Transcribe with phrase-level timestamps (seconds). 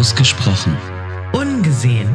[0.00, 0.78] Ausgesprochen.
[1.34, 2.08] Ungesehen.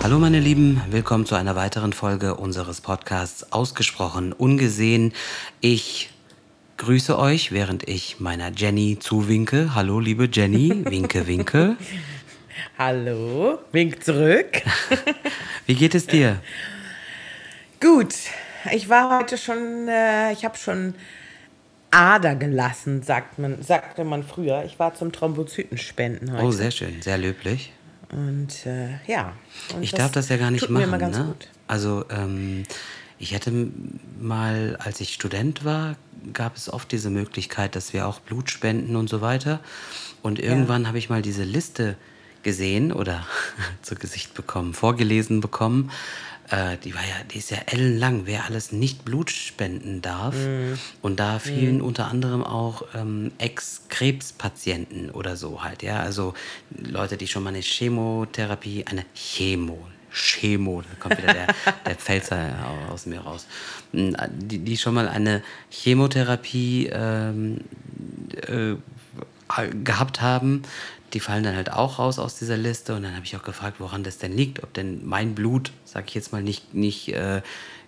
[0.00, 5.12] Hallo meine Lieben, willkommen zu einer weiteren Folge unseres Podcasts Ausgesprochen Ungesehen.
[5.60, 6.10] Ich
[6.76, 9.74] grüße euch, während ich meiner Jenny zuwinke.
[9.74, 11.76] Hallo liebe Jenny, winke, winke.
[12.78, 14.62] Hallo, wink zurück.
[15.66, 16.40] Wie geht es dir?
[17.80, 18.14] Gut,
[18.72, 20.94] ich war heute schon, äh, ich habe schon
[21.90, 24.64] Ader gelassen, sagt man, sagte man früher.
[24.64, 26.44] Ich war zum Thrombozytenspenden heute.
[26.44, 27.72] Oh, sehr schön, sehr löblich.
[28.10, 29.34] Und äh, ja.
[29.74, 30.90] Und Ich darf das ja gar nicht machen.
[30.90, 31.24] ne?
[31.28, 31.48] gut.
[31.66, 32.64] Also ähm,
[33.18, 33.52] ich hätte
[34.20, 35.96] mal, als ich Student war,
[36.32, 39.60] gab es oft diese Möglichkeit, dass wir auch Blut spenden und so weiter.
[40.22, 41.96] Und irgendwann habe ich mal diese Liste
[42.42, 43.26] gesehen oder
[43.82, 45.90] zu Gesicht bekommen, vorgelesen bekommen.
[46.50, 50.34] Äh, die war ja, die ist ja ellenlang, wer alles nicht Blut spenden darf.
[50.34, 50.78] Mhm.
[51.00, 56.00] Und da fielen unter anderem auch ähm, Ex-Krebspatienten oder so halt, ja.
[56.00, 56.34] Also
[56.70, 61.46] Leute, die schon mal eine Chemotherapie, eine Chemo, Chemo, da kommt wieder der,
[61.86, 62.50] der Pfälzer
[62.90, 63.46] aus mir raus,
[63.92, 67.62] die, die schon mal eine Chemotherapie ähm,
[68.46, 68.74] äh,
[69.84, 70.62] gehabt haben,
[71.12, 72.94] die fallen dann halt auch raus aus dieser Liste.
[72.94, 76.08] Und dann habe ich auch gefragt, woran das denn liegt, ob denn mein Blut, sag
[76.08, 77.42] ich jetzt mal, nicht, nicht äh,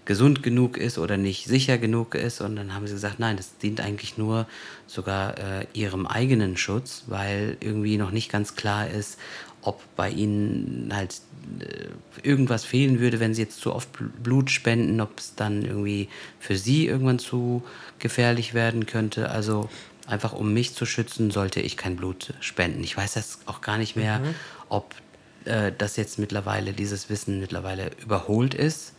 [0.04, 2.40] gesund genug ist oder nicht sicher genug ist.
[2.40, 4.46] Und dann haben sie gesagt, nein, das dient eigentlich nur
[4.86, 9.18] sogar äh, ihrem eigenen Schutz, weil irgendwie noch nicht ganz klar ist,
[9.62, 11.20] ob bei ihnen halt
[11.60, 11.86] äh,
[12.22, 16.08] irgendwas fehlen würde, wenn sie jetzt zu oft Bl- Blut spenden, ob es dann irgendwie
[16.38, 17.62] für sie irgendwann zu
[17.98, 19.30] gefährlich werden könnte.
[19.30, 19.70] Also
[20.06, 22.82] einfach um mich zu schützen, sollte ich kein Blut spenden.
[22.84, 24.20] Ich weiß jetzt auch gar nicht mehr,
[24.68, 24.94] ob
[25.44, 28.92] äh, das jetzt mittlerweile, dieses Wissen mittlerweile überholt ist.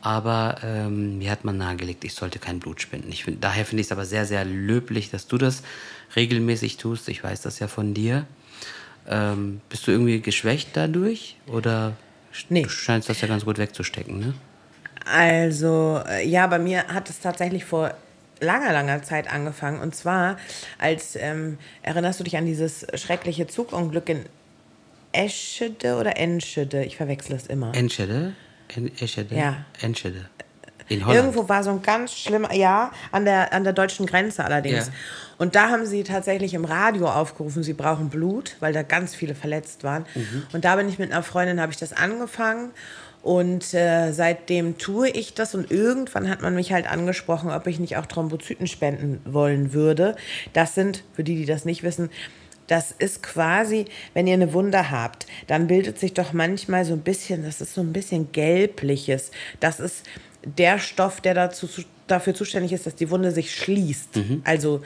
[0.00, 3.10] Aber ähm, mir hat man nahegelegt, ich sollte kein Blut spenden.
[3.10, 5.62] Ich find, daher finde ich es aber sehr, sehr löblich, dass du das
[6.14, 7.08] regelmäßig tust.
[7.08, 8.24] Ich weiß das ja von dir.
[9.08, 11.36] Ähm, bist du irgendwie geschwächt dadurch?
[11.48, 11.94] Oder
[12.48, 12.62] Nee.
[12.62, 14.34] du scheinst das ja ganz gut wegzustecken, ne?
[15.04, 17.92] Also, äh, ja, bei mir hat es tatsächlich vor
[18.40, 19.80] langer, langer Zeit angefangen.
[19.80, 20.38] Und zwar,
[20.78, 24.24] als, ähm, erinnerst du dich an dieses schreckliche Zugunglück in
[25.12, 26.84] Eschede oder Enschede?
[26.84, 27.74] Ich verwechsel es immer.
[27.74, 28.34] Enschede?
[28.74, 29.34] En Eschede?
[29.34, 29.64] Ja.
[29.80, 30.28] Enschede.
[30.88, 31.26] In Holland.
[31.26, 34.86] Irgendwo war so ein ganz schlimmer, ja, an der, an der deutschen Grenze allerdings.
[34.86, 34.92] Ja.
[35.36, 39.34] Und da haben sie tatsächlich im Radio aufgerufen, sie brauchen Blut, weil da ganz viele
[39.34, 40.06] verletzt waren.
[40.14, 40.44] Mhm.
[40.52, 42.70] Und da bin ich mit einer Freundin, habe ich das angefangen.
[43.28, 47.78] Und äh, seitdem tue ich das und irgendwann hat man mich halt angesprochen, ob ich
[47.78, 50.16] nicht auch Thrombozyten spenden wollen würde.
[50.54, 52.08] Das sind, für die, die das nicht wissen,
[52.68, 53.84] das ist quasi,
[54.14, 57.74] wenn ihr eine Wunde habt, dann bildet sich doch manchmal so ein bisschen, das ist
[57.74, 59.30] so ein bisschen gelbliches.
[59.60, 60.06] Das ist
[60.44, 64.08] der Stoff, der dazu, zu- dafür zuständig ist, dass die Wunde sich schließt.
[64.44, 64.80] Also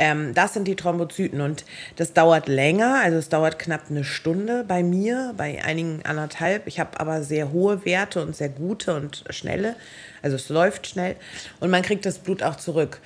[0.00, 1.64] ähm, das sind die Thrombozyten und
[1.96, 6.66] das dauert länger, also es dauert knapp eine Stunde bei mir, bei einigen anderthalb.
[6.66, 9.76] Ich habe aber sehr hohe Werte und sehr gute und schnelle,
[10.22, 11.14] also es läuft schnell
[11.60, 13.00] und man kriegt das Blut auch zurück.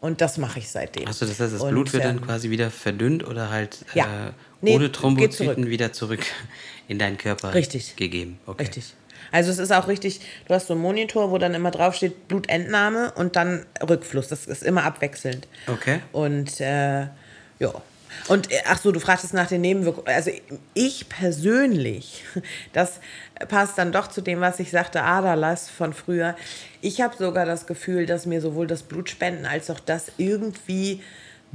[0.00, 1.08] Und das mache ich seitdem.
[1.08, 4.04] Achso, das heißt, das Und, Blut wird dann ähm, quasi wieder verdünnt oder halt Ja.
[4.04, 5.68] äh, Nee, ohne geht Thrombozyten zurück.
[5.70, 6.20] wieder zurück
[6.88, 7.96] in deinen Körper Richtig.
[7.96, 8.38] gegeben.
[8.44, 8.64] Okay.
[8.64, 8.92] Richtig.
[9.34, 13.10] Also es ist auch richtig, du hast so einen Monitor, wo dann immer draufsteht Blutentnahme
[13.16, 14.28] und dann Rückfluss.
[14.28, 15.48] Das ist immer abwechselnd.
[15.66, 15.98] Okay.
[16.12, 17.08] Und äh,
[17.58, 17.72] ja.
[18.28, 20.06] Und äh, ach so, du fragtest nach den Nebenwirkungen.
[20.06, 20.30] Also
[20.74, 22.22] ich persönlich,
[22.72, 23.00] das
[23.48, 26.36] passt dann doch zu dem, was ich sagte, Aderlass von früher.
[26.80, 31.02] Ich habe sogar das Gefühl, dass mir sowohl das Blutspenden als auch das irgendwie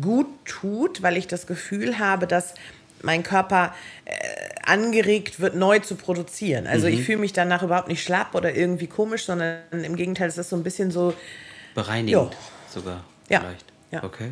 [0.02, 2.56] gut tut, weil ich das Gefühl habe, dass
[3.04, 3.74] mein Körper
[4.06, 4.12] äh,
[4.66, 6.68] angeregt wird, neu zu produzieren.
[6.68, 6.94] Also Mhm.
[6.94, 10.50] ich fühle mich danach überhaupt nicht schlapp oder irgendwie komisch, sondern im Gegenteil, es ist
[10.50, 11.14] so ein bisschen so,
[11.76, 12.32] Bereinigend Jo.
[12.74, 13.40] sogar Ja.
[13.42, 13.66] vielleicht.
[13.92, 14.04] Ja.
[14.04, 14.32] Okay.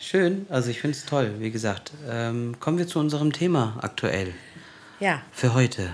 [0.00, 1.92] Schön, also ich finde es toll, wie gesagt.
[2.08, 4.32] Ähm, kommen wir zu unserem Thema aktuell
[5.00, 5.90] ja, für heute.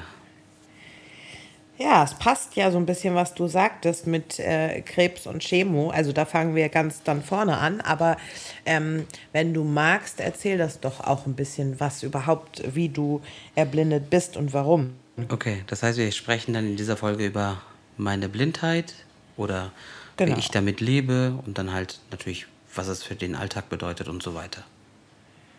[1.76, 5.90] Ja, es passt ja so ein bisschen, was du sagtest mit äh, Krebs und Chemo.
[5.90, 7.80] Also da fangen wir ganz dann vorne an.
[7.80, 8.16] Aber
[8.64, 13.20] ähm, wenn du magst, erzähl das doch auch ein bisschen, was überhaupt, wie du
[13.56, 14.94] erblindet bist und warum.
[15.30, 17.60] Okay, das heißt, wir sprechen dann in dieser Folge über
[17.96, 18.94] meine Blindheit
[19.36, 19.72] oder
[20.16, 20.36] Genau.
[20.36, 24.22] wie ich damit lebe und dann halt natürlich, was es für den Alltag bedeutet und
[24.22, 24.62] so weiter.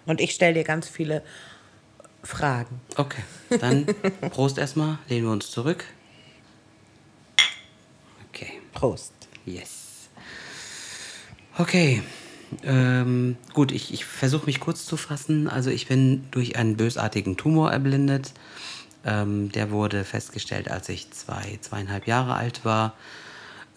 [0.06, 1.24] Und ich stelle dir ganz viele
[2.24, 2.80] Fragen.
[2.96, 3.22] Okay,
[3.60, 3.86] dann
[4.32, 5.84] Prost erstmal, lehnen wir uns zurück.
[8.76, 9.14] Prost.
[9.46, 10.10] yes.
[11.58, 12.04] Okay,
[12.64, 15.50] Ähm, gut, ich, ich versuche mich kurz zu fassen.
[15.50, 18.34] Also ich bin durch einen bösartigen Tumor erblindet.
[19.04, 22.94] Ähm, der wurde festgestellt, als ich zwei, zweieinhalb Jahre alt war.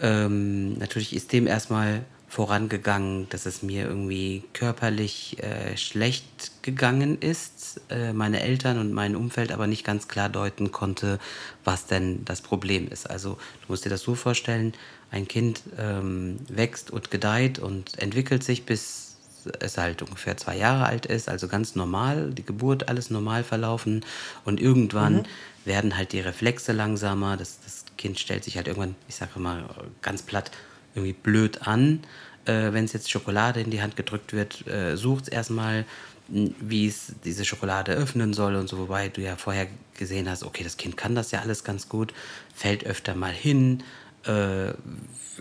[0.00, 7.80] Ähm, natürlich ist dem erstmal vorangegangen, dass es mir irgendwie körperlich äh, schlecht gegangen ist,
[7.88, 11.18] äh, meine Eltern und mein Umfeld aber nicht ganz klar deuten konnte,
[11.64, 13.08] was denn das Problem ist.
[13.08, 14.74] Also du musst dir das so vorstellen,
[15.10, 19.16] ein Kind ähm, wächst und gedeiht und entwickelt sich, bis
[19.60, 24.04] es halt ungefähr zwei Jahre alt ist, also ganz normal, die Geburt alles normal verlaufen
[24.44, 25.24] und irgendwann mhm.
[25.64, 29.64] werden halt die Reflexe langsamer, das, das Kind stellt sich halt irgendwann, ich sage mal
[30.02, 30.50] ganz platt,
[30.94, 32.00] irgendwie blöd an.
[32.44, 35.84] Äh, Wenn es jetzt Schokolade in die Hand gedrückt wird, äh, sucht es erstmal,
[36.28, 40.62] wie es diese Schokolade öffnen soll und so, wobei du ja vorher gesehen hast, okay,
[40.62, 42.12] das Kind kann das ja alles ganz gut,
[42.54, 43.82] fällt öfter mal hin,
[44.26, 44.70] äh,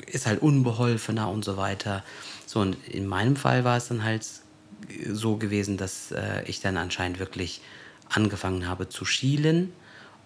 [0.05, 2.03] ist halt unbeholfener und so weiter.
[2.45, 4.25] So, und in meinem Fall war es dann halt
[5.09, 7.61] so gewesen, dass äh, ich dann anscheinend wirklich
[8.09, 9.73] angefangen habe zu schielen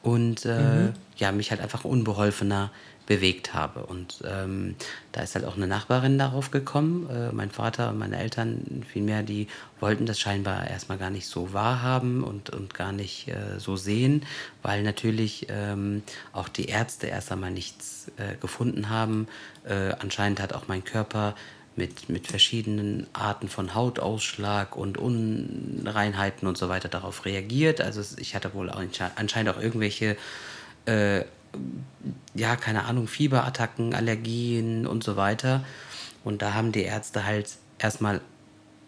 [0.04, 0.94] und äh, mhm.
[1.18, 2.72] ja, mich halt einfach unbeholfener
[3.12, 3.86] bewegt habe.
[3.86, 4.76] Und ähm,
[5.12, 7.10] da ist halt auch eine Nachbarin darauf gekommen.
[7.10, 9.48] Äh, mein Vater und meine Eltern vielmehr, die
[9.82, 14.26] wollten das scheinbar erstmal gar nicht so wahrhaben und, und gar nicht äh, so sehen,
[14.62, 19.28] weil natürlich ähm, auch die Ärzte erst einmal nichts äh, gefunden haben.
[19.68, 21.36] Äh, anscheinend hat auch mein Körper
[21.76, 27.82] mit, mit verschiedenen Arten von Hautausschlag und Unreinheiten und so weiter darauf reagiert.
[27.82, 28.82] Also ich hatte wohl auch
[29.16, 30.16] anscheinend auch irgendwelche,
[30.86, 31.26] äh,
[32.34, 35.64] ja, keine Ahnung, Fieberattacken, Allergien und so weiter.
[36.24, 37.50] Und da haben die Ärzte halt
[37.80, 38.22] erstmal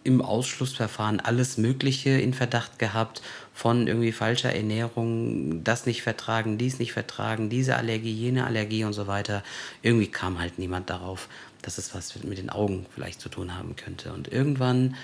[0.03, 3.21] im Ausschlussverfahren alles Mögliche in Verdacht gehabt,
[3.53, 8.93] von irgendwie falscher Ernährung, das nicht vertragen, dies nicht vertragen, diese Allergie, jene Allergie und
[8.93, 9.43] so weiter.
[9.81, 11.29] Irgendwie kam halt niemand darauf,
[11.61, 14.11] dass es was mit den Augen vielleicht zu tun haben könnte.
[14.11, 14.95] Und irgendwann,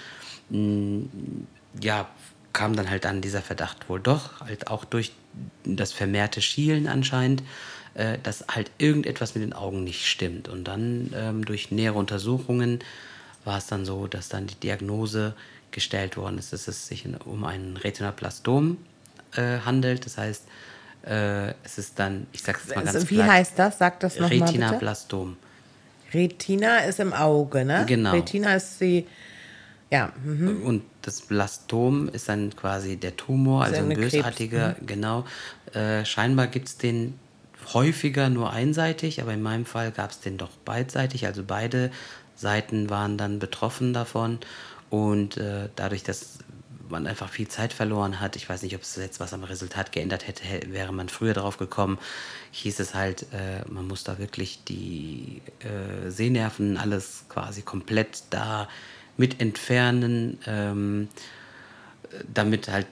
[0.50, 1.10] mh, mm,
[1.82, 2.10] ja,
[2.52, 5.12] kam dann halt dann dieser Verdacht wohl doch, halt auch durch
[5.64, 7.44] das vermehrte Schielen anscheinend,
[7.94, 10.48] äh, dass halt irgendetwas mit den Augen nicht stimmt.
[10.48, 12.80] Und dann ähm, durch nähere Untersuchungen
[13.46, 15.34] war es dann so, dass dann die Diagnose
[15.72, 18.78] gestellt worden ist, dass es sich um einen Retinaplastom
[19.36, 20.06] äh, handelt.
[20.06, 20.44] Das heißt,
[21.06, 23.78] äh, es ist dann, ich sag's jetzt mal ganz also, Wie platt, heißt das?
[23.78, 25.38] Sag das nochmal Retinaplastom.
[26.14, 27.86] Retina ist im Auge, ne?
[27.88, 28.12] Genau.
[28.12, 29.06] Retina ist die,
[29.92, 30.14] ja.
[30.24, 30.62] Mhm.
[30.64, 34.82] Und das Blastom ist dann quasi der Tumor, also ein bösartiger, Krebs.
[34.82, 34.88] Mhm.
[34.88, 35.26] genau.
[35.74, 37.18] Äh, scheinbar gibt es den
[37.74, 41.92] häufiger nur einseitig, aber in meinem Fall gab es den doch beidseitig, also beide
[42.36, 44.40] Seiten waren dann betroffen davon.
[44.90, 46.40] Und äh, dadurch, dass
[46.90, 49.92] man einfach viel Zeit verloren hat, ich weiß nicht, ob es jetzt was am Resultat
[49.92, 52.00] geändert hätte, wäre man früher drauf gekommen,
[52.52, 58.68] hieß es halt, äh, man muss da wirklich die äh, Sehnerven alles quasi komplett da
[59.20, 61.10] mit entfernen, ähm,
[62.34, 62.88] damit halt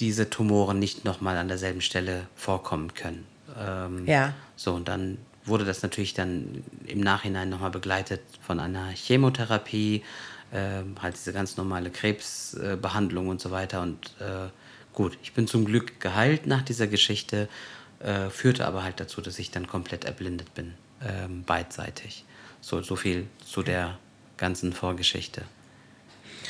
[0.00, 3.26] diese Tumoren nicht nochmal an derselben Stelle vorkommen können.
[3.58, 4.32] Ähm, ja.
[4.56, 10.02] So, und dann wurde das natürlich dann im Nachhinein nochmal begleitet von einer Chemotherapie,
[10.50, 13.82] äh, halt diese ganz normale Krebsbehandlung und so weiter.
[13.82, 14.48] Und äh,
[14.94, 17.50] gut, ich bin zum Glück geheilt nach dieser Geschichte,
[17.98, 20.72] äh, führte aber halt dazu, dass ich dann komplett erblindet bin,
[21.06, 22.24] ähm, beidseitig.
[22.62, 23.98] So, so viel zu der
[24.40, 25.42] ganzen Vorgeschichte.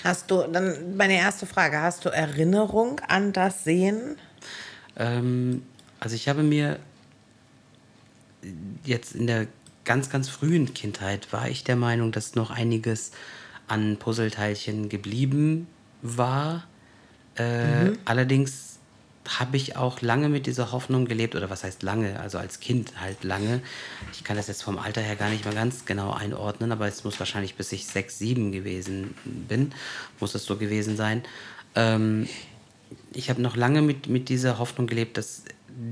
[0.03, 4.17] Hast du, dann meine erste Frage, hast du Erinnerung an das Sehen?
[4.97, 5.63] Ähm,
[5.99, 6.79] also ich habe mir
[8.85, 9.47] jetzt in der
[9.85, 13.11] ganz, ganz frühen Kindheit war ich der Meinung, dass noch einiges
[13.67, 15.67] an Puzzleteilchen geblieben
[16.01, 16.65] war.
[17.37, 17.99] Äh, mhm.
[18.05, 18.70] Allerdings
[19.29, 23.01] habe ich auch lange mit dieser Hoffnung gelebt, oder was heißt lange, also als Kind
[23.01, 23.61] halt lange.
[24.13, 27.05] Ich kann das jetzt vom Alter her gar nicht mal ganz genau einordnen, aber es
[27.05, 29.73] muss wahrscheinlich bis ich sechs, sieben gewesen bin,
[30.19, 31.23] muss es so gewesen sein.
[31.75, 32.29] Ähm,
[33.13, 35.43] ich habe noch lange mit, mit dieser Hoffnung gelebt, dass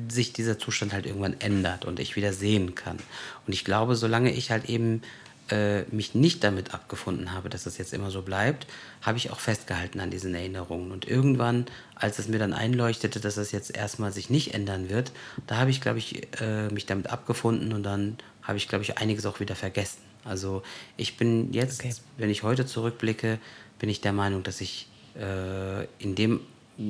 [0.08, 2.99] sich dieser Zustand halt irgendwann ändert und ich wieder sehen kann.
[3.47, 5.02] Und ich glaube, solange ich halt eben
[5.50, 8.66] äh, mich nicht damit abgefunden habe, dass das jetzt immer so bleibt,
[9.02, 10.92] habe ich auch festgehalten an diesen Erinnerungen.
[10.92, 15.12] Und irgendwann, als es mir dann einleuchtete, dass das jetzt erstmal sich nicht ändern wird,
[15.46, 18.98] da habe ich, glaube ich, äh, mich damit abgefunden und dann habe ich, glaube ich,
[18.98, 20.00] einiges auch wieder vergessen.
[20.24, 20.62] Also
[20.96, 21.94] ich bin jetzt, okay.
[22.16, 23.38] wenn ich heute zurückblicke,
[23.78, 24.88] bin ich der Meinung, dass ich
[25.18, 26.40] äh, in dem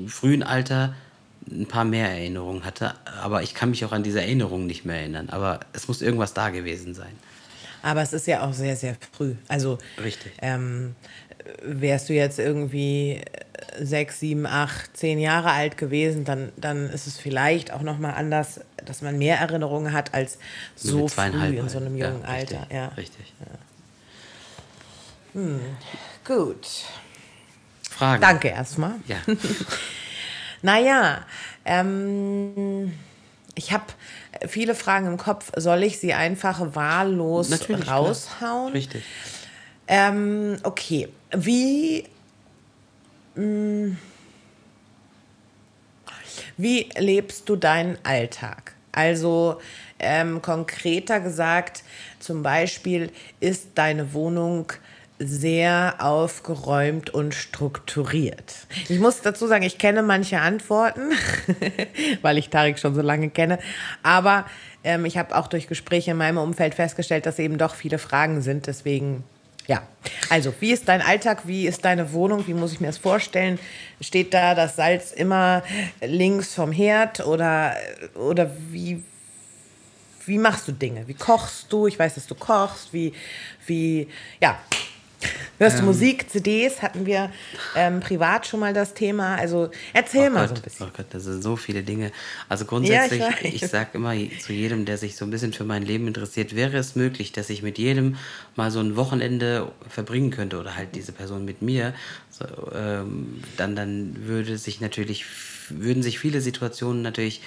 [0.07, 0.95] frühen Alter
[1.51, 4.97] ein paar mehr Erinnerungen hatte, aber ich kann mich auch an diese Erinnerungen nicht mehr
[4.97, 5.31] erinnern.
[5.31, 7.13] Aber es muss irgendwas da gewesen sein.
[7.83, 9.35] Aber es ist ja auch sehr, sehr früh.
[9.49, 10.33] Also Richtig.
[10.43, 10.95] Ähm,
[11.63, 13.23] wärst du jetzt irgendwie
[13.81, 18.61] sechs, sieben, acht, zehn Jahre alt gewesen, dann, dann ist es vielleicht auch nochmal anders,
[18.85, 20.39] dass man mehr Erinnerungen hat als
[20.75, 22.61] so früh in so einem jungen ja, Alter.
[22.61, 22.87] Richtig, ja.
[22.89, 23.33] richtig.
[25.35, 25.43] Ja.
[26.25, 26.67] Gut.
[27.91, 28.21] Fragen?
[28.21, 28.95] Danke erstmal.
[29.07, 29.19] Ja.
[30.61, 31.25] Naja,
[31.65, 32.93] ähm,
[33.59, 33.85] ich habe
[34.47, 35.51] viele Fragen im Kopf.
[35.57, 37.83] Soll ich sie einfach wahllos Natürlich.
[37.85, 37.99] klar.
[37.99, 38.73] raushauen?
[38.73, 39.03] Richtig.
[39.89, 41.09] Ähm, okay.
[41.33, 42.05] Wie.
[43.35, 43.97] mh,
[46.57, 48.75] Wie lebst du deinen Alltag?
[48.93, 49.61] Also
[49.99, 51.83] ähm, konkreter gesagt,
[52.21, 53.11] zum Beispiel
[53.41, 54.73] ist deine Wohnung
[55.19, 58.55] sehr aufgeräumt und strukturiert.
[58.89, 61.11] Ich muss dazu sagen, ich kenne manche Antworten,
[62.23, 63.59] weil ich Tarik schon so lange kenne.
[64.03, 64.47] Aber
[64.85, 68.43] ähm, ich habe auch durch Gespräche in meinem Umfeld festgestellt, dass eben doch viele Fragen
[68.43, 68.69] sind.
[68.69, 69.25] Deswegen,
[69.67, 69.83] ja.
[70.31, 71.43] Also, wie ist dein Alltag?
[71.47, 72.47] Wie ist deine Wohnung?
[72.47, 73.59] Wie muss ich mir das vorstellen?
[74.01, 75.65] Steht da das Salz immer
[76.01, 77.75] links vom Herd oder,
[78.15, 79.03] oder wie,
[80.27, 81.09] wie machst du Dinge?
[81.09, 81.89] Wie kochst du?
[81.89, 82.93] Ich weiß, dass du kochst.
[82.93, 83.13] Wie,
[83.67, 84.07] wie,
[84.41, 84.59] ja.
[85.59, 86.83] Hörst du Musik, CDs?
[86.83, 87.33] Hatten wir
[87.75, 89.35] ähm, privat schon mal das Thema?
[89.35, 90.87] Also erzähl Oh mal Gott, so ein bisschen.
[90.87, 92.13] Oh Gott, das sind so viele Dinge.
[92.49, 95.65] Also grundsätzlich, Ja, ich, ich sage immer zu jedem, der sich so ein bisschen für
[95.65, 98.17] mein Leben interessiert, wäre es möglich, dass ich mit jedem
[98.55, 101.93] mal so ein Wochenende verbringen könnte oder halt diese Person mit mir,
[102.31, 105.25] so, ähm, dann, dann würde sich natürlich,
[105.71, 107.41] würden sich viele Situationen natürlich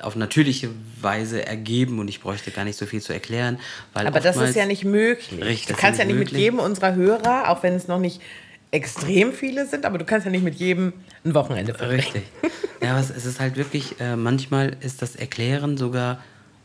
[0.00, 0.70] auf natürliche
[1.00, 3.58] Weise ergeben und ich bräuchte gar nicht so viel zu erklären.
[3.92, 5.42] Weil Aber das ist ja nicht möglich.
[5.42, 6.40] Richtig, du kannst ja nicht mit möglich.
[6.40, 8.20] jedem unserer Hörer, auch wenn es noch nicht
[8.70, 10.94] extrem viele sind, aber du kannst ja nicht mit jedem
[11.24, 12.00] ein Wochenende verbringen.
[12.00, 12.22] Richtig.
[12.80, 16.22] Ja, aber es ist halt wirklich, äh, manchmal ist das Erklären sogar,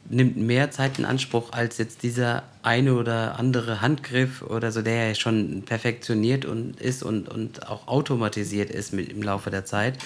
[0.10, 5.10] nimmt mehr Zeit in Anspruch als jetzt dieser eine oder andere Handgriff oder so, der
[5.10, 9.98] ja schon perfektioniert und ist und, und auch automatisiert ist mit, im Laufe der Zeit.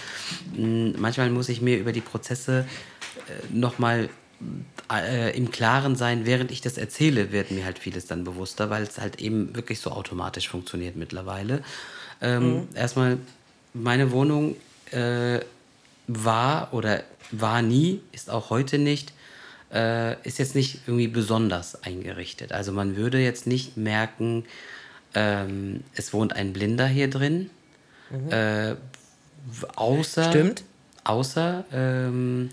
[0.57, 2.65] Mm, Manchmal muss ich mir über die Prozesse
[3.51, 4.09] nochmal
[4.91, 8.83] äh, im Klaren sein, während ich das erzähle, wird mir halt vieles dann bewusster, weil
[8.83, 11.63] es halt eben wirklich so automatisch funktioniert mittlerweile.
[12.21, 13.17] Ähm, Erstmal,
[13.73, 14.55] meine Wohnung
[14.91, 15.39] äh,
[16.07, 19.13] war oder war nie, ist auch heute nicht,
[19.73, 22.51] äh, ist jetzt nicht irgendwie besonders eingerichtet.
[22.51, 24.43] Also man würde jetzt nicht merken,
[25.13, 27.49] ähm, es wohnt ein Blinder hier drin.
[28.29, 28.75] Äh, w-
[29.75, 30.63] außer, Stimmt.
[31.03, 32.49] Außer, ähm,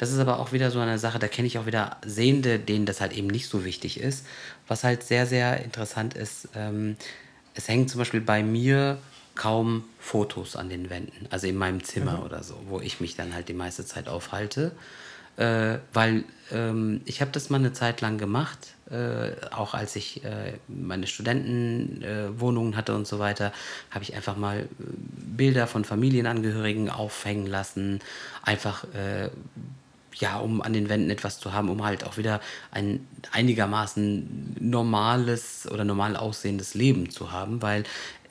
[0.00, 2.86] das ist aber auch wieder so eine Sache, da kenne ich auch wieder Sehende, denen
[2.86, 4.24] das halt eben nicht so wichtig ist.
[4.66, 6.96] Was halt sehr, sehr interessant ist, ähm,
[7.54, 8.96] es hängen zum Beispiel bei mir
[9.34, 13.34] kaum Fotos an den Wänden, also in meinem Zimmer oder so, wo ich mich dann
[13.34, 14.72] halt die meiste Zeit aufhalte.
[15.36, 18.58] Äh, weil ähm, ich habe das mal eine Zeit lang gemacht,
[18.90, 23.52] äh, auch als ich äh, meine Studentenwohnungen äh, hatte und so weiter,
[23.90, 28.00] habe ich einfach mal äh, Bilder von Familienangehörigen aufhängen lassen,
[28.42, 29.28] einfach äh,
[30.20, 35.68] ja, um an den Wänden etwas zu haben, um halt auch wieder ein einigermaßen normales
[35.70, 37.84] oder normal aussehendes Leben zu haben, weil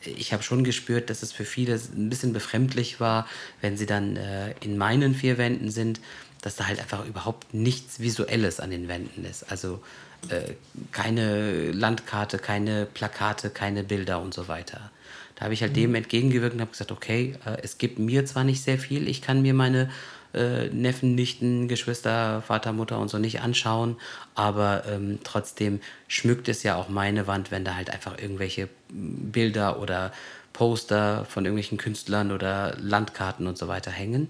[0.03, 3.27] ich habe schon gespürt, dass es für viele ein bisschen befremdlich war,
[3.61, 5.99] wenn sie dann äh, in meinen vier Wänden sind,
[6.41, 9.51] dass da halt einfach überhaupt nichts Visuelles an den Wänden ist.
[9.51, 9.81] Also
[10.29, 10.53] äh,
[10.91, 14.91] keine Landkarte, keine Plakate, keine Bilder und so weiter.
[15.35, 18.43] Da habe ich halt dem entgegengewirkt und habe gesagt, okay, äh, es gibt mir zwar
[18.43, 19.89] nicht sehr viel, ich kann mir meine
[20.33, 23.97] äh, Neffen, Nichten, Geschwister, Vater, Mutter und so nicht anschauen,
[24.35, 29.79] aber ähm, trotzdem schmückt es ja auch meine Wand, wenn da halt einfach irgendwelche Bilder
[29.81, 30.11] oder
[30.53, 34.29] Poster von irgendwelchen Künstlern oder Landkarten und so weiter hängen.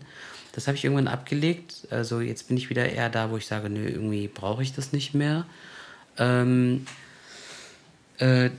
[0.54, 1.88] Das habe ich irgendwann abgelegt.
[1.90, 4.94] Also jetzt bin ich wieder eher da, wo ich sage, nö, irgendwie brauche ich das
[4.94, 5.46] nicht mehr.
[6.18, 6.86] Ähm,
[8.20, 8.50] äh,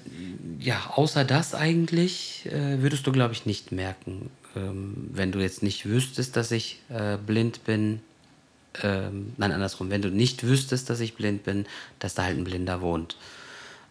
[0.59, 5.63] ja, außer das eigentlich äh, würdest du, glaube ich, nicht merken, ähm, wenn du jetzt
[5.63, 8.01] nicht wüsstest, dass ich äh, blind bin.
[8.83, 11.67] Ähm, nein, andersrum, wenn du nicht wüsstest, dass ich blind bin,
[11.99, 13.17] dass da halt ein Blinder wohnt.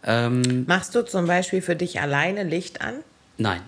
[0.03, 2.95] Ähm, Machst du zum Beispiel für dich alleine Licht an?
[3.37, 3.61] nein,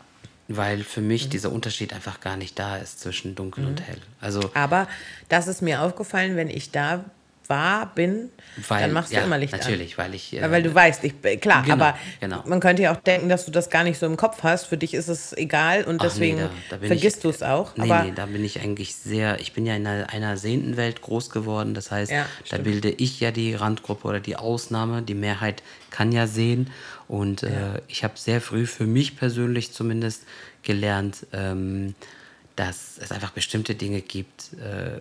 [0.48, 1.30] weil für mich Mhm.
[1.32, 3.98] dieser Unterschied einfach gar nicht da ist zwischen dunkel und hell.
[4.22, 4.88] Also Aber
[5.30, 7.06] das ist mir aufgefallen, wenn ich da
[7.52, 8.30] war, bin,
[8.68, 9.60] Weil, dann machst du ja, immer Licht an.
[9.60, 10.32] natürlich, weil ich.
[10.32, 12.42] Ja, weil du weißt, ich, klar, Genau, aber genau.
[12.48, 14.66] man könnte ja auch denken, dass du das gar nicht so im Kopf hast.
[14.66, 17.44] Für dich ist es egal und Ach nee, deswegen da- da bin vergisst du es
[17.44, 17.76] auch.
[17.76, 20.78] Nee, aber nee, da bin ich eigentlich sehr, ich bin ja in einer, einer sehenden
[20.78, 21.74] Welt groß geworden.
[21.76, 25.04] Das heißt, Ja, da bilde ich ja die Randgruppe oder die Ausnahme.
[25.04, 26.72] Die Mehrheit kann ja sehen.
[27.08, 30.24] Und äh, ich habe sehr früh für mich persönlich zumindest
[30.64, 31.94] gelernt, ähm,
[32.56, 34.52] dass es einfach bestimmte Dinge gibt.
[34.54, 35.00] Äh,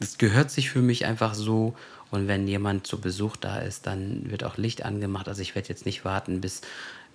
[0.00, 1.74] es gehört sich für mich einfach so.
[2.10, 5.28] Und wenn jemand zu Besuch da ist, dann wird auch Licht angemacht.
[5.28, 6.60] Also ich werde jetzt nicht warten, bis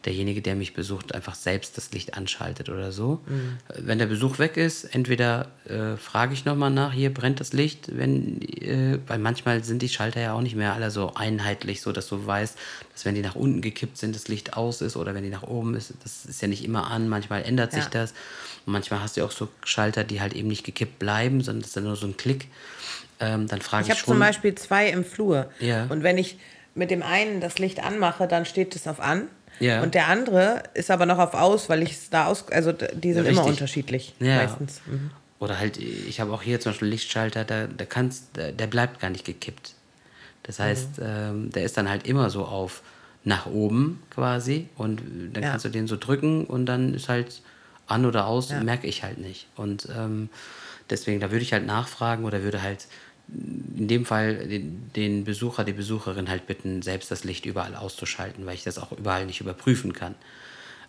[0.08, 3.20] derjenige, der mich besucht, einfach selbst das Licht anschaltet oder so.
[3.78, 7.96] Wenn der Besuch weg ist, entweder äh, frage ich nochmal nach, hier brennt das Licht,
[7.98, 11.92] wenn, äh, weil manchmal sind die Schalter ja auch nicht mehr alle so einheitlich, so
[11.92, 12.58] dass du weißt,
[12.94, 15.44] dass wenn die nach unten gekippt sind, das Licht aus ist oder wenn die nach
[15.44, 17.90] oben ist, das ist ja nicht immer an, manchmal ändert sich Ja.
[17.92, 18.12] das.
[18.66, 21.70] Und manchmal hast du auch so Schalter, die halt eben nicht gekippt bleiben, sondern das
[21.70, 22.48] ist dann nur so ein Klick.
[23.20, 24.14] Ähm, dann frage Ich ich, habe schon.
[24.14, 25.50] zum Beispiel zwei im Flur.
[25.60, 25.86] Ja.
[25.90, 26.38] Und wenn ich
[26.76, 29.28] mit dem einen das Licht anmache, dann steht es auf an.
[29.60, 29.82] Ja.
[29.82, 32.48] Und der andere ist aber noch auf aus, weil ich es da aus.
[32.52, 34.14] Also die sind Ja, immer unterschiedlich.
[34.20, 34.38] Ja.
[34.38, 34.82] Meistens.
[34.86, 35.12] Mhm.
[35.40, 39.00] Oder halt, ich habe auch hier zum Beispiel Lichtschalter, der, der, kannst, der, der bleibt
[39.00, 39.74] gar nicht gekippt.
[40.44, 41.04] Das heißt, Mhm.
[41.06, 42.82] ähm, der ist dann halt immer so auf
[43.24, 45.02] nach oben quasi und
[45.34, 45.52] dann Ja.
[45.52, 47.42] kannst du den so drücken und dann ist halt
[47.88, 49.48] an oder aus, merke ich halt nicht.
[49.56, 50.30] Und ähm,
[50.90, 52.88] deswegen, da würde ich halt nachfragen oder würde halt
[53.30, 58.46] in dem Fall den, den Besucher, die Besucherin halt bitten, selbst das Licht überall auszuschalten,
[58.46, 60.16] weil ich das auch überall nicht überprüfen kann.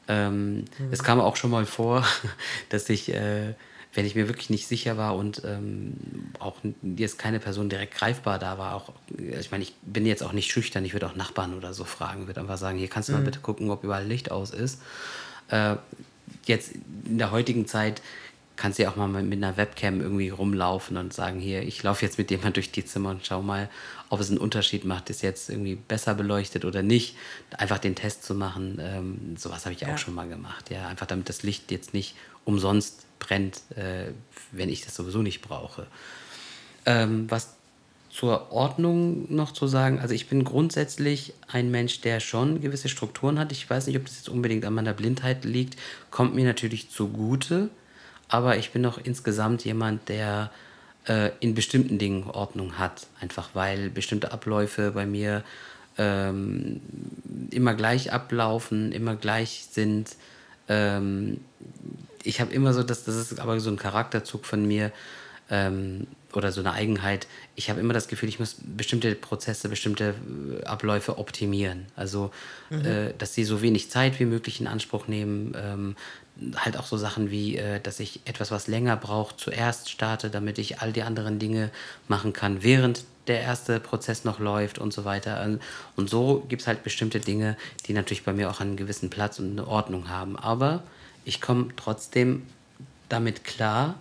[0.07, 2.07] Ähm, Es kam auch schon mal vor,
[2.69, 3.55] dass ich, äh,
[3.93, 5.95] wenn ich mir wirklich nicht sicher war und ähm,
[6.39, 10.33] auch jetzt keine Person direkt greifbar da war, auch, ich meine, ich bin jetzt auch
[10.33, 13.15] nicht schüchtern, ich würde auch Nachbarn oder so fragen, würde einfach sagen, hier kannst du
[13.15, 14.81] mal bitte gucken, ob überall Licht aus ist.
[15.49, 15.77] Äh,
[16.45, 16.73] jetzt
[17.07, 18.03] in der heutigen Zeit
[18.59, 22.05] kannst du ja auch mal mit einer Webcam irgendwie rumlaufen und sagen, hier, ich laufe
[22.05, 23.71] jetzt mit jemand durch die Zimmer und schau mal,
[24.11, 27.17] ob es einen Unterschied macht, ist jetzt irgendwie besser beleuchtet oder nicht.
[27.57, 29.95] Einfach den Test zu machen, ähm, sowas habe ich Ja.
[29.95, 30.71] auch schon mal gemacht.
[30.71, 34.13] Ja, einfach damit das Licht jetzt nicht umsonst brennt, äh,
[34.53, 35.87] wenn ich das sowieso nicht brauche.
[36.85, 37.55] Ähm, was
[38.11, 43.39] zur Ordnung noch zu sagen, also ich bin grundsätzlich ein Mensch, der schon gewisse Strukturen
[43.39, 43.53] hat.
[43.53, 45.77] Ich weiß nicht, ob das jetzt unbedingt an meiner Blindheit liegt,
[46.11, 47.71] kommt mir natürlich zugute,
[48.29, 50.51] aber ich bin auch insgesamt jemand, der
[51.07, 55.43] äh, in bestimmten Dingen Ordnung hat, einfach weil bestimmte Abläufe bei mir
[55.97, 56.81] ähm,
[57.51, 60.17] immer gleich ablaufen, immer gleich sind.
[60.69, 61.41] Ähm,
[62.23, 64.93] ich habe immer so, das, das ist aber so ein Charakterzug von mir
[65.51, 67.27] ähm, oder so eine Eigenheit.
[67.57, 70.15] Ich habe immer das Gefühl, ich muss bestimmte Prozesse, bestimmte
[70.61, 71.87] äh, Abläufe optimieren.
[71.97, 72.31] Also,
[72.71, 75.57] äh, dass sie so wenig Zeit wie möglich in Anspruch nehmen.
[75.57, 75.97] Ähm,
[76.57, 80.59] halt auch so Sachen wie, äh, dass ich etwas, was länger braucht, zuerst starte, damit
[80.59, 81.71] ich all die anderen Dinge
[82.07, 85.47] machen kann, während der erste Prozess noch läuft und so weiter.
[85.97, 89.39] Und- so gibt es halt bestimmte Dinge, die natürlich bei mir auch einen gewissen Platz
[89.39, 90.39] und eine Ordnung haben.
[90.39, 90.83] Aber
[91.25, 92.45] ich komme trotzdem
[93.09, 93.97] damit klar,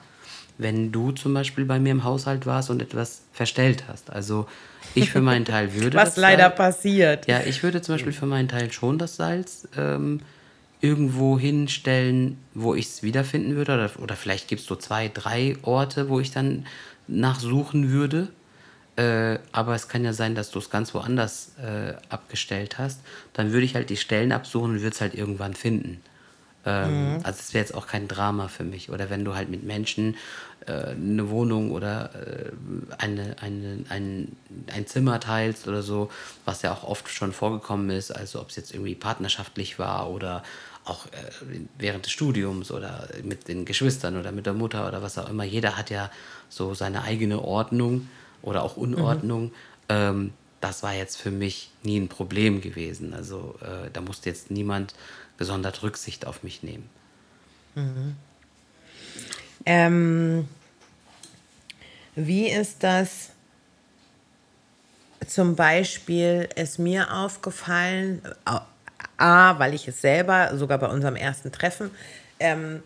[0.57, 4.09] wenn du zum Beispiel bei mir im Haushalt warst und etwas verstellt hast.
[4.11, 4.47] Also
[4.95, 7.27] ich für meinen Teil würde Was das leider Salz- passiert.
[7.27, 10.21] ja, ich würde zum Beispiel für meinen Teil schon das Salz ähm,
[10.81, 13.73] irgendwo hinstellen, wo ich es wiederfinden würde.
[13.73, 16.65] Oder, oder vielleicht gibt es so zwei, drei Orte, wo ich dann
[17.07, 18.29] nachsuchen würde.
[18.95, 23.01] Äh, aber es kann ja sein, dass du es ganz woanders äh, abgestellt hast.
[23.33, 26.01] Dann würde ich halt die Stellen absuchen und würde es halt irgendwann finden.
[26.67, 28.89] Ähm, Also es wäre jetzt auch kein Drama für mich.
[28.89, 30.15] Oder wenn du halt mit Menschen
[30.65, 32.51] äh, eine Wohnung oder äh,
[32.97, 34.35] eine, eine, ein,
[34.73, 36.11] ein Zimmer teilst oder so,
[36.45, 40.43] was ja auch oft schon vorgekommen ist, also ob es jetzt irgendwie partnerschaftlich war oder
[40.83, 41.09] auch äh,
[41.77, 45.45] während des Studiums oder mit den Geschwistern oder mit der Mutter oder was auch immer.
[45.45, 46.11] Jeder hat ja
[46.49, 48.09] so seine eigene Ordnung
[48.41, 49.51] oder auch Unordnung.
[49.89, 53.13] Ähm, das war jetzt für mich nie ein Problem gewesen.
[53.13, 54.95] Also äh, da musste jetzt niemand
[55.37, 56.89] gesondert Rücksicht auf mich nehmen.
[59.65, 60.47] Ähm,
[62.15, 63.29] wie ist das
[65.27, 68.21] zum Beispiel, ist mir aufgefallen,
[69.17, 71.91] A, weil ich es selber, sogar bei unserem ersten Treffen,
[72.39, 72.81] ähm,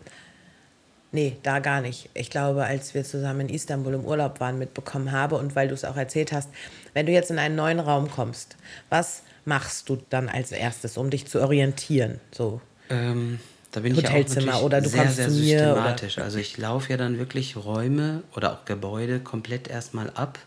[1.12, 2.08] nee, da gar nicht.
[2.14, 5.74] Ich glaube, als wir zusammen in Istanbul im Urlaub waren, mitbekommen habe und weil du
[5.74, 6.48] es auch erzählt hast,
[6.94, 8.56] wenn du jetzt in einen neuen Raum kommst,
[8.90, 12.20] was machst du dann als erstes, um dich zu orientieren?
[12.32, 12.60] So.
[12.90, 13.38] Ähm,
[13.72, 16.18] da bin ich ja Hotelzimmer oder du sehr, kommst sehr zu mir, oder- systematisch.
[16.18, 20.38] Also ich laufe ja dann wirklich Räume oder auch Gebäude komplett erstmal ab,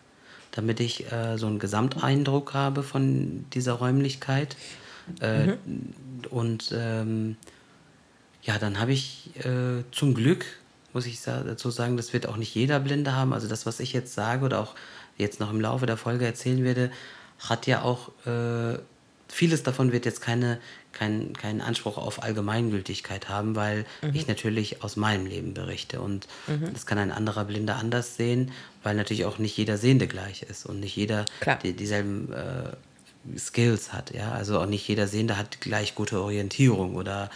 [0.51, 4.55] damit ich äh, so einen Gesamteindruck habe von dieser Räumlichkeit.
[5.21, 5.53] Äh,
[6.29, 7.37] Und ähm,
[8.45, 10.45] ja, dann habe ich äh, zum Glück,
[10.93, 13.33] muss ich dazu sagen, das wird auch nicht jeder Blinde haben.
[13.33, 14.75] Also das, was ich jetzt sage oder auch
[15.17, 16.91] jetzt noch im Laufe der Folge erzählen werde,
[17.39, 18.77] hat ja auch, äh,
[19.27, 20.59] vieles davon wird jetzt keine,
[20.93, 25.99] kein, keinen Anspruch auf Allgemeingültigkeit haben, weil ich natürlich aus meinem Leben berichte.
[25.99, 26.27] Und
[26.73, 28.51] das kann ein anderer Blinder anders sehen,
[28.83, 31.25] weil natürlich auch nicht jeder Sehende gleich ist und nicht jeder
[31.63, 34.13] die, dieselben äh, Skills hat.
[34.13, 34.31] Ja?
[34.31, 37.29] Also auch nicht jeder Sehende hat gleich gute Orientierung oder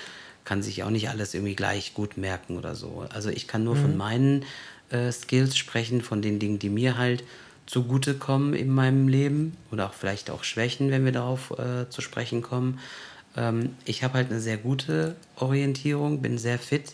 [0.49, 3.05] kann sich auch nicht alles irgendwie gleich gut merken oder so.
[3.13, 4.45] Also ich kann nur von meinen
[4.89, 7.23] äh, Skills sprechen, von den Dingen, die mir halt
[7.67, 12.41] zugutekommen in meinem Leben oder auch vielleicht auch Schwächen, wenn wir darauf äh, zu sprechen
[12.41, 12.79] kommen.
[13.37, 16.93] Ähm, ich habe halt eine sehr gute Orientierung, bin sehr fit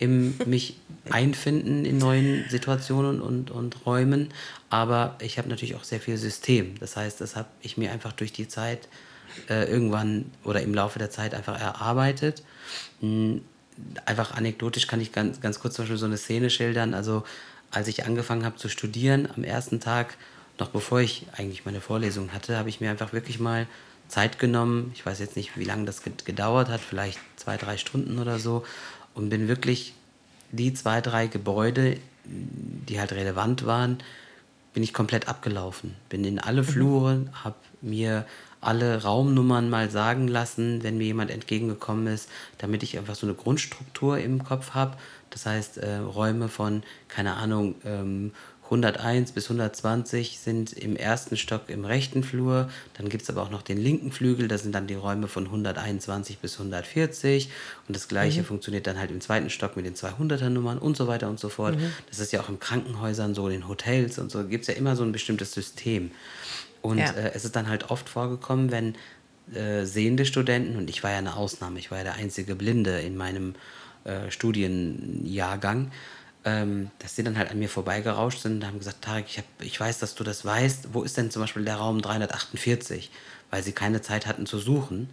[0.00, 0.76] im mich
[1.08, 4.30] einfinden in neuen Situationen und, und Räumen.
[4.68, 6.74] Aber ich habe natürlich auch sehr viel System.
[6.80, 8.88] Das heißt, das habe ich mir einfach durch die Zeit
[9.48, 12.42] äh, irgendwann oder im Laufe der Zeit einfach erarbeitet.
[13.00, 13.42] Hm,
[14.04, 16.94] einfach anekdotisch kann ich ganz, ganz kurz zum Beispiel so eine Szene schildern.
[16.94, 17.24] Also
[17.70, 20.16] als ich angefangen habe zu studieren am ersten Tag,
[20.58, 23.66] noch bevor ich eigentlich meine Vorlesung hatte, habe ich mir einfach wirklich mal
[24.08, 24.92] Zeit genommen.
[24.94, 28.64] Ich weiß jetzt nicht, wie lange das gedauert hat, vielleicht zwei, drei Stunden oder so.
[29.14, 29.94] Und bin wirklich
[30.52, 33.98] die zwei, drei Gebäude, die halt relevant waren,
[34.72, 35.94] bin ich komplett abgelaufen.
[36.08, 36.66] Bin in alle mhm.
[36.66, 38.26] Flure, habe mir
[38.60, 43.34] alle Raumnummern mal sagen lassen, wenn mir jemand entgegengekommen ist, damit ich einfach so eine
[43.34, 44.96] Grundstruktur im Kopf habe.
[45.30, 48.32] Das heißt, äh, Räume von, keine Ahnung, ähm,
[48.70, 52.68] 101 bis 120 sind im ersten Stock im rechten Flur.
[52.94, 55.44] Dann gibt es aber auch noch den linken Flügel, das sind dann die Räume von
[55.44, 57.48] 121 bis 140.
[57.86, 58.46] Und das gleiche mhm.
[58.46, 61.48] funktioniert dann halt im zweiten Stock mit den 200er Nummern und so weiter und so
[61.48, 61.76] fort.
[61.76, 61.92] Mhm.
[62.08, 64.96] Das ist ja auch in Krankenhäusern so, in Hotels und so, gibt es ja immer
[64.96, 66.10] so ein bestimmtes System.
[66.82, 67.10] Und ja.
[67.10, 68.94] äh, es ist dann halt oft vorgekommen, wenn
[69.54, 73.00] äh, sehende Studenten, und ich war ja eine Ausnahme, ich war ja der einzige Blinde
[73.00, 73.54] in meinem
[74.04, 75.90] äh, Studienjahrgang,
[76.44, 79.44] ähm, dass sie dann halt an mir vorbeigerauscht sind und haben gesagt, Tarek, ich, hab,
[79.60, 83.10] ich weiß, dass du das weißt, wo ist denn zum Beispiel der Raum 348?
[83.50, 85.10] Weil sie keine Zeit hatten zu suchen.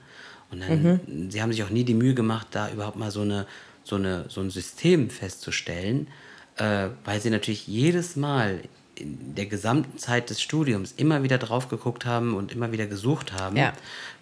[0.51, 1.31] Und dann, mhm.
[1.31, 3.47] sie haben sich auch nie die Mühe gemacht, da überhaupt mal so, eine,
[3.83, 6.07] so, eine, so ein System festzustellen,
[6.57, 8.59] äh, weil sie natürlich jedes Mal
[8.95, 13.33] in der gesamten Zeit des Studiums immer wieder drauf geguckt haben und immer wieder gesucht
[13.33, 13.73] haben, ja.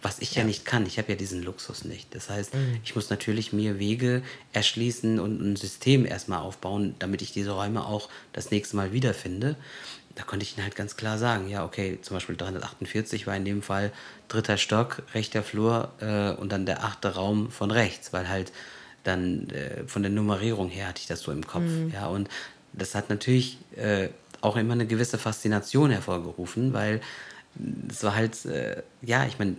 [0.02, 0.42] was ich ja.
[0.42, 0.48] ja.
[0.48, 0.86] nicht kann.
[0.86, 2.14] Ich habe ja diesen Luxus nicht.
[2.16, 2.80] Das heißt, mhm.
[2.84, 4.22] ich muss natürlich mir Wege
[4.54, 9.56] erschließen und ein System erstmal aufbauen, damit ich diese Räume auch das nächste Mal wiederfinde.
[10.16, 13.46] Da konnte ich ihnen halt ganz klar sagen, ja, okay, zum Beispiel 348 war in
[13.46, 13.92] dem Fall
[14.28, 18.52] dritter Stock, rechter Flur äh, und dann der achte Raum von rechts, weil halt
[19.04, 21.64] dann äh, von der Nummerierung her hatte ich das so im Kopf.
[21.64, 21.92] Mhm.
[21.94, 22.30] Ja, und
[22.74, 24.10] das hat natürlich äh,
[24.42, 27.02] auch immer eine gewisse Faszination hervorgerufen, weil
[27.90, 29.56] es war halt, äh, ja, ich meine,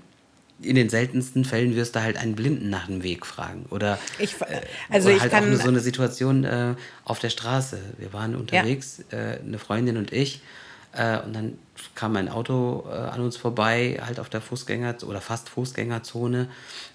[0.60, 3.66] in den seltensten Fällen wirst du halt einen Blinden nach dem Weg fragen.
[3.70, 7.78] Oder, ich, äh, also oder halt kann, auch so eine Situation äh, auf der Straße.
[7.98, 9.18] Wir waren unterwegs, ja.
[9.18, 10.40] äh, eine Freundin und ich,
[10.92, 11.58] äh, und dann
[11.94, 16.48] kam ein Auto äh, an uns vorbei, halt auf der Fußgänger- oder fast Fußgängerzone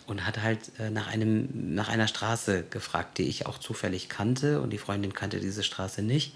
[0.06, 0.60] und hat halt
[0.92, 5.42] nach, einem, nach einer Straße gefragt, die ich auch zufällig kannte und die Freundin kannte
[5.42, 6.34] diese Straße nicht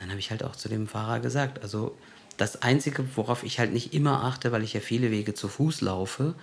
[0.00, 1.96] dann habe ich halt auch zu dem Fahrer gesagt, also
[2.36, 5.80] das Einzige, worauf ich halt nicht immer achte, weil ich ja viele Wege zu Fuß
[5.80, 6.34] laufe,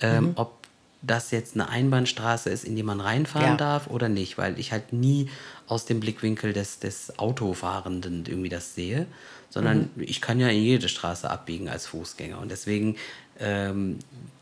[0.00, 0.32] ähm, mhm.
[0.36, 0.62] ob
[1.02, 3.56] das jetzt eine Einbahnstraße ist, in die man reinfahren ja.
[3.56, 5.28] darf oder nicht, weil ich halt nie
[5.66, 9.06] aus dem Blickwinkel des, des Autofahrenden irgendwie das sehe,
[9.50, 10.02] sondern mhm.
[10.02, 12.38] ich kann ja in jede Straße abbiegen als Fußgänger.
[12.38, 12.96] Und deswegen
[13.40, 13.98] ähm,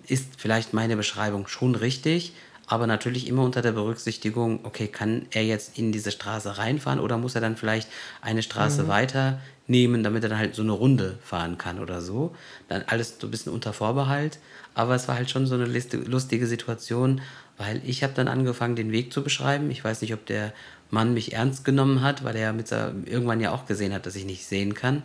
[0.06, 2.34] ist vielleicht meine Beschreibung schon richtig,
[2.70, 7.18] aber natürlich immer unter der Berücksichtigung, okay, kann er jetzt in diese Straße reinfahren oder
[7.18, 7.88] muss er dann vielleicht
[8.22, 8.88] eine Straße mhm.
[8.88, 12.32] weiter nehmen, damit er dann halt so eine Runde fahren kann oder so.
[12.68, 14.38] Dann alles so ein bisschen unter Vorbehalt.
[14.74, 17.20] Aber es war halt schon so eine lustige Situation,
[17.58, 19.68] weil ich habe dann angefangen, den Weg zu beschreiben.
[19.72, 20.52] Ich weiß nicht, ob der
[20.90, 24.24] Mann mich ernst genommen hat, weil er mit irgendwann ja auch gesehen hat, dass ich
[24.24, 25.02] nicht sehen kann.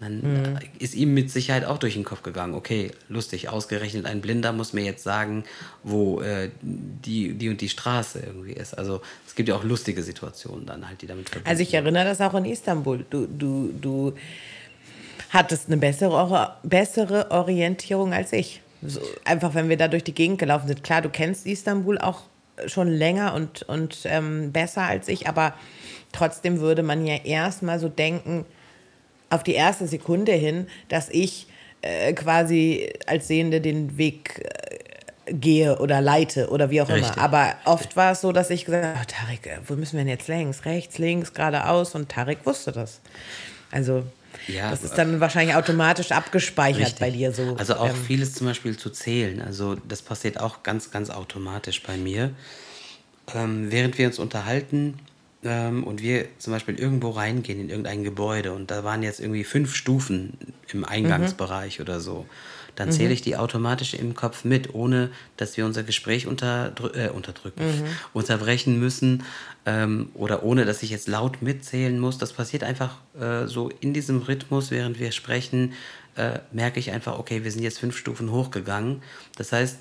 [0.00, 0.58] Dann mhm.
[0.78, 4.74] ist ihm mit Sicherheit auch durch den Kopf gegangen, okay, lustig, ausgerechnet ein Blinder muss
[4.74, 5.44] mir jetzt sagen,
[5.82, 8.76] wo äh, die, die und die Straße irgendwie ist.
[8.76, 12.04] Also es gibt ja auch lustige Situationen dann halt, die damit verbunden Also ich erinnere
[12.04, 13.06] das auch in Istanbul.
[13.08, 14.12] Du, du, du
[15.30, 18.60] hattest eine bessere, bessere Orientierung als ich.
[18.82, 20.84] So, einfach, wenn wir da durch die Gegend gelaufen sind.
[20.84, 22.24] Klar, du kennst Istanbul auch
[22.66, 25.54] schon länger und, und ähm, besser als ich, aber
[26.12, 28.44] trotzdem würde man ja erstmal so denken,
[29.36, 31.46] auf die erste Sekunde hin, dass ich
[31.82, 34.42] äh, quasi als Sehende den Weg
[35.24, 37.14] äh, gehe oder leite oder wie auch Richtig.
[37.16, 37.22] immer.
[37.22, 40.00] Aber oft war es so, dass ich gesagt habe, oh, Tarek, äh, wo müssen wir
[40.00, 40.64] denn jetzt längs?
[40.64, 41.94] Rechts, links, geradeaus.
[41.94, 43.00] Und Tarek wusste das.
[43.70, 44.04] Also
[44.48, 47.00] ja, das ist dann wahrscheinlich automatisch abgespeichert richtig.
[47.00, 47.56] bei dir so.
[47.58, 49.42] Also auch ähm, vieles zum Beispiel zu zählen.
[49.42, 52.30] Also das passiert auch ganz, ganz automatisch bei mir.
[53.34, 54.98] Ähm, während wir uns unterhalten,
[55.46, 59.44] ähm, und wir zum Beispiel irgendwo reingehen in irgendein Gebäude und da waren jetzt irgendwie
[59.44, 60.34] fünf Stufen
[60.72, 61.82] im Eingangsbereich mhm.
[61.84, 62.26] oder so,
[62.74, 63.14] dann zähle mhm.
[63.14, 67.84] ich die automatisch im Kopf mit, ohne dass wir unser Gespräch unterdrü äh, unterdrücken, mhm.
[68.12, 69.24] unterbrechen müssen
[69.64, 72.18] ähm, oder ohne dass ich jetzt laut mitzählen muss.
[72.18, 75.72] Das passiert einfach äh, so in diesem Rhythmus, während wir sprechen,
[76.16, 79.02] äh, merke ich einfach, okay, wir sind jetzt fünf Stufen hochgegangen.
[79.36, 79.78] Das heißt,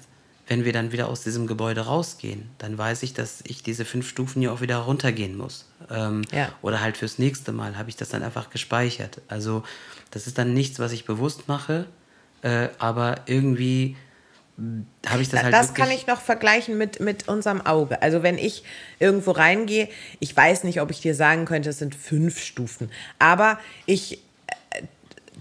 [0.48, 4.08] wenn wir dann wieder aus diesem Gebäude rausgehen, dann weiß ich, dass ich diese fünf
[4.08, 5.66] Stufen ja auch wieder runtergehen muss.
[5.90, 6.50] Ähm, ja.
[6.62, 9.22] Oder halt fürs nächste Mal habe ich das dann einfach gespeichert.
[9.28, 9.64] Also
[10.12, 11.88] das ist dann nichts, was ich bewusst mache,
[12.44, 13.96] äh, aber irgendwie
[15.06, 18.02] habe ich das halt das kann ich noch vergleichen mit, mit unserem Auge.
[18.02, 18.64] Also wenn ich
[19.00, 22.90] irgendwo reingehe, ich weiß nicht, ob ich dir sagen könnte, es sind fünf Stufen.
[23.20, 24.20] Aber ich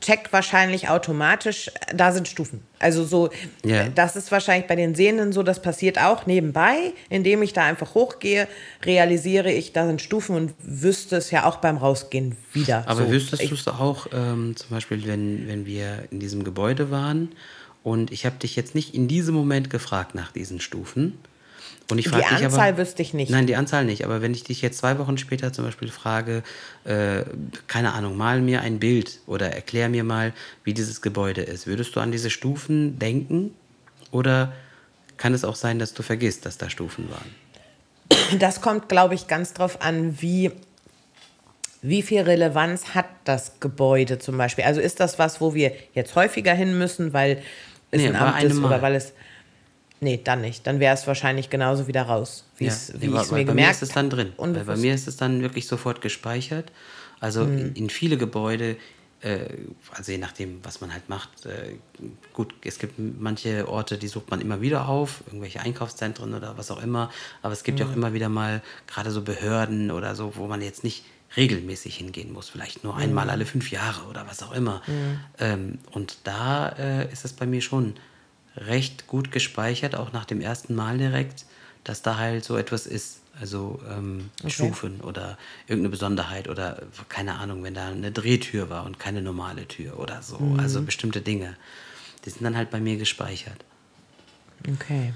[0.05, 2.61] check wahrscheinlich automatisch, äh, da sind Stufen.
[2.79, 3.31] Also so,
[3.63, 7.65] äh, das ist wahrscheinlich bei den Sehenden so, das passiert auch nebenbei, indem ich da
[7.65, 8.47] einfach hochgehe,
[8.85, 12.85] realisiere ich, da sind Stufen und wüsste es ja auch beim Rausgehen wieder.
[12.87, 13.11] Aber so.
[13.11, 17.33] wüsstest du es auch, ähm, zum Beispiel, wenn, wenn wir in diesem Gebäude waren
[17.83, 21.19] und ich habe dich jetzt nicht in diesem Moment gefragt nach diesen Stufen.
[21.91, 23.31] Und ich Die dich Anzahl aber, wüsste ich nicht.
[23.31, 24.05] Nein, die Anzahl nicht.
[24.05, 26.43] Aber wenn ich dich jetzt zwei Wochen später zum Beispiel frage,
[26.85, 27.25] äh,
[27.67, 30.33] keine Ahnung, mal mir ein Bild oder erklär mir mal,
[30.65, 33.55] wie dieses Gebäude ist, würdest du an diese Stufen denken?
[34.11, 34.53] Oder
[35.19, 38.39] kann es auch sein, dass du vergisst, dass da Stufen waren?
[38.39, 40.53] Das kommt, glaube ich, ganz drauf an, wie,
[41.83, 44.65] wie viel Relevanz hat das Gebäude zum Beispiel.
[44.65, 47.43] Also ist das was, wo wir jetzt häufiger hin müssen, weil
[47.91, 48.69] es Nee, ein Amt ist Mal.
[48.69, 49.13] oder weil es.
[50.05, 50.67] Nee, dann nicht.
[50.67, 53.33] Dann wäre es wahrscheinlich genauso wieder raus, wie Ja, es- nee, wie ich bei- mir
[53.39, 54.33] mir gemerkt ist es dann drin.
[54.37, 56.71] Weil bei mir ist es dann wirklich sofort gespeichert.
[57.21, 58.77] Also in, in viele Gebäude,
[59.23, 59.39] äh,
[59.93, 61.47] also je nachdem, was man halt macht.
[61.47, 61.77] Äh,
[62.35, 66.71] gut, es gibt manche Orte, die sucht man immer wieder auf, irgendwelche Einkaufszentren oder was
[66.71, 67.11] auch immer.
[67.41, 70.61] Aber es gibt ja auch immer wieder mal gerade so Behörden oder so, wo man
[70.61, 71.05] jetzt nicht
[71.37, 74.83] regelmäßig hingehen muss, vielleicht nur einmal alle fünf Jahre oder was auch immer.
[75.39, 77.95] Ähm, und da äh, ist es bei mir schon
[78.57, 81.45] recht gut gespeichert, auch nach dem ersten Mal direkt,
[81.83, 83.21] dass da halt so etwas ist.
[83.41, 85.37] Also ähm, Stufen oder
[85.67, 90.23] irgendeine Besonderheit oder keine Ahnung, wenn da eine Drehtür war und keine normale Tür oder
[90.23, 90.39] so.
[90.57, 91.57] Also bestimmte Dinge.
[92.25, 93.65] Die sind dann halt bei mir gespeichert.
[94.73, 95.15] Okay.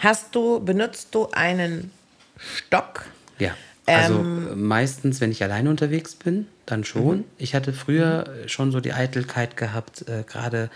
[0.00, 1.92] Hast du, benutzt du einen
[2.36, 3.06] Stock?
[3.38, 3.54] Ja.
[3.86, 7.18] Also Ähm, äh, meistens, wenn ich alleine unterwegs bin, dann schon.
[7.18, 7.24] Mhm.
[7.38, 10.68] Ich hatte früher schon so die Eitelkeit gehabt, äh, gerade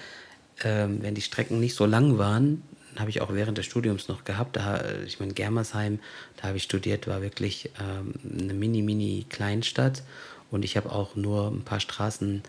[0.62, 2.62] ähm, wenn die Strecken nicht so lang waren,
[2.96, 4.56] habe ich auch während des Studiums noch gehabt.
[4.56, 5.98] Da, äh, ich meine, Germersheim,
[6.36, 10.02] da habe ich studiert, war wirklich ähm, eine mini, mini Kleinstadt.
[10.50, 12.42] Und ich habe auch nur ein paar Straßen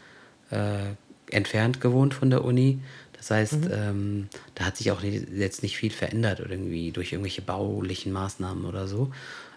[0.51, 0.91] äh,
[1.31, 2.79] entfernt gewohnt von der Uni.
[3.17, 7.41] Das heißt, ähm, da hat sich auch jetzt nicht viel verändert oder irgendwie durch irgendwelche
[7.41, 9.11] baulichen Maßnahmen oder so.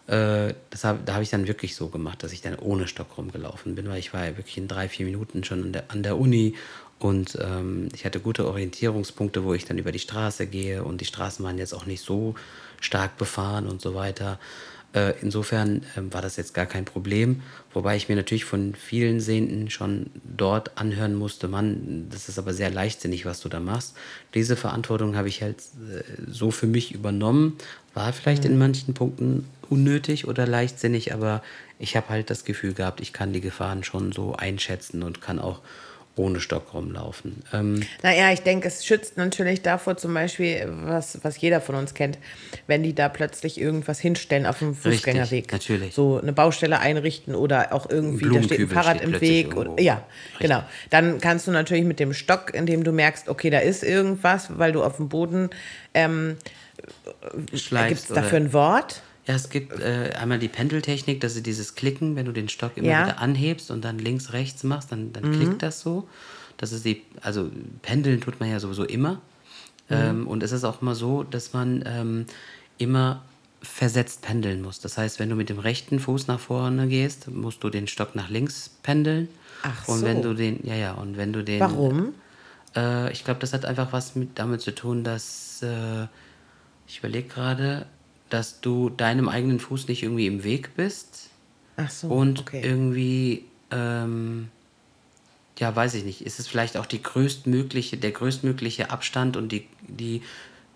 [0.07, 3.19] Äh, das hab, da habe ich dann wirklich so gemacht, dass ich dann ohne Stock
[3.19, 6.03] rumgelaufen bin, weil ich war ja wirklich in drei, vier Minuten schon an der, an
[6.03, 6.55] der Uni
[6.99, 11.05] und ähm, ich hatte gute Orientierungspunkte, wo ich dann über die Straße gehe und die
[11.05, 12.35] Straßen waren jetzt auch nicht so
[12.81, 14.39] stark befahren und so weiter.
[14.95, 17.43] Äh, insofern ähm, war das jetzt gar kein Problem,
[17.75, 22.55] wobei ich mir natürlich von vielen Sehenden schon dort anhören musste, Mann, das ist aber
[22.55, 23.95] sehr leichtsinnig, was du da machst.
[24.33, 27.59] Diese Verantwortung habe ich halt äh, so für mich übernommen,
[27.93, 31.43] war vielleicht in manchen Punkten unnötig oder leichtsinnig, aber
[31.79, 35.39] ich habe halt das Gefühl gehabt, ich kann die Gefahren schon so einschätzen und kann
[35.39, 35.61] auch
[36.19, 37.43] ohne Stock rumlaufen.
[37.53, 41.95] Ähm, Naja, ich denke, es schützt natürlich davor zum Beispiel, was, was jeder von uns
[41.95, 42.19] kennt,
[42.67, 45.53] wenn die da plötzlich irgendwas hinstellen auf dem Fußgängerweg.
[45.53, 45.95] natürlich.
[45.95, 49.57] So eine Baustelle einrichten oder auch irgendwie, da steht ein Fahrrad steht im Weg.
[49.57, 50.07] Oder, ja,
[50.39, 50.63] genau.
[50.91, 54.73] Dann kannst du natürlich mit dem Stock, indem du merkst, okay, da ist irgendwas, weil
[54.73, 55.51] du auf dem Boden,
[55.95, 56.37] ähm,
[57.35, 59.03] gibt schleifst es dafür ein Wort?
[59.29, 62.77] Ja, es gibt äh, einmal die Pendeltechnik, dass du dieses Klicken, wenn du den Stock
[62.77, 63.03] immer Ja.
[63.07, 66.09] wieder anhebst und dann links, rechts machst, dann, dann klickt das so.
[66.57, 67.51] Das ist die, also
[67.83, 69.21] pendeln tut man ja sowieso immer.
[69.91, 72.27] Ähm, und es ist auch immer so, dass man ähm,
[72.79, 73.23] immer
[73.63, 74.81] versetzt pendeln muss.
[74.81, 78.15] Das heißt, wenn du mit dem rechten Fuß nach vorne gehst, musst du den Stock
[78.15, 79.29] nach links pendeln.
[79.63, 80.31] Ach Und wenn so.
[80.31, 81.61] du den, ja, ja, und wenn du den.
[81.61, 82.15] Warum?
[82.77, 86.07] Äh, ich glaube, das hat einfach was mit, damit zu tun, dass äh,
[86.87, 87.87] ich überlege gerade,
[88.31, 91.31] dass du deinem eigenen Fuß nicht irgendwie im Weg bist
[91.77, 92.61] Ach so, und okay.
[92.65, 94.49] irgendwie, ähm,
[95.59, 99.67] ja, weiß ich nicht, ist es vielleicht auch die größtmögliche, der größtmögliche Abstand und die,
[99.87, 100.23] die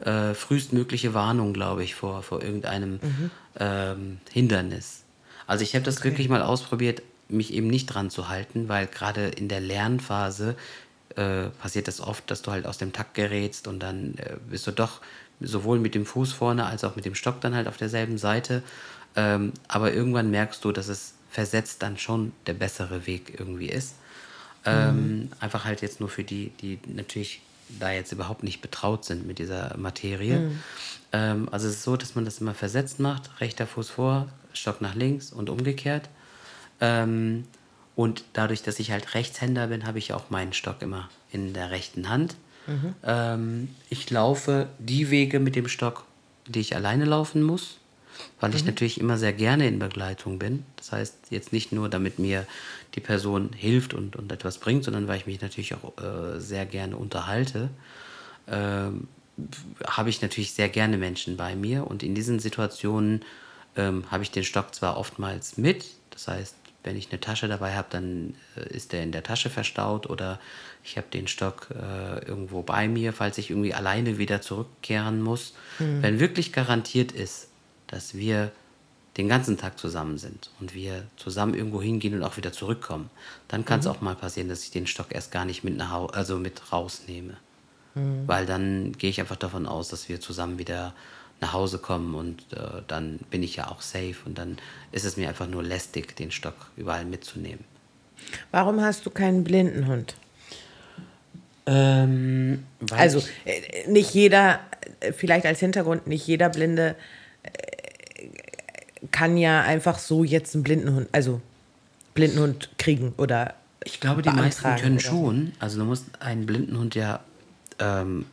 [0.05, 3.31] äh, frühestmögliche Warnung, glaube ich, vor, vor irgendeinem Mhm.
[3.61, 5.03] ähm, Hindernis.
[5.47, 9.29] Also ich habe das wirklich mal ausprobiert, mich eben nicht dran zu halten, weil gerade
[9.29, 10.57] in der Lernphase
[11.17, 14.67] äh, passiert das oft, dass du halt aus dem Takt gerätst und dann äh, bist
[14.67, 15.01] du doch
[15.45, 18.63] sowohl mit dem Fuß vorne als auch mit dem Stock dann halt auf derselben Seite.
[19.15, 23.95] Ähm, aber irgendwann merkst du, dass es versetzt dann schon der bessere Weg irgendwie ist.
[24.65, 27.43] Ähm, Einfach halt jetzt nur für die, die natürlich
[27.81, 30.53] da jetzt überhaupt nicht betraut sind mit dieser Materie.
[31.13, 34.81] Ähm, also es ist so, dass man das immer versetzt macht, rechter Fuß vor, Stock
[34.81, 36.09] nach links und umgekehrt.
[36.81, 37.45] Ähm,
[37.95, 41.71] und dadurch, dass ich halt Rechtshänder bin, habe ich auch meinen Stock immer in der
[41.71, 42.37] rechten Hand.
[43.05, 46.05] Ähm, ich laufe die Wege mit dem Stock,
[46.47, 47.79] die ich alleine laufen muss,
[48.41, 50.65] weil ich natürlich immer sehr gerne in Begleitung bin.
[50.77, 52.47] Das heißt, jetzt nicht nur, damit mir
[52.95, 56.67] die Person hilft und, und etwas bringt, sondern weil ich mich natürlich auch äh, sehr
[56.67, 57.71] gerne unterhalte.
[58.49, 59.09] ähm,
[59.87, 63.25] habe ich natürlich sehr gerne Menschen bei mir und in diesen Situationen
[63.77, 67.75] ähm, habe ich den Stock zwar oftmals mit, das heißt, wenn ich eine Tasche dabei
[67.75, 70.41] habe, dann äh, ist der in der Tasche verstaut oder
[70.85, 75.55] ich habe den Stock äh, irgendwo bei mir, falls ich irgendwie alleine wieder zurückkehren muss.
[75.79, 76.03] Mhm.
[76.03, 77.49] Wenn wirklich garantiert ist,
[77.87, 78.51] dass wir
[79.17, 83.11] den ganzen Tag zusammen sind und wir zusammen irgendwo hingehen und auch wieder zurückkommen,
[83.49, 83.93] dann kann es mhm.
[83.93, 87.37] auch mal passieren, dass ich den Stock erst gar nicht mit nach also mit rausnehme.
[87.95, 88.27] Mhm.
[88.27, 90.95] Weil dann gehe ich einfach davon aus, dass wir zusammen wieder
[91.43, 94.57] nach Hause kommen und äh, dann bin ich ja auch safe und dann
[94.93, 97.65] ist es mir einfach nur lästig, den Stock überall mitzunehmen.
[98.51, 100.15] Warum hast du keinen Blindenhund?
[101.67, 104.61] Ähm, also äh, nicht jeder,
[105.01, 106.97] äh, vielleicht als Hintergrund, nicht jeder Blinde
[107.43, 107.49] äh,
[109.11, 111.41] kann ja einfach so jetzt einen Blindenhund, also
[112.15, 113.55] Blindenhund kriegen oder.
[113.85, 115.53] Ich glaube, die meisten können schon.
[115.59, 117.21] Also du musst einen Blindenhund ja
[117.81, 118.27] ähm,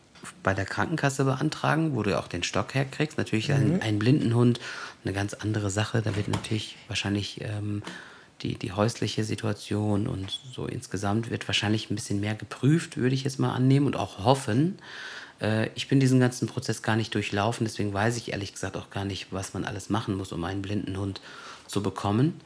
[0.43, 3.17] bei der Krankenkasse beantragen, wo du auch den Stock herkriegst.
[3.17, 3.79] Natürlich mhm.
[3.82, 4.60] ein, Blindenhund,
[5.03, 6.01] eine ganz andere Sache.
[6.01, 7.84] Da wird natürlich wahrscheinlich ähm,
[8.41, 13.23] die, die häusliche Situation und so insgesamt wird wahrscheinlich ein bisschen mehr geprüft, würde ich
[13.23, 14.77] jetzt mal annehmen und auch hoffen.
[15.41, 18.89] Äh, ich bin diesen ganzen Prozess gar nicht durchlaufen, deswegen weiß ich ehrlich gesagt auch
[18.89, 21.21] gar nicht, was man alles machen muss, um einen Blindenhund
[21.67, 22.39] zu bekommen.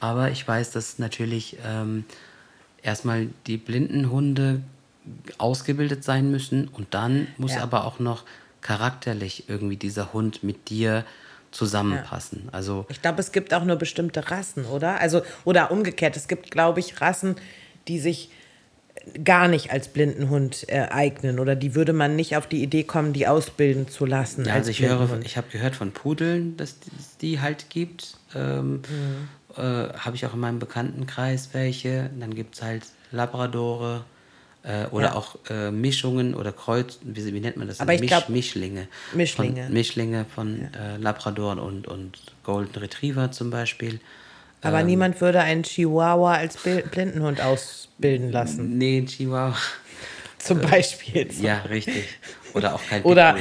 [0.00, 2.04] Aber ich weiß, dass natürlich ähm,
[2.82, 4.62] erstmal die Blindenhunde
[5.38, 7.62] ausgebildet sein müssen und dann muss ja.
[7.62, 8.24] aber auch noch
[8.60, 11.04] charakterlich irgendwie dieser Hund mit dir
[11.50, 12.42] zusammenpassen.
[12.46, 12.52] Ja.
[12.52, 15.00] Also ich glaube, es gibt auch nur bestimmte Rassen, oder?
[15.00, 17.36] Also oder umgekehrt, es gibt, glaube ich, Rassen,
[17.86, 18.30] die sich
[19.24, 23.12] gar nicht als Blindenhund äh, eignen oder die würde man nicht auf die Idee kommen,
[23.12, 24.44] die ausbilden zu lassen.
[24.44, 28.18] Ja, also ich höre, ich habe gehört von Pudeln, dass es die halt gibt.
[28.34, 28.82] Ähm, mhm.
[29.56, 32.10] äh, habe ich auch in meinem Bekanntenkreis welche.
[32.18, 34.04] Dann gibt es halt Labradore.
[34.68, 35.14] Äh, oder ja.
[35.14, 37.80] auch äh, Mischungen oder Kreuz, wie, wie, nennt man das?
[37.80, 38.86] Aber ich Misch, glaub, Mischlinge.
[39.14, 39.64] Mischlinge.
[39.64, 40.94] Von, Mischlinge von ja.
[40.94, 43.98] äh, Labrador und, und Golden Retriever zum Beispiel.
[44.60, 48.76] Aber ähm, niemand würde einen Chihuahua als Blindenhund ausbilden lassen.
[48.76, 49.56] Nee, Chihuahua.
[50.38, 51.32] Zum Beispiel.
[51.32, 51.44] So.
[51.44, 52.04] Ja, richtig.
[52.54, 53.36] Oder auch kein Oder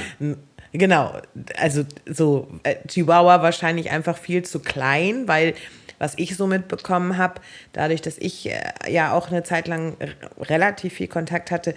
[0.71, 1.13] genau,
[1.57, 5.53] also so äh, Chihuahua wahrscheinlich einfach viel zu klein, weil
[5.99, 7.41] was ich so mitbekommen habe,
[7.73, 9.97] dadurch, dass ich äh, ja auch eine Zeit lang
[10.39, 11.75] relativ viel Kontakt hatte,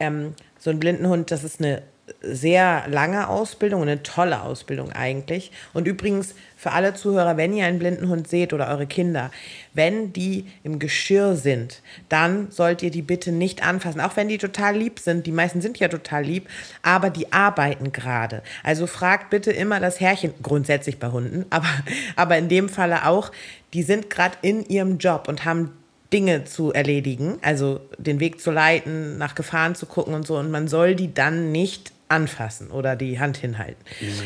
[0.00, 1.82] ähm, so ein Blindenhund, das ist eine
[2.22, 5.50] sehr lange Ausbildung und eine tolle Ausbildung eigentlich.
[5.74, 9.30] Und übrigens für alle Zuhörer, wenn ihr einen Blindenhund seht oder eure Kinder,
[9.74, 14.00] wenn die im Geschirr sind, dann sollt ihr die bitte nicht anfassen.
[14.00, 16.48] Auch wenn die total lieb sind, die meisten sind ja total lieb,
[16.82, 18.42] aber die arbeiten gerade.
[18.62, 21.68] Also fragt bitte immer das Herrchen, grundsätzlich bei Hunden, aber,
[22.14, 23.32] aber in dem Falle auch,
[23.74, 25.72] die sind gerade in ihrem Job und haben
[26.12, 30.36] Dinge zu erledigen, also den Weg zu leiten, nach Gefahren zu gucken und so.
[30.36, 33.82] Und man soll die dann nicht anfassen oder die Hand hinhalten.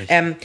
[0.08, 0.36] Ähm,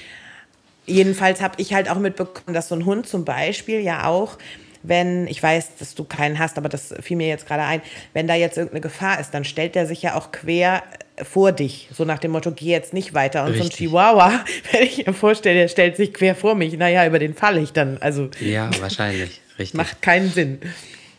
[0.86, 4.38] jedenfalls habe ich halt auch mitbekommen, dass so ein Hund zum Beispiel ja auch,
[4.84, 7.82] wenn, ich weiß, dass du keinen hast, aber das fiel mir jetzt gerade ein,
[8.13, 10.84] wenn da jetzt irgendeine Gefahr ist, dann stellt der sich ja auch quer
[11.24, 13.43] vor dich, so nach dem Motto, geh jetzt nicht weiter.
[13.43, 13.63] Und Richtig.
[13.63, 17.19] so ein Chihuahua, wenn ich mir vorstelle, der stellt sich quer vor mich, naja, über
[17.19, 17.98] den falle ich dann.
[18.00, 19.41] Also ja, wahrscheinlich.
[19.60, 19.78] Richtig.
[19.78, 20.60] Macht keinen Sinn.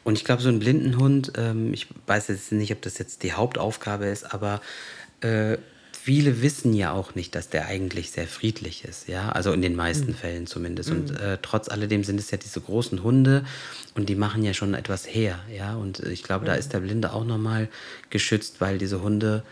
[0.05, 3.33] Und ich glaube, so ein Blindenhund, ähm, ich weiß jetzt nicht, ob das jetzt die
[3.33, 4.61] Hauptaufgabe ist, aber
[5.23, 5.57] äh,
[6.07, 9.75] viele wissen ja auch nicht, dass der eigentlich sehr friedlich ist, ja, also in den
[9.75, 10.15] meisten mhm.
[10.15, 10.91] Fällen zumindest.
[10.91, 10.97] Mhm.
[10.97, 13.45] Und äh, trotz alledem sind es ja diese großen Hunde
[13.97, 15.75] und die machen ja schon etwas her, ja.
[15.75, 16.47] Und ich glaube, mhm.
[16.47, 17.69] da ist der Blinde auch nochmal
[18.09, 19.43] geschützt, weil diese Hunde,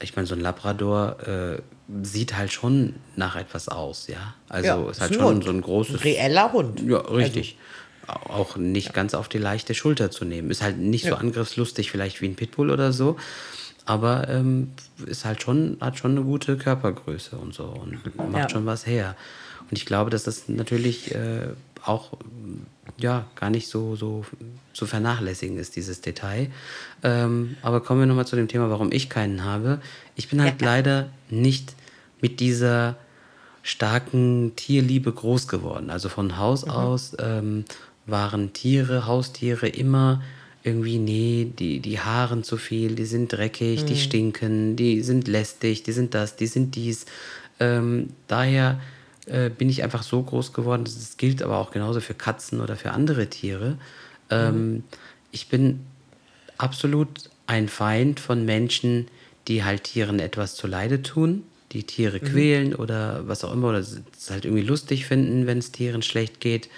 [0.00, 1.62] ich meine, so ein Labrador äh,
[2.02, 4.34] sieht halt schon nach etwas aus, ja.
[4.48, 5.44] Also ja, ist halt schon Hund.
[5.44, 5.96] so ein großes.
[5.96, 6.80] Ein reeller Hund.
[6.80, 7.58] Ja, richtig.
[8.06, 8.92] Also, auch nicht ja.
[8.92, 10.52] ganz auf die leichte Schulter zu nehmen.
[10.52, 11.10] Ist halt nicht ja.
[11.10, 13.16] so angriffslustig vielleicht wie ein Pitbull oder so,
[13.86, 14.72] aber ähm,
[15.06, 18.48] ist halt schon, hat schon eine gute Körpergröße und so und macht ja.
[18.48, 19.16] schon was her.
[19.70, 21.48] Und ich glaube, dass das natürlich äh,
[21.84, 22.12] auch
[22.96, 24.24] ja gar nicht so, so
[24.72, 26.50] zu vernachlässigen ist, dieses Detail.
[27.02, 29.80] Ähm, aber kommen wir nochmal zu dem Thema, warum ich keinen habe.
[30.16, 30.66] Ich bin halt ja.
[30.68, 31.74] leider nicht
[32.20, 32.96] mit dieser
[33.62, 35.90] starken Tierliebe groß geworden.
[35.90, 36.70] Also von Haus mhm.
[36.70, 37.64] aus ähm,
[38.06, 40.22] waren Tiere, Haustiere immer
[40.64, 43.86] irgendwie, nee, die, die Haaren zu viel, die sind dreckig, mhm.
[43.86, 47.04] die stinken, die sind lästig, die sind das, die sind dies.
[47.60, 48.80] Ähm, daher
[49.26, 52.76] äh, bin ich einfach so groß geworden, das gilt aber auch genauso für Katzen oder
[52.76, 53.76] für andere Tiere.
[54.30, 54.84] Ähm, mhm.
[55.32, 55.80] Ich bin
[56.56, 59.08] absolut ein Feind von Menschen,
[59.48, 61.42] die halt Tieren etwas zuleide tun,
[61.72, 62.24] die Tiere mhm.
[62.24, 64.00] quälen oder was auch immer, oder es
[64.30, 66.70] halt irgendwie lustig finden, wenn es Tieren schlecht geht.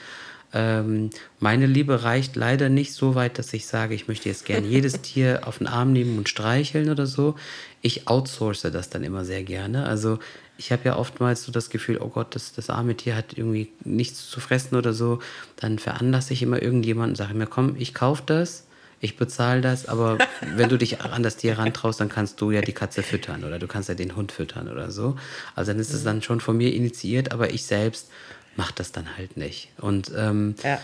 [0.57, 4.65] Ähm, meine Liebe reicht leider nicht so weit, dass ich sage, ich möchte jetzt gern
[4.65, 7.35] jedes Tier auf den Arm nehmen und streicheln oder so.
[7.83, 9.85] Ich outsource das dann immer sehr gerne.
[9.85, 10.19] Also
[10.57, 13.71] ich habe ja oftmals so das Gefühl, oh Gott, das, das arme Tier hat irgendwie
[13.85, 15.19] nichts zu fressen oder so.
[15.57, 18.67] Dann veranlasse ich immer irgendjemanden und sage mir, komm, ich kaufe das
[19.01, 20.19] ich bezahle das, aber
[20.57, 23.59] wenn du dich an das Tier rantraust, dann kannst du ja die Katze füttern oder
[23.59, 25.17] du kannst ja den Hund füttern oder so.
[25.55, 28.11] Also dann ist es dann schon von mir initiiert, aber ich selbst
[28.57, 29.71] mache das dann halt nicht.
[29.79, 30.81] Und, ähm, ja.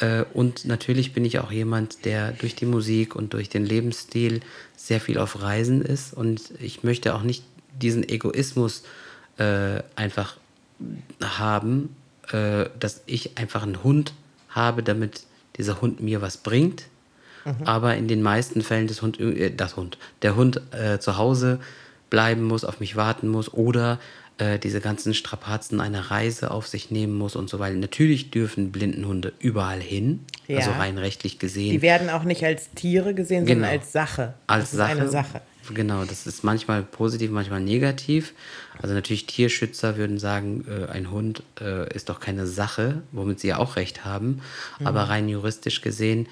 [0.00, 4.40] äh, und natürlich bin ich auch jemand, der durch die Musik und durch den Lebensstil
[4.76, 7.44] sehr viel auf Reisen ist und ich möchte auch nicht
[7.80, 8.82] diesen Egoismus
[9.38, 10.36] äh, einfach
[11.22, 11.94] haben,
[12.32, 14.14] äh, dass ich einfach einen Hund
[14.48, 15.22] habe, damit
[15.56, 16.84] dieser Hund mir was bringt
[17.46, 17.64] Mhm.
[17.64, 21.60] Aber in den meisten Fällen das Hund, äh, das Hund, der Hund äh, zu Hause
[22.16, 23.98] bleiben muss, auf mich warten muss oder
[24.38, 27.76] äh, diese ganzen Strapazen einer Reise auf sich nehmen muss und so weiter.
[27.76, 30.60] Natürlich dürfen Blindenhunde überall hin, ja.
[30.60, 31.72] also rein rechtlich gesehen.
[31.72, 33.66] Die werden auch nicht als Tiere gesehen, genau.
[33.66, 34.32] sondern als Sache.
[34.46, 34.90] Als das Sache.
[34.92, 35.42] eine Sache.
[35.74, 38.32] Genau, das ist manchmal positiv, manchmal negativ.
[38.80, 43.48] Also natürlich Tierschützer würden sagen, äh, ein Hund äh, ist doch keine Sache, womit sie
[43.48, 44.40] ja auch recht haben.
[44.80, 44.86] Mhm.
[44.86, 46.28] Aber rein juristisch gesehen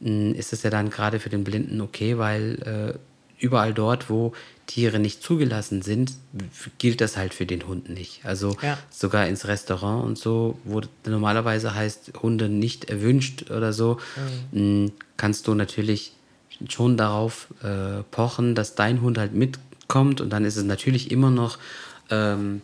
[0.00, 2.98] ist es ja dann gerade für den Blinden okay, weil äh,
[3.38, 4.32] überall dort, wo
[4.66, 6.12] Tiere nicht zugelassen sind,
[6.78, 8.24] gilt das halt für den Hund nicht.
[8.24, 8.78] Also ja.
[8.90, 13.98] sogar ins Restaurant und so, wo normalerweise heißt Hunde nicht erwünscht oder so,
[14.52, 14.92] mhm.
[15.16, 16.12] kannst du natürlich
[16.68, 21.30] schon darauf äh, pochen, dass dein Hund halt mitkommt und dann ist es natürlich immer
[21.30, 21.58] noch
[22.10, 22.62] ähm,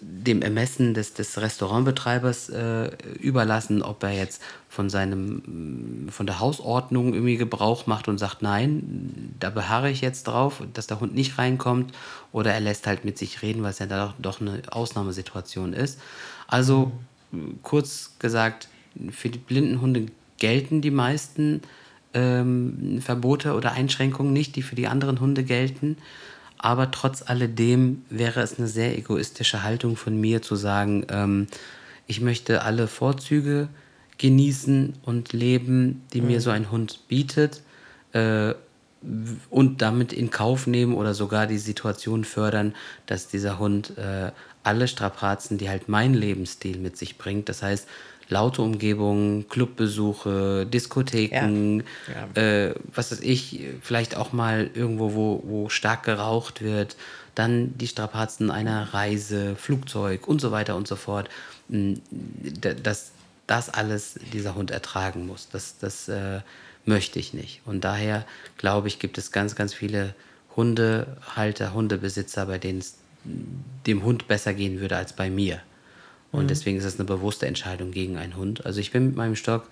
[0.00, 2.90] dem Ermessen des, des Restaurantbetreibers äh,
[3.20, 9.34] überlassen, ob er jetzt von seinem von der Hausordnung irgendwie Gebrauch macht und sagt, nein,
[9.38, 11.92] da beharre ich jetzt drauf, dass der Hund nicht reinkommt,
[12.32, 16.00] oder er lässt halt mit sich reden, es ja da doch, doch eine Ausnahmesituation ist.
[16.46, 16.92] Also
[17.62, 18.68] kurz gesagt,
[19.10, 20.06] für die blinden Hunde
[20.38, 21.62] gelten die meisten
[22.14, 25.96] ähm, Verbote oder Einschränkungen nicht, die für die anderen Hunde gelten.
[26.62, 31.46] Aber trotz alledem wäre es eine sehr egoistische Haltung von mir zu sagen, ähm,
[32.06, 33.68] ich möchte alle Vorzüge
[34.18, 36.26] genießen und leben, die mhm.
[36.26, 37.62] mir so ein Hund bietet.
[38.12, 38.54] Äh,
[39.48, 42.74] und damit in Kauf nehmen oder sogar die Situation fördern,
[43.06, 44.30] dass dieser Hund äh,
[44.62, 47.88] alle Strapazen, die halt mein Lebensstil mit sich bringt, das heißt
[48.30, 52.28] laute Umgebungen, Clubbesuche, Diskotheken, ja.
[52.34, 52.42] Ja.
[52.42, 56.96] Äh, was weiß ich, vielleicht auch mal irgendwo, wo, wo stark geraucht wird,
[57.34, 61.28] dann die Strapazen einer Reise, Flugzeug und so weiter und so fort,
[61.68, 63.12] dass
[63.46, 65.48] das alles dieser Hund ertragen muss.
[65.50, 66.40] Das, das äh,
[66.84, 67.62] möchte ich nicht.
[67.66, 68.24] Und daher
[68.58, 70.14] glaube ich, gibt es ganz, ganz viele
[70.56, 72.96] Hundehalter, Hundebesitzer, bei denen es
[73.86, 75.60] dem Hund besser gehen würde als bei mir.
[76.32, 76.48] Und mhm.
[76.48, 78.66] deswegen ist es eine bewusste Entscheidung gegen einen Hund.
[78.66, 79.68] Also ich bin mit meinem Stock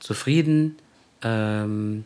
[0.00, 0.76] zufrieden
[1.22, 2.04] ähm,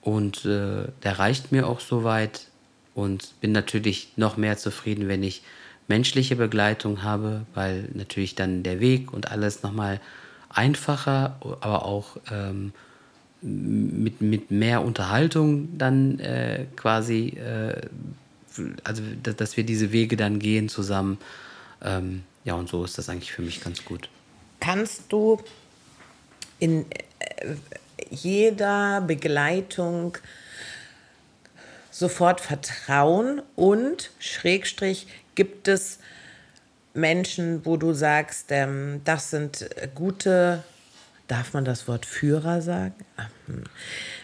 [0.00, 2.48] und äh, der reicht mir auch soweit
[2.94, 5.42] und bin natürlich noch mehr zufrieden, wenn ich
[5.88, 10.00] menschliche Begleitung habe, weil natürlich dann der Weg und alles nochmal
[10.48, 12.72] einfacher, aber auch ähm,
[13.42, 17.82] mit, mit mehr Unterhaltung dann äh, quasi, äh,
[18.84, 21.18] also dass wir diese Wege dann gehen zusammen.
[21.82, 24.08] Ähm, ja, und so ist das eigentlich für mich ganz gut.
[24.60, 25.42] Kannst du
[26.58, 26.86] in
[27.18, 27.54] äh,
[28.10, 30.18] jeder Begleitung
[31.90, 35.98] sofort vertrauen und Schrägstrich gibt es
[36.92, 40.62] Menschen, wo du sagst, ähm, das sind gute,
[41.28, 42.94] darf man das Wort Führer sagen?
[43.46, 43.64] Hm.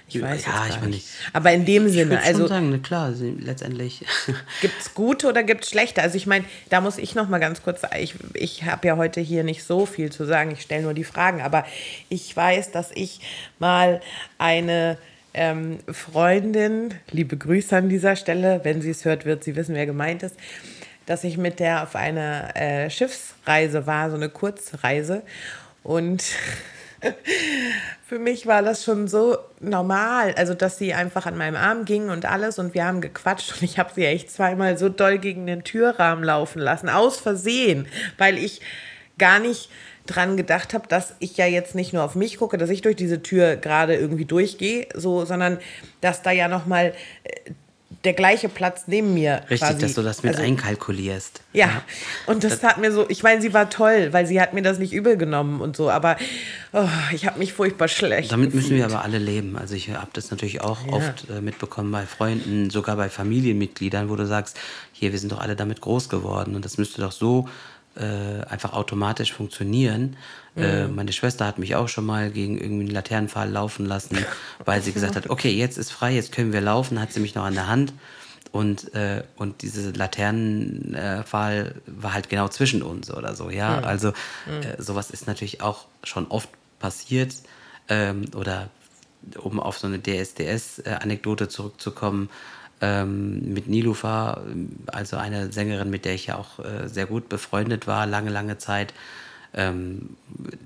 [0.09, 0.99] Ich weiß ja, ich meine,
[1.33, 2.49] Aber in dem Sinne, ich also.
[2.49, 4.05] Sagen, ne, klar, letztendlich.
[4.61, 6.03] Gibt es gute oder gibt es schlechte?
[6.03, 7.83] Also, ich meine, da muss ich noch mal ganz kurz.
[7.97, 10.51] Ich, ich habe ja heute hier nicht so viel zu sagen.
[10.51, 11.43] Ich stelle nur die Fragen.
[11.43, 11.65] Aber
[12.09, 13.21] ich weiß, dass ich
[13.61, 14.01] mal
[14.39, 14.99] eine
[15.33, 19.87] ähm, Freundin, liebe Grüße an dieser Stelle, wenn sie es hört, wird sie wissen, wer
[19.87, 20.35] gemeint ist,
[21.07, 25.23] dass ich mit der auf einer äh, Schiffsreise war, so eine Kurzreise.
[25.85, 26.25] Und
[28.07, 32.09] für mich war das schon so normal, also dass sie einfach an meinem Arm ging
[32.09, 35.47] und alles und wir haben gequatscht und ich habe sie echt zweimal so doll gegen
[35.47, 37.87] den Türrahmen laufen lassen, aus Versehen,
[38.19, 38.61] weil ich
[39.19, 39.71] gar nicht
[40.07, 42.97] dran gedacht habe, dass ich ja jetzt nicht nur auf mich gucke, dass ich durch
[42.97, 45.59] diese Tür gerade irgendwie durchgehe, so, sondern
[46.01, 46.95] dass da ja noch mal
[47.25, 47.51] äh,
[48.05, 49.43] der gleiche Platz neben mir.
[49.51, 49.79] Richtig, quasi.
[49.79, 51.43] dass du das mit also, einkalkulierst.
[51.53, 51.67] Ja.
[51.67, 51.83] ja.
[52.27, 54.63] und das, das hat mir so, ich meine, sie war toll, weil sie hat mir
[54.63, 56.17] das nicht übel genommen und so, aber
[56.73, 58.33] oh, ich habe mich furchtbar schlecht.
[58.33, 58.71] Damit gefühlt.
[58.71, 59.59] müssen wir aber alle leben.
[59.59, 60.93] Also ich habe das natürlich auch ja.
[60.93, 64.59] oft äh, mitbekommen bei Freunden, sogar bei Familienmitgliedern, wo du sagst,
[64.93, 67.49] hier, wir sind doch alle damit groß geworden und das müsste doch so
[67.97, 70.17] äh, einfach automatisch funktionieren.
[70.57, 70.97] Äh, Mhm.
[70.97, 74.19] meine Schwester hat mich auch schon mal gegen irgendwie einen Laternenpfahl laufen lassen,
[74.65, 77.35] weil sie gesagt hat, okay, jetzt ist frei, jetzt können wir laufen, hat sie mich
[77.35, 77.93] noch an der Hand.
[78.53, 83.79] Und, äh, und diese Laternenpfahl war halt genau zwischen uns oder so, ja.
[83.79, 83.85] Mhm.
[83.85, 86.49] Also äh, sowas ist natürlich auch schon oft
[86.79, 87.35] passiert.
[87.89, 88.69] Ähm, oder
[89.39, 92.31] um auf so eine DSDS-Anekdote zurückzukommen,
[92.81, 94.43] ähm, mit Nilufa,
[94.87, 98.59] also eine Sängerin, mit der ich ja auch äh, sehr gut befreundet war, lange, lange
[98.59, 98.95] Zeit.
[99.55, 100.17] Ähm,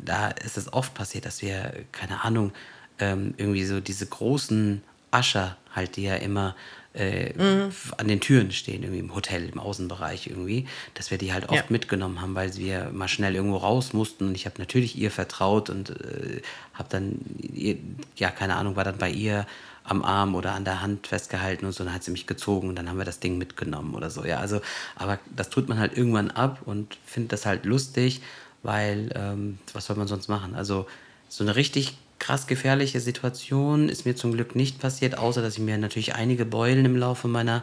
[0.04, 2.52] da ist es oft passiert, dass wir, keine Ahnung,
[2.98, 6.54] ähm, irgendwie so diese großen Ascher halt, die ja immer
[6.92, 7.30] äh,
[7.68, 11.44] f- an den Türen stehen, irgendwie im Hotel, im Außenbereich irgendwie, dass wir die halt
[11.48, 11.64] oft Ja.
[11.70, 14.28] mitgenommen haben, weil wir mal schnell irgendwo raus mussten.
[14.28, 16.40] Und ich habe natürlich ihr vertraut und äh,
[16.74, 17.18] habe dann,
[17.52, 17.78] ihr,
[18.16, 19.44] ja, keine Ahnung, war dann bei ihr
[19.82, 22.76] am Arm oder an der Hand festgehalten und so, dann hat sie mich gezogen und
[22.76, 24.62] dann haben wir das Ding mitgenommen oder so, ja, also,
[24.96, 28.22] aber das tut man halt irgendwann ab und findet das halt lustig,
[28.64, 30.54] weil, ähm, was soll man sonst machen?
[30.54, 30.86] Also,
[31.28, 35.60] so eine richtig krass gefährliche Situation ist mir zum Glück nicht passiert, außer dass ich
[35.60, 37.62] mir natürlich einige Beulen im Laufe meiner,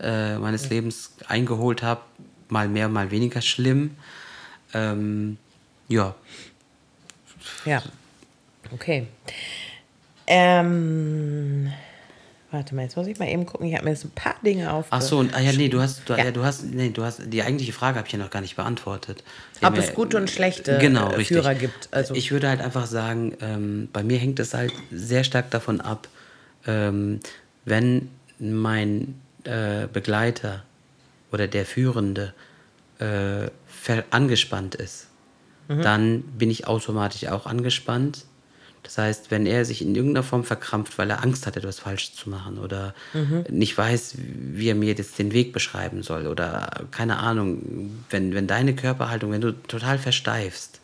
[0.00, 2.00] äh, meines Lebens eingeholt habe.
[2.48, 3.92] Mal mehr, mal weniger schlimm.
[4.74, 5.38] Ähm,
[5.88, 6.14] ja,
[7.64, 7.82] Ja.
[8.72, 9.06] Okay.
[10.26, 11.72] Ähm,
[12.52, 13.66] warte mal, jetzt muss ich mal eben gucken.
[13.66, 14.86] Ich habe mir jetzt ein paar Dinge auf.
[14.90, 16.24] Ach so, und, ah ja, nee, du hast, du, ja.
[16.26, 16.30] Ja.
[16.30, 19.24] du hast, nee, du hast, die eigentliche Frage habe ich ja noch gar nicht beantwortet.
[19.60, 21.38] Die Ob es ja- gute und schlechte, genau, äh, richtig.
[21.38, 25.24] Führer gibt, also- Ich würde halt einfach sagen, ähm, bei mir hängt es halt sehr
[25.24, 26.08] stark davon ab,
[26.66, 27.20] ähm,
[27.64, 30.62] wenn mein äh, Begleiter
[31.32, 32.32] oder der Führende
[33.00, 33.48] äh,
[34.10, 35.08] angespannt ist,
[35.68, 35.82] Mhm.
[35.82, 38.24] dann bin ich automatisch auch angespannt.
[38.82, 42.14] Das heißt, wenn er sich in irgendeiner Form verkrampft, weil er Angst hat, etwas falsch
[42.14, 43.44] zu machen oder Mhm.
[43.48, 48.46] nicht weiß, wie er mir jetzt den Weg beschreiben soll oder keine Ahnung, wenn, wenn
[48.46, 50.80] deine Körperhaltung, wenn du total versteifst,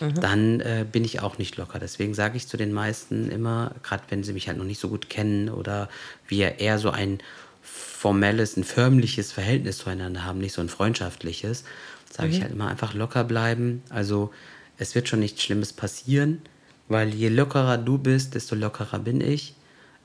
[0.00, 0.14] Mhm.
[0.20, 1.78] dann äh, bin ich auch nicht locker.
[1.78, 4.88] Deswegen sage ich zu den meisten immer, gerade wenn sie mich halt noch nicht so
[4.88, 5.88] gut kennen oder
[6.28, 7.18] wir eher so ein
[7.62, 11.64] formelles, ein förmliches Verhältnis zueinander haben, nicht so ein freundschaftliches,
[12.10, 13.82] sage ich halt immer einfach locker bleiben.
[13.90, 14.32] Also
[14.78, 16.42] es wird schon nichts Schlimmes passieren,
[16.88, 19.54] weil je lockerer du bist, desto lockerer bin ich.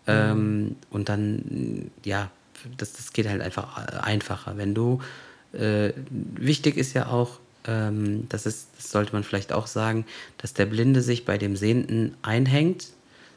[0.07, 2.31] Ähm, und dann, ja,
[2.77, 4.57] das, das geht halt einfach äh, einfacher.
[4.57, 4.99] Wenn du,
[5.53, 10.05] äh, wichtig ist ja auch, ähm, das, ist, das sollte man vielleicht auch sagen,
[10.37, 12.87] dass der Blinde sich bei dem Sehenden einhängt,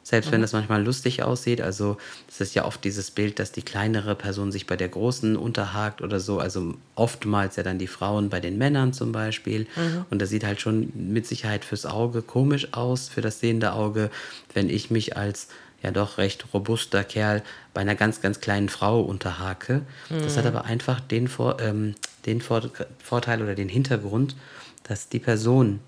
[0.03, 1.61] selbst wenn das manchmal lustig aussieht.
[1.61, 1.97] Also
[2.27, 6.01] es ist ja oft dieses Bild, dass die kleinere Person sich bei der großen unterhakt
[6.01, 6.39] oder so.
[6.39, 9.67] Also oftmals ja dann die Frauen bei den Männern zum Beispiel.
[10.09, 14.09] Und das sieht halt schon mit Sicherheit fürs Auge komisch aus, für das sehende Auge,
[14.53, 15.49] wenn ich mich als
[15.83, 17.41] ja doch recht robuster Kerl
[17.73, 19.81] bei einer ganz, ganz kleinen Frau unterhake.
[20.09, 21.95] Das hat aber einfach den, Vor ähm,
[22.25, 22.69] den Vor
[23.03, 24.35] Vorteil oder den Hintergrund,
[24.83, 25.79] dass die Person,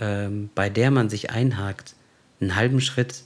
[0.00, 1.94] ähm, bei der man sich einhakt,
[2.40, 3.24] einen halben Schritt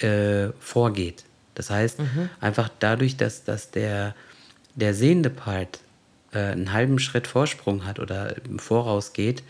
[0.00, 1.24] äh, vorgeht.
[1.54, 1.98] Das heißt,
[2.40, 4.14] einfach dadurch, dass, dass der,
[4.74, 5.80] der sehende Part
[6.32, 9.42] äh, einen halben Schritt Vorsprung hat oder im Voraus geht,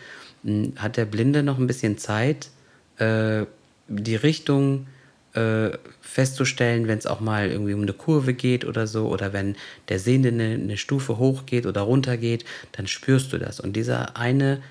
[0.44, 2.50] mh, hat der Blinde noch ein bisschen Zeit,
[2.98, 3.44] äh,
[3.88, 4.86] die Richtung
[5.34, 9.56] äh, festzustellen, wenn es auch mal irgendwie um eine Kurve geht oder so, oder wenn
[9.88, 13.60] der Sehende eine, eine Stufe hochgeht oder runter geht, dann spürst du das.
[13.60, 14.62] Und dieser eine,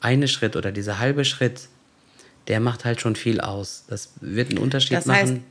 [0.00, 1.68] eine Schritt oder dieser halbe Schritt,
[2.48, 3.84] der macht halt schon viel aus.
[3.88, 5.44] Das wird einen Unterschied Das heißt, machen.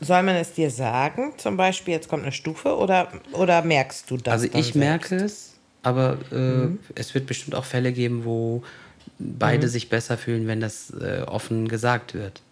[0.00, 1.32] soll man es dir sagen?
[1.36, 4.32] Zum Beispiel, jetzt kommt eine Stufe oder, oder merkst du das?
[4.32, 4.74] Also ich selbst?
[4.74, 4.80] Mhm.
[4.80, 8.62] merke es, aber äh, es wird bestimmt auch Fälle geben, wo
[9.18, 12.42] beide sich besser fühlen, wenn das äh, offen gesagt wird.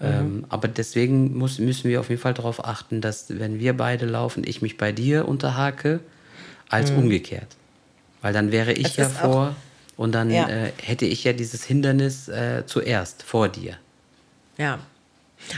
[0.00, 0.06] Mhm.
[0.06, 4.06] Ähm, aber deswegen muss, müssen wir auf jeden Fall darauf achten, dass wenn wir beide
[4.06, 6.00] laufen, ich mich bei dir unterhake,
[6.68, 7.56] als umgekehrt.
[8.22, 8.86] Weil dann wäre ich Mhm.
[8.88, 9.56] Es ja vor
[9.96, 10.48] und dann Ja.
[10.48, 13.76] äh, hätte ich ja dieses Hindernis äh, zuerst vor dir.
[14.58, 14.78] Ja.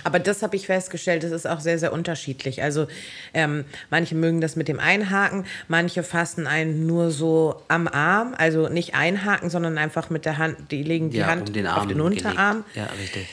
[0.04, 2.62] Aber das habe ich festgestellt, das ist auch sehr, sehr unterschiedlich.
[2.62, 2.88] Also
[3.32, 8.68] ähm, manche mögen das mit dem Einhaken, manche fassen einen nur so am Arm, also
[8.68, 11.86] nicht einhaken, sondern einfach mit der Hand, die legen die ja, Hand um den auf
[11.86, 12.64] den Unterarm.
[12.74, 12.90] Gelegt.
[12.90, 13.28] Ja, richtig.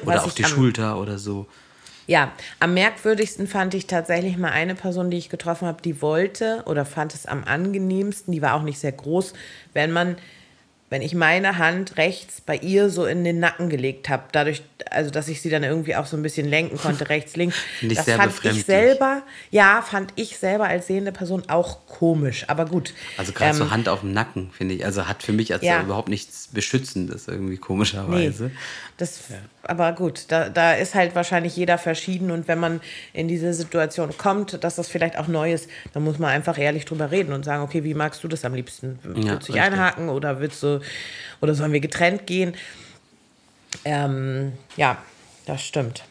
[0.06, 1.46] Oder auf die Schulter oder so.
[2.06, 6.62] Ja, am merkwürdigsten fand ich tatsächlich mal eine Person, die ich getroffen habe, die wollte
[6.66, 9.32] oder fand es am angenehmsten, die war auch nicht sehr groß,
[9.72, 10.16] wenn man,
[10.96, 15.10] wenn ich meine Hand rechts bei ihr so in den Nacken gelegt habe, dadurch, also
[15.10, 17.54] dass ich sie dann irgendwie auch so ein bisschen lenken konnte, rechts, links.
[17.82, 22.64] Ich das fand ich selber, ja, fand ich selber als sehende Person auch komisch, aber
[22.64, 22.94] gut.
[23.18, 24.86] Also gerade Ähm, so Hand auf dem Nacken, finde ich.
[24.86, 25.82] Also hat für mich als Ja.
[25.82, 28.44] überhaupt nichts Beschützendes irgendwie komischerweise.
[28.44, 28.50] Nee,
[28.96, 29.20] das
[29.64, 32.80] aber gut, da, da ist halt wahrscheinlich jeder verschieden und wenn man
[33.12, 36.84] in diese Situation kommt, dass das vielleicht auch neu ist, dann muss man einfach ehrlich
[36.84, 38.98] drüber reden und sagen, okay, wie magst du das am liebsten?
[39.02, 39.62] Willst Ja, du dich richtig.
[39.62, 40.80] einhaken oder willst du,
[41.40, 42.54] oder sollen wir getrennt gehen?
[43.84, 44.98] Ähm, ja,
[45.46, 46.04] das stimmt.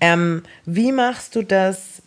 [0.00, 2.02] Ähm, wie machst du das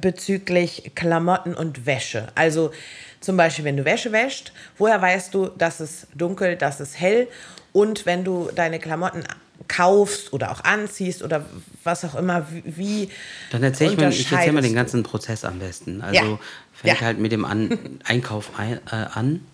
[0.00, 2.28] bezüglich Klamotten und Wäsche?
[2.34, 2.72] Also
[3.20, 7.28] zum Beispiel, wenn du Wäsche wäscht, woher weißt du, dass es dunkel, dass es hell?
[7.72, 9.24] Und wenn du deine Klamotten
[9.68, 11.44] kaufst oder auch anziehst oder
[11.84, 13.10] was auch immer, wie-
[13.50, 16.00] Dann erzähl ich mal, ich erzähl mal den ganzen Prozess am besten.
[16.02, 16.38] Also Ja.
[16.72, 17.06] fängt Ja.
[17.06, 19.44] halt mit dem an Einkauf ein, äh, an.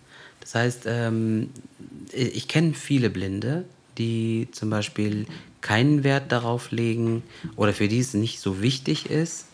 [0.47, 1.51] Das heißt, ähm,
[2.12, 3.64] ich kenne viele Blinde,
[3.99, 5.26] die zum Beispiel
[5.61, 7.24] keinen Wert darauf legen
[7.57, 9.47] oder für die es nicht so wichtig ist,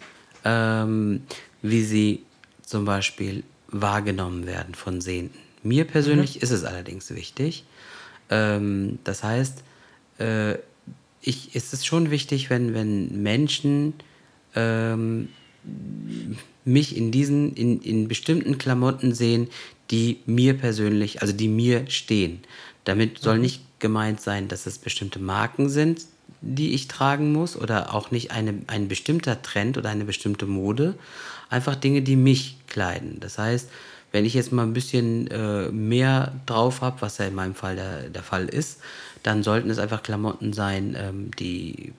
[0.45, 1.23] ähm,
[1.63, 2.23] wie sie
[2.61, 5.39] zum Beispiel wahrgenommen werden von Sehenden.
[5.63, 7.65] Mir persönlich ist es allerdings wichtig.
[8.29, 9.63] Ähm, das heißt,
[10.19, 10.57] äh,
[11.23, 13.95] ich, es ist schon wichtig, wenn, wenn Menschen
[14.55, 15.31] ähm,
[16.65, 19.49] mich in diesen, in, in bestimmten Klamotten sehen,
[19.93, 22.41] die mir persönlich, also die mir stehen.
[22.85, 26.07] Damit soll nicht gemeint sein, dass es bestimmte Marken sind,
[26.41, 30.95] die ich tragen muss oder auch nicht eine, ein bestimmter Trend oder eine bestimmte Mode.
[31.51, 33.21] Einfach Dinge, die mich kleiden.
[33.21, 33.69] Das heißt,
[34.11, 37.77] wenn ich jetzt mal ein bisschen äh, mehr drauf habe, was ja in meinem Fall
[37.77, 38.81] der, der Fall ist,
[39.23, 41.93] dann sollten es einfach Klamotten sein, ähm, die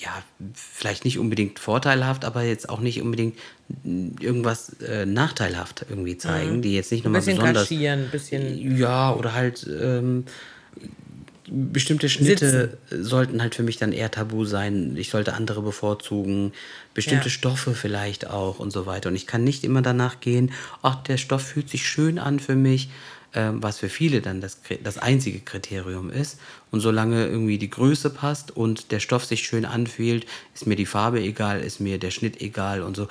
[0.00, 0.22] ja,
[0.54, 3.36] vielleicht nicht unbedingt vorteilhaft, aber jetzt auch nicht unbedingt
[3.84, 7.62] mm, irgendwas äh, nachteilhaft irgendwie zeigen, die jetzt nicht ein nochmal bisschen besonders.
[7.68, 10.24] kaschieren, ein bisschen Ja, oder halt ähm,
[11.50, 14.96] bestimmte Schnitte sollten halt für mich dann eher tabu sein.
[14.96, 16.52] Ich sollte andere bevorzugen,
[16.94, 17.30] bestimmte Ja.
[17.30, 19.08] Stoffe vielleicht auch und so weiter.
[19.08, 22.54] Und ich kann nicht immer danach gehen, ach, der Stoff fühlt sich schön an für
[22.54, 22.88] mich,
[23.32, 26.38] was für viele dann das, das einzige Kriterium ist.
[26.72, 30.24] Und solange irgendwie die Größe passt und der Stoff sich schön anfühlt,
[30.54, 33.08] ist mir die Farbe egal, ist mir der Schnitt egal und so.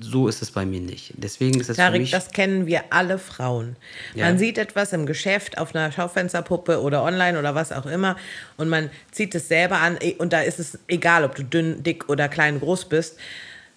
[0.00, 1.12] So ist es bei mir nicht.
[1.16, 2.10] Deswegen ist es für Tarik, mich...
[2.10, 3.76] das kennen wir alle Frauen.
[4.14, 4.26] Ja.
[4.26, 8.16] Man sieht etwas im Geschäft auf einer Schaufensterpuppe oder online oder was auch immer
[8.56, 11.82] und man zieht es selber an eh, und da ist es egal, ob du dünn,
[11.82, 13.18] dick oder klein, groß bist.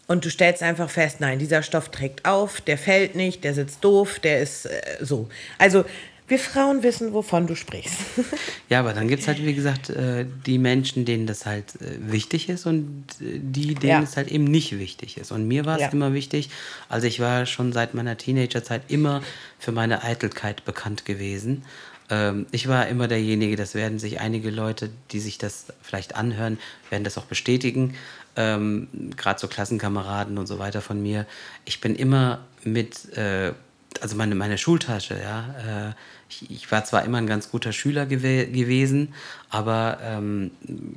[0.08, 3.84] Und du stellst einfach fest, nein, dieser Stoff trägt auf, der fällt nicht, der sitzt
[3.84, 5.30] doof, der ist äh, so.
[5.58, 5.86] Also
[6.28, 7.96] wir Frauen wissen, wovon du sprichst.
[8.70, 12.12] Ja, aber dann gibt es halt, wie gesagt, äh, die Menschen, denen das halt äh,
[12.12, 14.02] wichtig ist und äh, die, denen Ja.
[14.02, 15.32] es halt eben nicht wichtig ist.
[15.32, 15.90] Und mir war es Ja.
[15.90, 16.50] immer wichtig,
[16.90, 19.22] also ich war schon seit meiner Teenagerzeit immer
[19.60, 21.66] für meine Eitelkeit bekannt gewesen.
[22.10, 26.58] Ähm, ich war immer derjenige, das werden sich einige Leute, die sich das vielleicht anhören,
[26.90, 27.94] werden das auch bestätigen.
[28.36, 31.26] Ähm, Gerade so Klassenkameraden und so weiter von mir.
[31.66, 33.54] Ich bin immer mit äh,
[34.02, 35.90] also meine, meine Schultasche, ja.
[35.90, 35.94] Äh,
[36.30, 39.14] ich, ich war zwar immer ein ganz guter Schüler gewe gewesen,
[39.50, 40.52] aber ähm,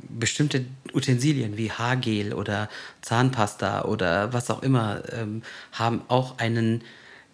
[0.09, 0.65] bestimmte
[0.95, 2.69] Utensilien wie Haargel oder
[3.03, 6.83] Zahnpasta oder was auch immer ähm, haben auch einen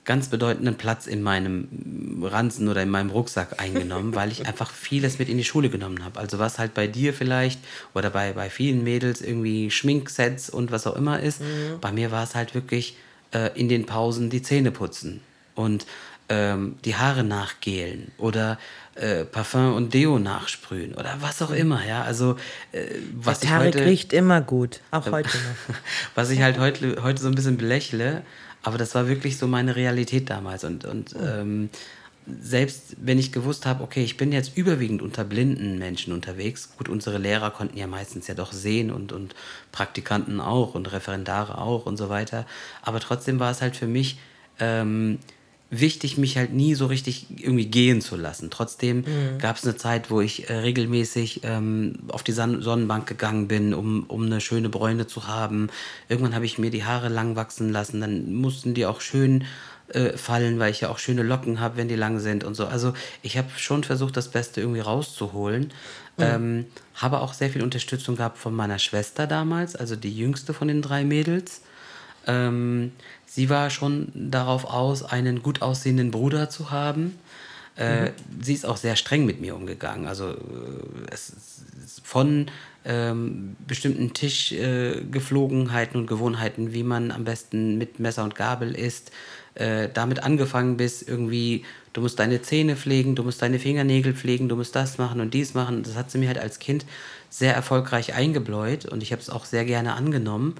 [0.04, 5.18] ganz bedeutenden Platz in meinem Ranzen oder in meinem Rucksack eingenommen, weil ich einfach vieles
[5.18, 6.18] mit in die Schule genommen habe.
[6.18, 7.60] Also was halt bei dir vielleicht
[7.94, 11.40] oder bei, bei vielen Mädels irgendwie Schminksets und was auch immer ist,
[11.80, 12.96] bei mir war es halt wirklich
[13.32, 15.20] äh, in den Pausen die Zähne putzen
[15.54, 15.86] und
[16.28, 18.58] ähm, die Haare nachgelen oder
[18.94, 22.02] äh, Parfum und Deo nachsprühen oder was auch immer, ja.
[22.02, 22.36] Also
[22.72, 25.28] äh, was ich Tarek heute riecht immer gut, auch heute
[25.68, 25.74] noch.
[26.14, 28.22] was ich halt heute, heute so ein bisschen belächle,
[28.62, 30.64] aber das war wirklich so meine Realität damals.
[30.64, 31.70] Und, und ähm,
[32.26, 36.88] selbst wenn ich gewusst habe, okay, ich bin jetzt überwiegend unter blinden Menschen unterwegs, gut,
[36.88, 39.34] unsere Lehrer konnten ja meistens ja doch sehen und, und
[39.72, 42.46] Praktikanten auch und Referendare auch und so weiter,
[42.82, 44.18] aber trotzdem war es halt für mich
[44.60, 45.18] ähm,
[45.72, 48.50] wichtig, mich halt nie so richtig irgendwie gehen zu lassen.
[48.50, 49.04] Trotzdem
[49.38, 53.72] gab es eine Zeit, wo ich äh, regelmäßig ähm, auf die Son Sonnenbank gegangen bin,
[53.72, 55.70] um, um eine schöne Bräune zu haben.
[56.08, 59.44] Irgendwann habe ich mir die Haare lang wachsen lassen, dann mussten die auch schön
[59.88, 62.66] äh, fallen, weil ich ja auch schöne Locken habe, wenn die lang sind und so.
[62.66, 62.92] Also
[63.22, 65.72] ich habe schon versucht, das Beste irgendwie rauszuholen.
[66.18, 70.68] Ähm, habe auch sehr viel Unterstützung gehabt von meiner Schwester damals, also die jüngste von
[70.68, 71.62] den drei Mädels.
[72.26, 72.92] Ähm,
[73.34, 77.18] sie war schon darauf aus, einen gut aussehenden Bruder zu haben.
[77.76, 78.10] Äh,
[78.40, 80.06] Sie ist auch sehr streng mit mir umgegangen.
[80.06, 80.34] Also äh,
[81.10, 81.32] es
[82.02, 82.50] von
[82.84, 89.12] ähm, bestimmten Tischgeflogenheiten äh, und Gewohnheiten, wie man am besten mit Messer und Gabel isst,
[89.54, 94.48] äh, damit angefangen bis irgendwie, du musst deine Zähne pflegen, du musst deine Fingernägel pflegen,
[94.48, 95.82] du musst das machen und dies machen.
[95.82, 96.84] Das hat sie mir halt als Kind
[97.30, 100.56] sehr erfolgreich eingebläut und ich habe es auch sehr gerne angenommen.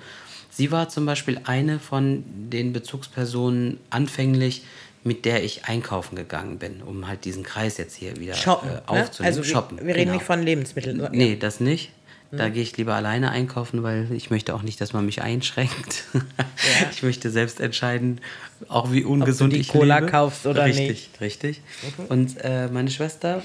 [0.54, 4.62] Sie war zum Beispiel eine von den Bezugspersonen anfänglich,
[5.02, 8.74] mit der ich einkaufen gegangen bin, um halt diesen Kreis jetzt hier wieder Shoppen, äh,
[8.74, 8.82] ne?
[8.86, 9.26] aufzunehmen.
[9.26, 10.12] Also wir, Shoppen, wir reden genau.
[10.14, 11.08] nicht von Lebensmitteln.
[11.12, 11.90] Nee, das nicht.
[12.34, 16.04] Da gehe ich lieber alleine einkaufen, weil ich möchte auch nicht, dass man mich einschränkt.
[16.92, 18.20] Ich möchte selbst entscheiden,
[18.68, 20.10] auch wie ungesund die ich Cola lebe.
[20.10, 21.20] kaufst oder richtig, nicht.
[21.20, 21.60] Richtig,
[22.08, 23.42] Und äh, meine Schwester,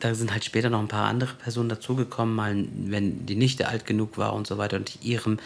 [0.00, 3.86] da sind halt später noch ein paar andere Personen dazugekommen, mal wenn die Nichte alt
[3.86, 5.38] genug war und so weiter und ich ihrem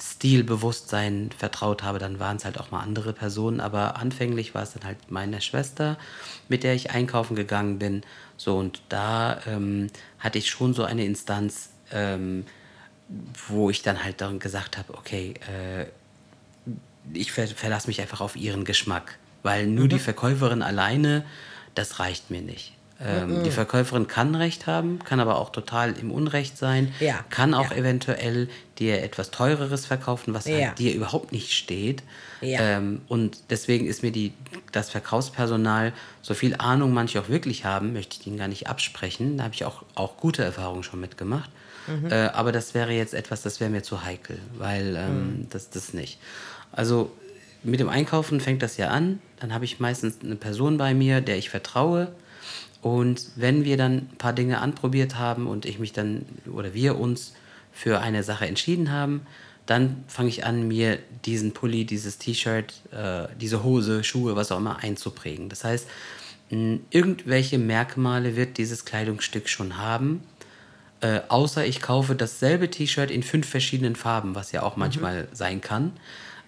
[0.00, 3.60] Stilbewusstsein vertraut habe, dann waren es halt auch mal andere Personen.
[3.60, 5.98] Aber anfänglich war es dann halt meine Schwester,
[6.48, 8.02] mit der ich einkaufen gegangen bin.
[8.36, 9.88] So, und da ähm,
[10.18, 12.44] hatte ich schon so eine Instanz, ähm,
[13.48, 15.86] wo ich dann halt dann gesagt habe, okay, äh,
[17.12, 19.18] ich ver verlasse mich einfach auf ihren Geschmack.
[19.42, 19.90] Weil nur Mhm.
[19.90, 21.24] die Verkäuferin alleine,
[21.74, 22.72] das reicht mir nicht.
[22.98, 23.42] Ähm, Mhm.
[23.44, 27.70] Die Verkäuferin kann Recht haben, kann aber auch total im Unrecht sein, Ja, kann auch
[27.70, 27.76] ja.
[27.76, 30.68] eventuell dir etwas Teureres verkaufen, was Ja.
[30.68, 32.02] halt dir überhaupt nicht steht.
[32.62, 34.32] Ähm, und deswegen ist mir die,
[34.72, 35.92] das Verkaufspersonal,
[36.22, 39.36] so viel Ahnung manche auch wirklich haben, möchte ich ihnen gar nicht absprechen.
[39.38, 41.50] Da habe ich auch, auch gute Erfahrungen schon mitgemacht.
[41.86, 42.10] Mhm.
[42.10, 45.46] Äh, aber das wäre jetzt etwas, das wäre mir zu heikel, weil ähm, Mhm.
[45.50, 46.18] das, das nicht.
[46.72, 47.12] Also
[47.62, 49.20] mit dem Einkaufen fängt das ja an.
[49.40, 52.12] Dann habe ich meistens eine Person bei mir, der ich vertraue.
[52.86, 57.00] Und wenn wir dann ein paar Dinge anprobiert haben und ich mich dann oder wir
[57.00, 57.32] uns
[57.72, 59.22] für eine Sache entschieden haben,
[59.66, 64.58] dann fange ich an, mir diesen Pulli, dieses T-Shirt, äh, diese Hose, Schuhe, was auch
[64.58, 65.48] immer einzuprägen.
[65.48, 65.88] Das heißt,
[66.48, 70.22] irgendwelche Merkmale wird dieses Kleidungsstück schon haben,
[71.00, 75.60] äh, außer ich kaufe dasselbe T-Shirt in fünf verschiedenen Farben, was ja auch manchmal sein
[75.60, 75.90] kann,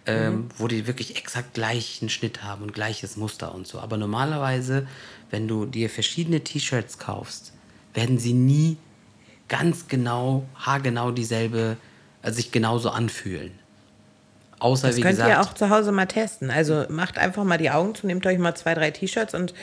[0.07, 3.81] ähm, wo die wirklich exakt gleichen Schnitt haben und gleiches Muster und so.
[3.81, 4.87] Aber normalerweise,
[5.31, 7.53] wenn du dir verschiedene T-Shirts kaufst,
[7.95, 8.77] werden sie nie
[9.49, 11.77] ganz genau, haargenau dieselbe,
[12.23, 13.53] also sich genauso anfühlen.
[14.59, 16.51] Außer, Das wie könnt gesagt, ihr auch zu Hause mal testen.
[16.51, 19.55] Also macht einfach mal die Augen zu, nehmt euch mal zwei, drei T-Shirts und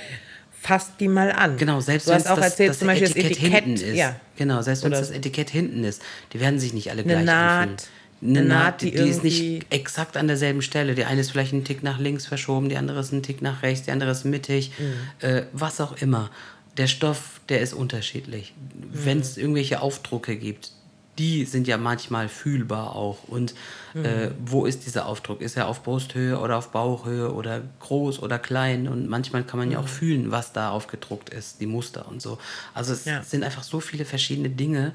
[0.66, 1.58] fasst die mal an.
[1.58, 3.98] Genau, selbst wenn auch das, erzählt, das Beispiel Etikett, das Etikett hinten ist.
[3.98, 4.16] Ja.
[4.38, 6.02] Genau, selbst wenn das Etikett hinten ist,
[6.34, 7.70] die werden sich nicht alle gleich Naht.
[7.70, 7.78] anfühlen.
[8.22, 10.96] Eine Naht, die die, ist nicht exakt an derselben Stelle.
[10.96, 13.62] Die eine ist vielleicht einen Tick nach links verschoben, die andere ist einen Tick nach
[13.62, 15.28] rechts, die andere ist mittig, Mhm.
[15.28, 16.32] äh, was auch immer.
[16.78, 18.54] Der Stoff, der ist unterschiedlich.
[18.92, 19.22] Wenn Mhm.
[19.24, 20.72] es irgendwelche Aufdrucke gibt,
[21.18, 23.20] die sind ja manchmal fühlbar auch.
[23.28, 23.54] Und
[23.96, 24.32] äh, Mhm.
[24.46, 25.40] wo ist dieser Aufdruck?
[25.42, 28.90] Ist er auf Brusthöhe oder auf Bauchhöhe oder groß oder klein?
[28.90, 29.86] Und manchmal kann man ja Mhm.
[29.86, 32.38] auch fühlen, was da aufgedruckt ist, die Muster und so.
[32.74, 33.24] Also es Ja.
[33.24, 34.92] sind einfach so viele verschiedene Dinge.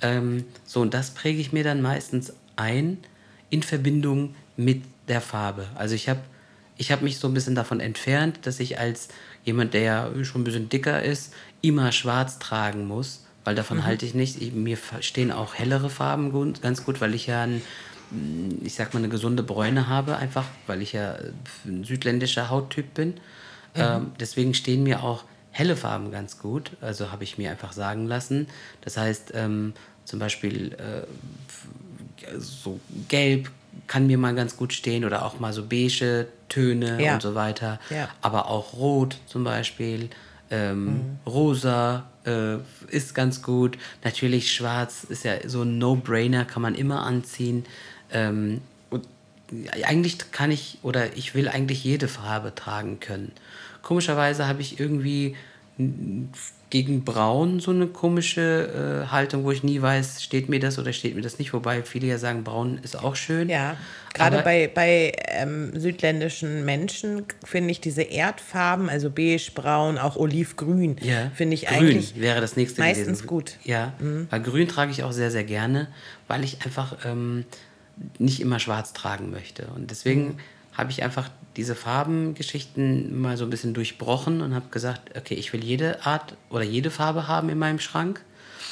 [0.00, 2.98] Ähm, so, und das präge ich mir dann meistens ein
[3.50, 5.66] in Verbindung mit der Farbe.
[5.74, 6.20] Also ich habe
[6.78, 9.08] ich hab mich so ein bisschen davon entfernt, dass ich als
[9.44, 13.84] jemand, der schon ein bisschen dicker ist, immer schwarz tragen muss, weil davon Mhm.
[13.84, 14.40] halte ich nicht.
[14.40, 17.62] Ich, mir stehen auch hellere Farben gut, ganz gut, weil ich ja ein,
[18.62, 21.16] ich sag mal, eine gesunde Bräune habe, einfach weil ich ja
[21.64, 23.14] ein südländischer Hauttyp bin.
[23.74, 26.72] Ähm, deswegen stehen mir auch helle Farben ganz gut.
[26.80, 28.48] Also habe ich mir einfach sagen lassen.
[28.80, 29.72] Das heißt, ähm,
[30.04, 31.06] zum Beispiel äh,
[32.38, 33.50] so gelb
[33.86, 37.14] kann mir mal ganz gut stehen oder auch mal so beige Töne Ja.
[37.14, 37.80] und so weiter.
[37.90, 38.08] Ja.
[38.20, 40.10] Aber auch rot zum Beispiel,
[40.50, 41.18] ähm, Mhm.
[41.26, 42.56] rosa äh,
[42.88, 43.78] ist ganz gut.
[44.04, 47.64] Natürlich schwarz ist ja so ein No-Brainer, kann man immer anziehen.
[48.12, 48.60] Ähm,
[48.90, 49.06] und
[49.84, 53.32] eigentlich kann ich oder ich will eigentlich jede Farbe tragen können.
[53.82, 55.34] Komischerweise habe ich irgendwie
[56.72, 60.94] gegen Braun so eine komische äh, Haltung, wo ich nie weiß, steht mir das oder
[60.94, 61.52] steht mir das nicht.
[61.52, 63.50] Wobei viele ja sagen, Braun ist auch schön.
[63.50, 63.76] Ja,
[64.14, 70.96] gerade bei, bei ähm, südländischen Menschen finde ich diese Erdfarben, also beige, braun, auch olivgrün,
[71.02, 73.26] Ja, finde ich grün eigentlich wäre das nächste meistens gewesen.
[73.26, 73.58] gut.
[73.64, 73.70] Mhm.
[73.70, 73.92] Ja,
[74.30, 75.88] weil grün trage ich auch sehr, sehr gerne,
[76.26, 77.44] weil ich einfach ähm,
[78.18, 79.66] nicht immer schwarz tragen möchte.
[79.76, 80.34] Und deswegen Mhm.
[80.72, 85.52] habe ich einfach diese Farbengeschichten mal so ein bisschen durchbrochen und habe gesagt, okay, ich
[85.52, 88.22] will jede Art oder jede Farbe haben in meinem Schrank,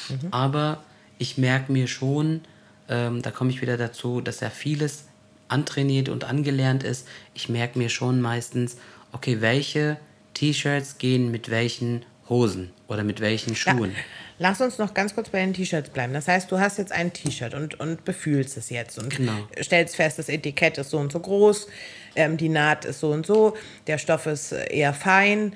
[0.09, 0.27] Mhm.
[0.31, 0.83] aber
[1.19, 2.41] ich merke mir schon,
[2.89, 5.05] ähm, da komme ich wieder dazu, dass ja vieles
[5.47, 7.07] antrainiert und angelernt ist.
[7.33, 8.77] Ich merke mir schon meistens,
[9.11, 9.97] okay, welche
[10.33, 13.93] T-Shirts gehen mit welchen Hosen oder mit welchen Ja, Schuhen.
[14.39, 16.13] lass uns noch ganz kurz bei den T-Shirts bleiben.
[16.13, 19.47] Das heißt, du hast jetzt ein T-Shirt und, und befühlst es jetzt und Genau.
[19.61, 21.67] stellst fest, das Etikett ist so und so groß,
[22.15, 23.55] ähm, die Naht ist so und so,
[23.87, 25.53] der Stoff ist äh, eher fein.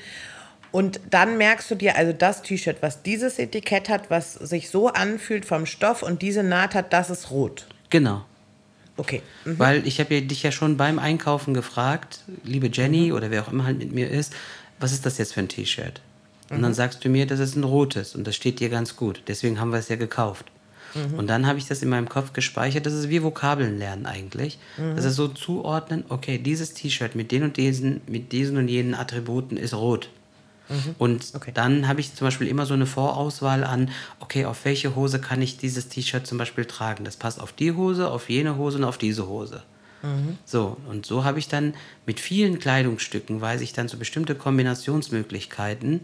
[0.71, 4.89] Und dann merkst du dir, also das T-Shirt, was dieses Etikett hat, was sich so
[4.89, 7.65] anfühlt vom Stoff und diese Naht hat, das ist rot.
[7.89, 8.25] Genau.
[8.97, 9.21] Okay.
[9.45, 9.59] Mhm.
[9.59, 13.51] Weil ich habe ja, dich ja schon beim Einkaufen gefragt, liebe Jenny oder wer auch
[13.51, 14.33] immer halt mit mir ist,
[14.79, 16.01] was ist das jetzt für ein T-Shirt?
[16.49, 19.23] Und dann sagst du mir, das ist ein rotes und das steht dir ganz gut.
[19.27, 20.45] Deswegen haben wir es ja gekauft.
[21.17, 22.85] Und dann habe ich das in meinem Kopf gespeichert.
[22.85, 24.57] Das ist wie Vokabeln lernen eigentlich.
[24.95, 28.95] Das ist so zuordnen, okay, dieses T-Shirt mit den und diesen, mit diesen und jenen
[28.95, 30.09] Attributen ist rot.
[30.97, 31.51] Und Okay.
[31.53, 35.41] dann habe ich zum Beispiel immer so eine Vorauswahl an, okay, auf welche Hose kann
[35.41, 37.03] ich dieses T-Shirt zum Beispiel tragen?
[37.03, 39.61] Das passt auf die Hose, auf jene Hose und auf diese Hose.
[40.45, 41.73] So, und so habe ich dann
[42.05, 46.01] mit vielen Kleidungsstücken, weiß ich dann so bestimmte Kombinationsmöglichkeiten,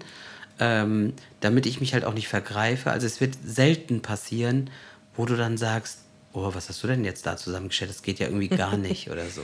[0.62, 2.92] ähm, damit ich mich halt auch nicht vergreife.
[2.92, 4.70] Also es wird selten passieren,
[5.18, 6.00] wo du dann sagst,
[6.34, 7.92] oh, was hast du denn jetzt da zusammengestellt?
[7.92, 9.42] Das geht ja irgendwie gar nicht oder so.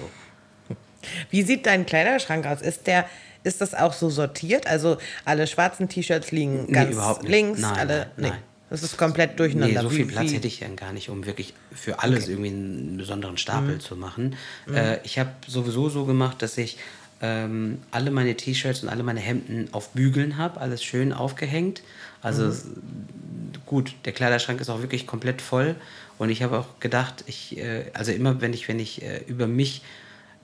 [1.29, 2.61] Wie sieht dein Kleiderschrank aus?
[2.61, 3.05] Ist der,
[3.43, 4.67] ist das auch so sortiert?
[4.67, 7.31] Also alle schwarzen T-Shirts liegen Nee, ganz überhaupt nicht.
[7.31, 7.97] links, Nein, alle.
[7.97, 8.29] nein, nee.
[8.29, 8.39] nein.
[8.69, 9.75] Das ist komplett durcheinander.
[9.81, 12.27] Nee, so viel Wie- Platz wie- hätte ich dann gar nicht, um wirklich für alles
[12.27, 13.79] irgendwie einen besonderen Stapel Mhm.
[13.79, 14.35] zu machen.
[14.71, 16.77] Äh, ich habe sowieso so gemacht, dass ich
[17.21, 21.81] ähm, alle meine T-Shirts und alle meine Hemden auf Bügeln habe, alles schön aufgehängt.
[22.21, 23.61] Also Mhm.
[23.65, 25.75] gut, der Kleiderschrank ist auch wirklich komplett voll
[26.17, 29.47] und ich habe auch gedacht, ich, äh, also immer wenn ich, wenn ich äh, über
[29.47, 29.81] mich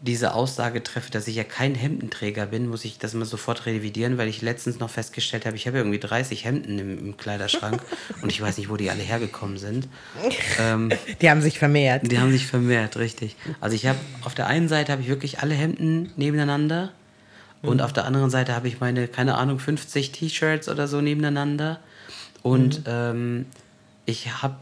[0.06, 4.18] diese Aussage treffe, dass ich ja kein Hemdenträger bin, muss ich das mal sofort revidieren,
[4.18, 7.82] weil ich letztens noch festgestellt habe, ich habe irgendwie 30 Hemden im, im Kleiderschrank
[8.22, 9.88] und ich weiß nicht, wo die alle hergekommen sind.
[10.60, 10.92] Ähm,
[11.22, 12.12] Die haben sich vermehrt.
[12.12, 13.38] die haben sich vermehrt, richtig.
[13.62, 16.92] Also ich habe auf der einen Seite habe ich wirklich alle Hemden nebeneinander
[17.62, 21.80] und auf der anderen Seite habe ich meine, keine Ahnung, 50 T-Shirts oder so nebeneinander.
[22.42, 23.46] Und ähm,
[24.06, 24.58] ich habe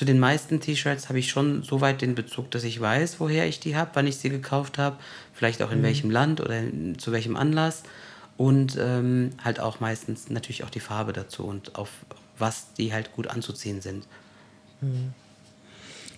[0.00, 3.46] zu den meisten T-Shirts habe ich schon so weit den Bezug, dass ich weiß, woher
[3.46, 4.96] ich die habe, wann ich sie gekauft habe,
[5.34, 7.82] vielleicht auch in welchem Land oder in, zu welchem Anlass.
[8.38, 11.90] Und ähm, halt auch meistens natürlich auch die Farbe dazu und auf
[12.38, 14.06] was die halt gut anzuziehen sind.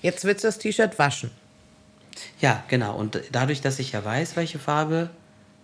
[0.00, 1.32] Jetzt willst du das T-Shirt waschen.
[2.40, 2.94] Ja, genau.
[2.94, 5.10] Und dadurch, dass ich ja weiß, welche Farbe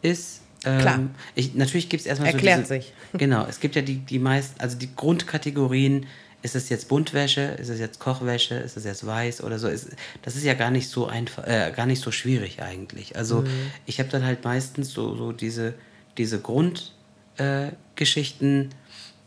[0.02, 1.00] ist, ähm, Klar.
[1.36, 2.92] Ich, natürlich gibt es erstmal Erklärt so diese, sich.
[3.12, 6.06] Genau, es gibt ja die, die meisten, also die Grundkategorien,
[6.42, 9.68] ist es jetzt Buntwäsche, ist es jetzt Kochwäsche, ist es jetzt weiß oder so.
[9.68, 9.88] Ist,
[10.22, 13.16] das ist ja gar nicht so einfach, äh, gar nicht so schwierig eigentlich.
[13.16, 13.72] Also Mhm.
[13.86, 15.74] ich habe dann halt meistens so, so diese,
[16.16, 18.70] diese Grundgeschichten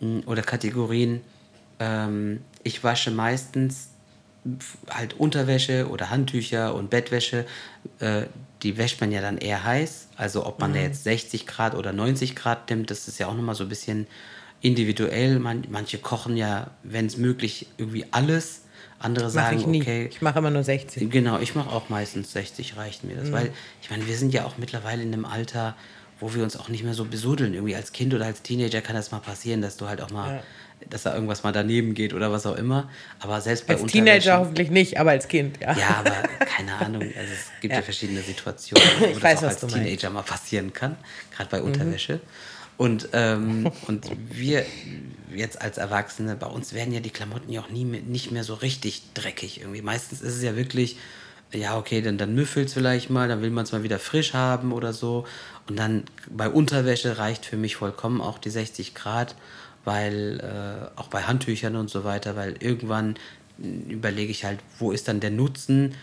[0.01, 1.21] äh, mh, oder Kategorien.
[1.79, 3.89] Ähm, ich wasche meistens
[4.89, 7.45] halt Unterwäsche oder Handtücher und Bettwäsche,
[7.99, 8.23] äh,
[8.63, 10.07] die wäscht man ja dann eher heiß.
[10.17, 13.35] Also ob man da jetzt 60 Grad oder 90 Grad nimmt, das ist ja auch
[13.35, 14.07] nochmal so ein bisschen
[14.61, 15.39] individuell.
[15.39, 18.61] Man, manche kochen ja, wenn es möglich, irgendwie alles.
[18.99, 19.81] Andere Mache sagen, ich nie.
[19.81, 21.09] okay, Ich mache immer nur 60.
[21.09, 23.29] Genau, ich mache auch meistens 60, reicht mir das.
[23.29, 23.31] Mhm.
[23.33, 23.51] Weil,
[23.81, 25.75] ich meine, wir sind ja auch mittlerweile in einem Alter,
[26.19, 27.55] wo wir uns auch nicht mehr so besudeln.
[27.55, 30.35] Irgendwie als Kind oder als Teenager kann das mal passieren, dass du halt auch mal,
[30.35, 30.43] Ja.
[30.87, 32.91] dass da irgendwas mal daneben geht oder was auch immer.
[33.19, 35.75] Aber selbst bei Als Teenager hoffentlich nicht, aber als Kind, ja.
[35.75, 36.11] Ja, aber
[36.45, 37.01] keine Ahnung.
[37.01, 39.77] Also es gibt ja, verschiedene Situationen, wo Ich das weiß, auch was als du meinst.
[39.79, 39.83] Mhm.
[39.85, 40.95] Teenager mal passieren kann,
[41.35, 42.19] gerade bei Unterwäsche.
[42.81, 44.65] Und, ähm, und wir
[45.31, 48.43] jetzt als Erwachsene, bei uns werden ja die Klamotten ja auch nie mehr, nicht mehr
[48.43, 49.83] so richtig dreckig irgendwie.
[49.83, 50.97] Meistens ist es ja wirklich,
[51.53, 54.33] ja, okay, dann, dann müffelt es vielleicht mal, dann will man es mal wieder frisch
[54.33, 55.27] haben oder so.
[55.69, 59.35] Und dann bei Unterwäsche reicht für mich vollkommen auch die 60 Grad,
[59.85, 63.13] weil äh, auch bei Handtüchern und so weiter, weil irgendwann
[63.89, 65.93] überlege ich halt, wo ist dann der Nutzen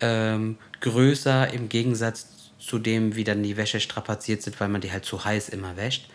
[0.00, 2.26] ähm, größer im Gegensatz
[2.58, 5.78] zu dem, wie dann die Wäsche strapaziert sind, weil man die halt zu heiß immer
[5.78, 6.10] wäscht.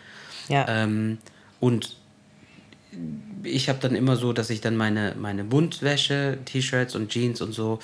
[0.48, 0.66] Ja.
[0.68, 1.18] Ähm,
[1.60, 1.96] und
[3.42, 7.52] ich habe dann immer so, dass ich dann meine, meine Buntwäsche, T-Shirts und Jeans und
[7.52, 7.78] so,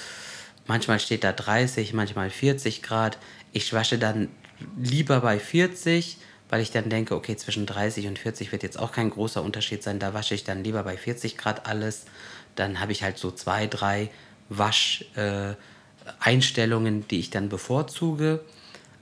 [0.66, 3.18] manchmal steht da 30, manchmal 40 Grad.
[3.52, 4.28] Ich wasche dann
[4.76, 8.92] lieber bei 40, weil ich dann denke, okay, zwischen 30 und 40 wird jetzt auch
[8.92, 9.98] kein großer Unterschied sein.
[9.98, 12.06] Da wasche ich dann lieber bei 40 Grad alles.
[12.54, 14.10] Dann habe ich halt so zwei, drei
[14.48, 18.40] Wascheinstellungen, äh, die ich dann bevorzuge.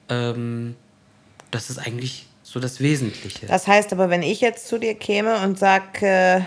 [0.09, 0.77] Ähm,
[1.51, 2.27] das ist eigentlich
[2.57, 3.45] so das Wesentliche.
[3.47, 6.41] Das heißt aber, wenn ich jetzt zu dir käme und sag, äh,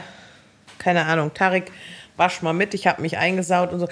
[0.79, 1.71] keine Ahnung, Tarik,
[2.17, 3.87] wasch mal mit, ich habe mich eingesaut und so,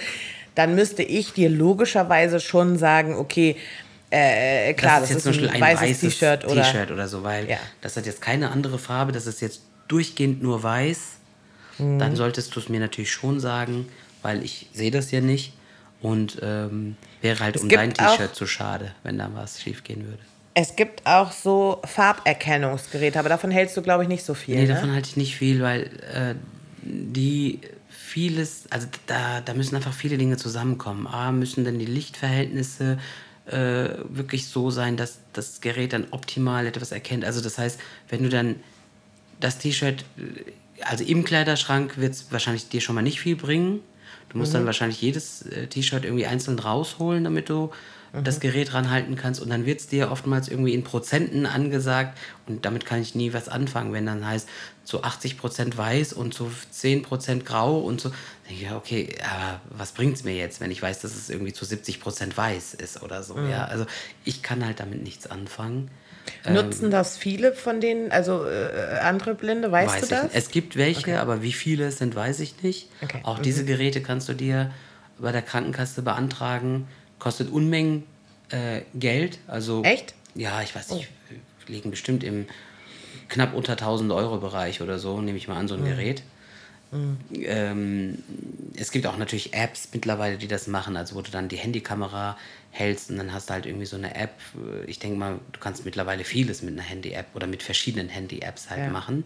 [0.56, 3.54] dann müsste ich dir logischerweise schon sagen, okay,
[4.10, 7.06] äh, klar, das, jetzt ist, zum Beispiel ein ein weißes weißes T-Shirt oder, T-Shirt oder
[7.06, 7.58] so, weil Ja.
[7.82, 10.98] das hat jetzt keine andere Farbe, das ist jetzt durchgehend nur weiß.
[11.78, 12.00] Mhm.
[12.00, 13.86] Dann solltest du es mir natürlich schon sagen,
[14.22, 15.52] weil ich sehe das ja nicht
[16.00, 20.04] und ähm, wäre halt Es um dein T-Shirt zu schade, wenn da was schief gehen
[20.04, 20.27] würde.
[20.60, 24.56] Es gibt auch so Farberkennungsgeräte, aber davon hältst du, glaube ich, nicht so viel.
[24.56, 24.74] Nee, ne?
[24.74, 25.82] davon halte ich nicht viel, weil
[26.12, 26.34] äh,
[26.82, 31.06] die vieles, also da, da müssen einfach viele Dinge zusammenkommen.
[31.06, 32.98] A, müssen dann die Lichtverhältnisse
[33.46, 33.54] äh,
[34.08, 37.24] wirklich so sein, dass das Gerät dann optimal etwas erkennt.
[37.24, 37.78] Also das heißt,
[38.08, 38.56] wenn du dann
[39.38, 43.78] das T-Shirt, äh, also im Kleiderschrank wird es wahrscheinlich dir schon mal nicht viel bringen.
[44.30, 47.70] Du musst dann wahrscheinlich jedes äh, T-Shirt irgendwie einzeln rausholen, damit du
[48.12, 52.64] das Gerät ranhalten kannst und dann wird es dir oftmals irgendwie in Prozenten angesagt und
[52.64, 54.48] damit kann ich nie was anfangen, wenn dann heißt
[54.84, 58.10] zu 80% weiß und zu 10% grau und so.
[58.48, 61.66] Ja, okay, aber was bringt es mir jetzt, wenn ich weiß, dass es irgendwie zu
[61.66, 63.38] 70% weiß ist oder so.
[63.38, 63.84] Ja, also
[64.24, 65.90] ich kann halt damit nichts anfangen.
[66.48, 70.22] Nutzen das viele von denen, also äh, andere Blinde, weißt Weiß du ich das?
[70.24, 70.34] nicht.
[70.34, 72.88] Es gibt welche, aber wie viele es sind, weiß ich nicht.
[73.02, 73.20] Okay.
[73.24, 74.70] Auch diese Geräte kannst du dir
[75.18, 76.86] bei der Krankenkasse beantragen.
[77.18, 78.04] Kostet Unmengen
[78.50, 79.38] äh, Geld.
[79.46, 80.14] Also, Echt?
[80.34, 80.38] Oh.
[80.40, 81.08] Ja, ich weiß nicht.
[81.66, 82.46] Liegen bestimmt im
[83.28, 86.22] knapp unter 1000 Euro Bereich oder so, nehme ich mal an, so ein Gerät.
[87.34, 88.22] Ähm,
[88.76, 92.38] es gibt auch natürlich Apps mittlerweile, die das machen, also wo du dann die Handykamera
[92.70, 94.32] hältst und dann hast du halt irgendwie so eine App.
[94.86, 98.84] Ich denke mal, du kannst mittlerweile vieles mit einer Handy-App oder mit verschiedenen Handy-Apps halt
[98.84, 98.90] Ja.
[98.90, 99.24] machen,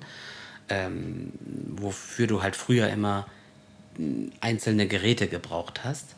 [0.69, 1.33] ähm,
[1.77, 3.29] wofür du halt früher immer
[3.97, 6.17] mh, einzelne Geräte gebraucht hast.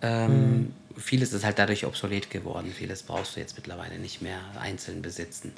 [0.00, 2.72] Ähm, Vieles ist halt dadurch obsolet geworden.
[2.76, 5.52] Vieles brauchst du jetzt mittlerweile nicht mehr einzeln besitzen.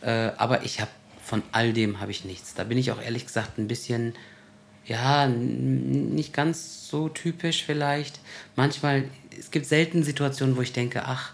[0.00, 0.90] Äh, aber ich habe
[1.22, 2.54] von all dem habe ich nichts.
[2.54, 4.14] Da bin ich auch ehrlich gesagt ein bisschen,
[4.84, 8.20] ja, nicht ganz so typisch vielleicht.
[8.56, 9.04] Manchmal,
[9.38, 11.32] es gibt selten Situationen, wo ich denke, ach,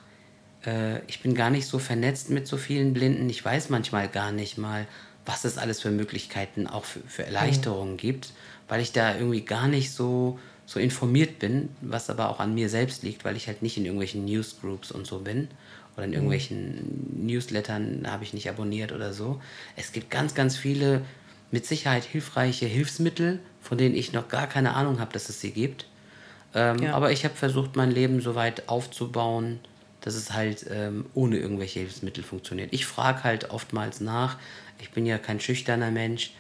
[0.67, 3.31] äh, ich bin gar nicht so vernetzt mit so vielen Blinden.
[3.31, 4.87] Ich weiß manchmal gar nicht mal,
[5.25, 8.33] was es alles für Möglichkeiten auch für, für Erleichterungen gibt,
[8.69, 12.69] weil ich da irgendwie gar nicht so, so informiert bin, was aber auch an mir
[12.69, 15.49] selbst liegt, weil ich halt nicht in irgendwelchen Newsgroups und so bin
[15.97, 19.41] oder in irgendwelchen Newslettern habe ich nicht abonniert oder so.
[19.77, 21.03] Es gibt ganz, ganz viele
[21.51, 25.53] mit Sicherheit hilfreiche Hilfsmittel, von denen ich noch gar keine Ahnung habe, dass es sie
[25.53, 25.87] gibt.
[26.55, 26.95] Ähm, Ja.
[26.95, 29.61] Aber ich habe versucht, mein Leben so weit aufzubauen,
[30.01, 32.73] dass es halt ähm, ohne irgendwelche Hilfsmittel funktioniert.
[32.73, 34.37] Ich frage halt oftmals nach.
[34.81, 36.33] Ich bin ja kein schüchterner Mensch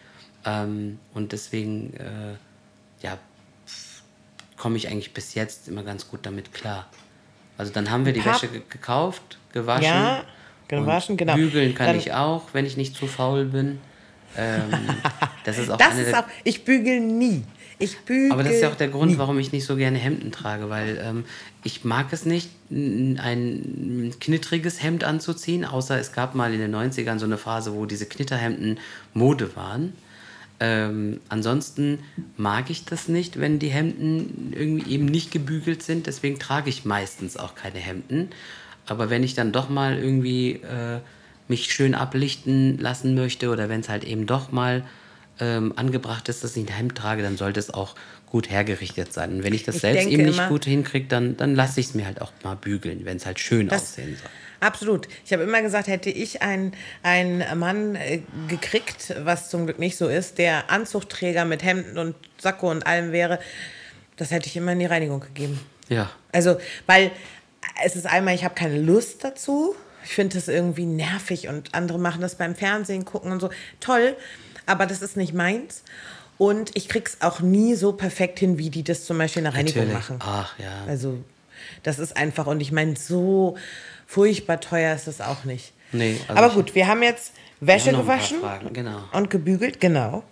[0.44, 2.34] ähm, und deswegen äh,
[3.02, 3.18] ja,
[4.56, 6.86] komme ich eigentlich bis jetzt immer ganz gut damit klar.
[7.58, 9.84] Also dann haben wir die Pap- Wäsche ge gekauft, gewaschen.
[9.84, 10.24] Ja,
[10.68, 11.34] gewaschen, genau.
[11.34, 13.78] Bügeln kann Dann- ich auch, wenn ich nicht zu faul bin.
[14.36, 14.64] Ähm,
[15.44, 17.44] das ist auch Das ist auch, ich bügel nie.
[17.78, 19.18] Ich bügel aber das ist ja auch der Grund, nie.
[19.18, 21.24] warum ich nicht so gerne Hemden trage, weil ähm,
[21.62, 27.18] ich mag es nicht, ein knittriges Hemd anzuziehen, außer es gab mal in den 90ern
[27.18, 28.78] so eine Phase, wo diese Knitterhemden
[29.14, 29.92] Mode waren.
[30.58, 31.98] Ähm, ansonsten
[32.36, 36.84] mag ich das nicht, wenn die Hemden irgendwie eben nicht gebügelt sind, deswegen trage ich
[36.84, 38.30] meistens auch keine Hemden.
[38.86, 41.00] Aber wenn ich dann doch mal irgendwie äh,
[41.48, 44.84] mich schön ablichten lassen möchte oder wenn es halt eben doch mal
[45.40, 47.94] ähm, angebracht ist, dass ich ein Hemd trage, dann sollte es auch
[48.26, 49.32] gut hergerichtet sein.
[49.36, 51.86] Und wenn ich das Ich selbst eben nicht immer- gut hinkriege, dann, dann lasse ich
[51.86, 54.30] es mir halt auch mal bügeln, wenn es halt schön aussehen soll.
[54.60, 55.06] Absolut.
[55.24, 56.72] Ich habe immer gesagt, hätte ich einen,
[57.02, 62.14] einen Mann äh, gekriegt, was zum Glück nicht so ist, der Anzugträger mit Hemden und
[62.38, 63.38] Sakko und allem wäre,
[64.16, 65.60] das hätte ich immer in die Reinigung gegeben.
[65.88, 66.10] Ja.
[66.32, 67.10] Also, weil
[67.84, 69.76] es ist einmal, ich habe keine Lust dazu.
[70.04, 73.50] Ich finde das irgendwie nervig und andere machen das beim Fernsehen gucken und so.
[73.80, 74.16] Toll,
[74.64, 75.82] aber das ist nicht meins.
[76.38, 79.54] Und ich krieg's auch nie so perfekt hin, wie die das zum Beispiel in der
[79.54, 80.10] Reinigung Natürlich.
[80.10, 80.18] machen.
[80.20, 80.84] Ach ja.
[80.86, 81.18] Also,
[81.82, 83.56] das ist einfach, und ich meine, so
[84.06, 85.72] furchtbar teuer ist das auch nicht.
[85.92, 88.38] Nee, also Aber gut, wir haben jetzt Wäsche paar gewaschen
[88.72, 89.04] genau.
[89.12, 90.22] und gebügelt, genau.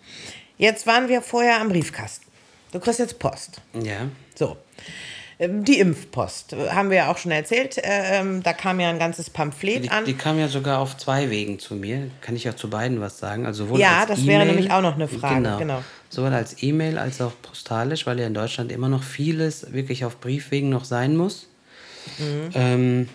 [0.58, 2.26] Jetzt waren wir vorher am Briefkasten.
[2.72, 3.60] Du kriegst jetzt Post.
[3.72, 4.08] Ja.
[4.34, 4.56] So.
[5.38, 7.78] Ähm, Die Impfpost, äh, haben wir ja auch schon erzählt.
[7.78, 10.04] Äh, ähm, Da kam ja ein ganzes Pamphlet Die, an.
[10.04, 12.10] die kam ja sogar auf zwei Wegen zu mir.
[12.20, 13.44] Kann ich ja zu beiden was sagen.
[13.46, 15.58] Also sowohl Ja, als das wäre E-Mail- nämlich auch noch eine Frage, Genau.
[15.58, 15.84] genau.
[16.08, 20.20] Sowohl als E-Mail als auch postalisch, weil ja in Deutschland immer noch vieles wirklich auf
[20.20, 21.48] Briefwegen noch sein muss.
[22.18, 22.50] Mhm.
[22.54, 23.08] Ähm,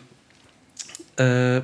[1.18, 1.62] äh,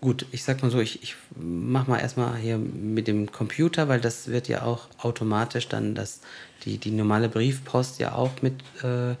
[0.00, 4.00] gut, ich sag mal so, ich, ich mach mal erstmal hier mit dem Computer, weil
[4.00, 6.20] das wird ja auch automatisch dann das,
[6.64, 9.14] die, die normale Briefpost ja auch mit, äh,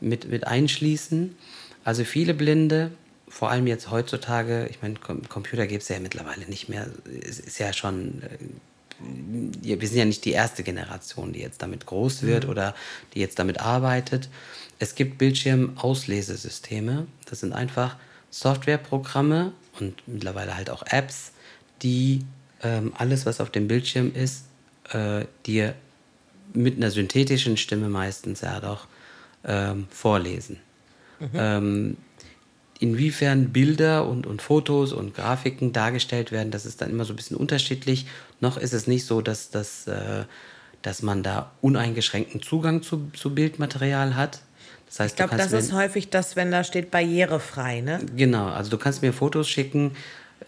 [0.00, 1.36] mit, mit einschließen.
[1.84, 2.90] Also viele Blinde,
[3.28, 6.88] vor allem jetzt heutzutage, ich meine, Com Computer gibt es ja mittlerweile nicht mehr,
[7.26, 8.36] es ist ja schon äh,
[9.00, 12.74] wir sind ja nicht die erste Generation, die jetzt damit groß wird oder
[13.14, 14.28] die jetzt damit arbeitet.
[14.78, 17.06] Es gibt Bildschirmauslesesysteme.
[17.26, 17.96] Das sind einfach
[18.30, 21.32] Softwareprogramme und mittlerweile halt auch Apps,
[21.82, 22.24] die
[22.62, 24.44] ähm, alles, was auf dem Bildschirm ist,
[24.92, 25.74] äh, dir
[26.52, 28.86] mit einer synthetischen Stimme meistens ja doch
[29.44, 30.58] ähm, vorlesen.
[31.34, 31.96] Ähm,
[32.78, 37.16] inwiefern Bilder und, und Fotos und Grafiken dargestellt werden, das ist dann immer so ein
[37.16, 38.06] bisschen unterschiedlich.
[38.40, 40.24] Noch ist es nicht so, dass, dass, äh,
[40.80, 44.40] dass man da uneingeschränkten Zugang zu, zu Bildmaterial hat.
[44.86, 48.00] Das heißt, ich glaube, das ist häufig das, wenn da steht barrierefrei, ne?
[48.16, 49.92] Genau, also du kannst mir Fotos schicken.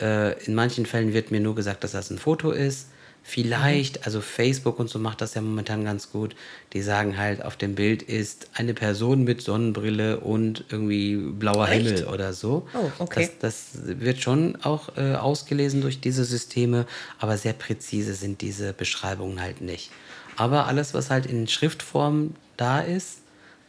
[0.00, 2.88] Äh, in manchen Fällen wird mir nur gesagt, dass das ein Foto ist.
[3.24, 6.34] Vielleicht, also Facebook und so macht das ja momentan ganz gut.
[6.72, 11.86] Die sagen halt, auf dem Bild ist eine Person mit Sonnenbrille und irgendwie blauer Echt?
[11.86, 12.66] Himmel oder so.
[12.74, 13.30] Oh, okay.
[13.40, 16.84] Das, das wird schon auch äh, ausgelesen durch diese Systeme,
[17.18, 19.92] aber sehr präzise sind diese Beschreibungen halt nicht.
[20.36, 23.20] Aber alles, was halt in Schriftform da ist,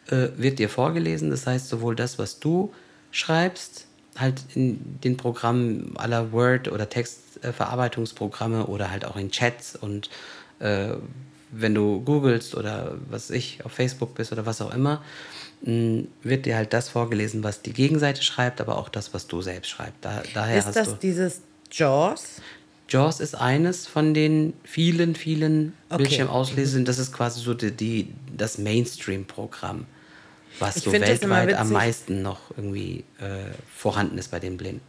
[0.07, 1.29] äh, wird dir vorgelesen.
[1.29, 2.73] Das heißt, sowohl das, was du
[3.11, 3.82] schreibst,
[4.17, 10.09] halt in den Programmen aller Word- oder Textverarbeitungsprogramme oder halt auch in Chats und
[10.59, 10.89] äh,
[11.51, 15.03] wenn du googelst oder was ich, auf Facebook bist oder was auch immer,
[15.61, 19.41] mh, wird dir halt das vorgelesen, was die Gegenseite schreibt, aber auch das, was du
[19.41, 19.97] selbst schreibst.
[20.01, 20.95] Da, daher Ist hast das du.
[20.95, 21.41] dieses
[21.71, 22.41] Jaws?
[22.89, 25.97] JAWS ist eines von den vielen, vielen Okay.
[26.03, 26.85] Bildschirmauslesern.
[26.85, 29.85] Das ist quasi so die, die, das Mainstream-Programm,
[30.59, 34.81] was Ich so das weltweit am meisten noch irgendwie äh, vorhanden ist bei den Blinden.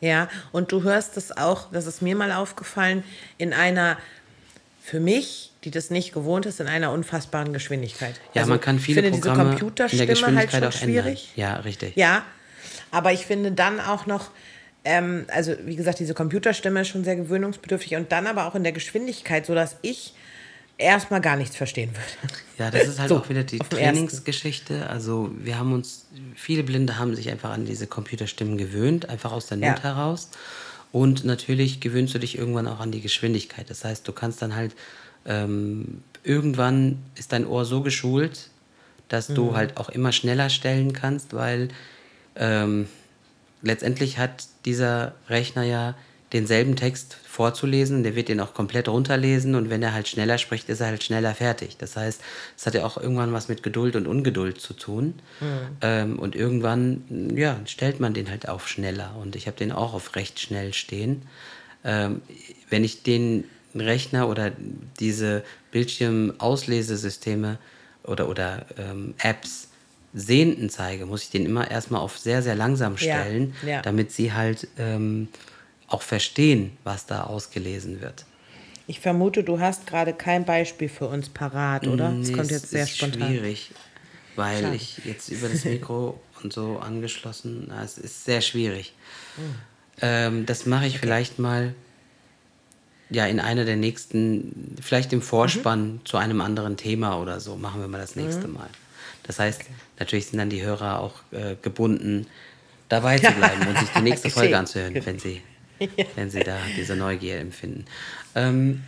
[0.00, 3.04] Ja, und du hörst es auch, das ist mir mal aufgefallen,
[3.38, 3.96] in einer,
[4.82, 8.20] für mich, die das nicht gewohnt ist, in einer unfassbaren Geschwindigkeit.
[8.34, 10.00] Ja, Also, man kann viele ich finde Programme diese in der Computerstimme
[10.36, 11.04] halt Geschwindigkeit schon auch ändern.
[11.04, 11.32] schwierig.
[11.36, 11.96] Ja, richtig.
[11.96, 12.22] Ja,
[12.90, 14.30] aber ich finde dann auch noch,
[14.84, 18.62] ähm, also wie gesagt, diese Computerstimme ist schon sehr gewöhnungsbedürftig und dann aber auch in
[18.62, 20.12] der Geschwindigkeit, sodass ich
[20.78, 22.34] erstmal gar nichts verstehen würde.
[22.58, 23.74] Ja, das ist halt So, auch wieder die ersten.
[23.76, 24.88] Trainingsgeschichte.
[24.88, 26.06] Also wir haben uns,
[26.36, 29.82] viele Blinde haben sich einfach an diese Computerstimmen gewöhnt, einfach aus der Not Ja.
[29.82, 30.30] heraus.
[30.92, 33.68] Und natürlich gewöhnst du dich irgendwann auch an die Geschwindigkeit.
[33.68, 34.74] Das heißt, du kannst dann halt,
[35.26, 38.48] ähm, irgendwann ist dein Ohr so geschult,
[39.08, 39.34] dass Mhm.
[39.34, 41.68] du halt auch immer schneller stellen kannst, weil
[42.36, 42.86] ähm,
[43.62, 45.94] letztendlich hat dieser Rechner ja
[46.34, 50.68] denselben Text vorzulesen, der wird den auch komplett runterlesen und wenn er halt schneller spricht,
[50.68, 51.76] ist er halt schneller fertig.
[51.78, 52.20] Das heißt,
[52.56, 55.14] es hat ja auch irgendwann was mit Geduld und Ungeduld zu tun.
[55.80, 59.94] Ähm, und irgendwann, ja, stellt man den halt auf schneller und ich habe den auch
[59.94, 61.22] auf recht schnell stehen.
[61.84, 62.20] Ähm,
[62.68, 64.52] wenn ich den Rechner oder
[65.00, 67.58] diese Bildschirmauslesesysteme
[68.04, 69.68] oder, oder ähm, Apps
[70.16, 73.82] Sehenden zeige, muss ich den immer erstmal auf sehr, sehr langsam Ja, stellen, ja.
[73.82, 75.26] damit sie halt ähm,
[75.88, 78.24] auch verstehen, was da ausgelesen wird.
[78.86, 82.10] Ich vermute, du hast gerade kein Beispiel für uns parat, oder?
[82.18, 83.28] Das Nee, kommt es jetzt sehr ist spontan.
[83.28, 83.70] schwierig,
[84.36, 84.76] weil Schade.
[84.76, 88.92] ich jetzt über das Mikro und so angeschlossen, na, es ist sehr schwierig.
[89.36, 89.54] Hm.
[90.02, 91.74] Ähm, das mache ich vielleicht mal
[93.10, 96.00] ja in einer der nächsten, vielleicht im Vorspann Mhm.
[96.04, 98.68] zu einem anderen Thema oder so, machen wir mal das nächste Mal.
[99.22, 99.62] Das heißt,
[99.98, 102.26] natürlich sind dann die Hörer auch äh, gebunden,
[102.88, 105.40] dabei zu bleiben und sich die nächste Folge anzuhören, wenn sie,
[106.16, 107.84] wenn sie da diese Neugier empfinden.
[108.34, 108.82] Ähm,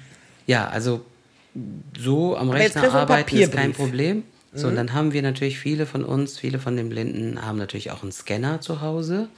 [0.47, 1.05] ja, also
[1.99, 3.73] so am Aber Rechner arbeiten ist kein.
[3.73, 4.25] Problem.
[4.53, 7.91] So, und dann haben wir natürlich viele von uns, viele von den Blinden haben natürlich
[7.91, 9.29] auch einen Scanner zu Hause.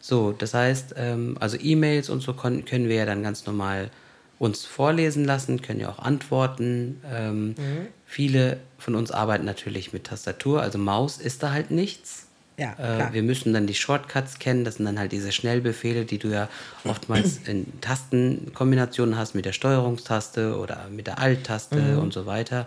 [0.00, 3.90] So, das heißt, ähm, also E-Mails und so können wir ja dann ganz normal
[4.38, 7.00] uns vorlesen lassen, können ja auch antworten.
[7.12, 7.54] Ähm,
[8.06, 12.25] Viele von uns arbeiten natürlich mit Tastatur, also Maus ist da halt nichts.
[12.58, 13.08] Ja.
[13.08, 16.28] Äh, wir müssen dann die Shortcuts kennen, das sind dann halt diese Schnellbefehle, die du
[16.28, 16.48] ja
[16.84, 21.98] oftmals in Tastenkombinationen hast mit der Steuerungstaste oder mit der Alt-Taste Mhm.
[21.98, 22.66] und so weiter.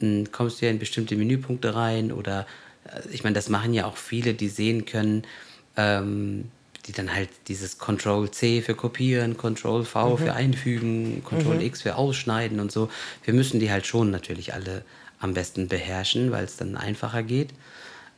[0.00, 2.46] Dann kommst du ja in bestimmte Menüpunkte rein oder
[2.86, 5.22] äh, ich meine, das machen ja auch viele, die sehen können,
[5.76, 6.50] ähm,
[6.86, 10.18] die dann halt dieses Control C für kopieren, Control V Mhm.
[10.18, 12.90] für einfügen, Control X für ausschneiden und so.
[13.24, 14.84] Wir müssen die halt schon natürlich alle
[15.18, 17.48] am besten beherrschen, weil es dann einfacher geht.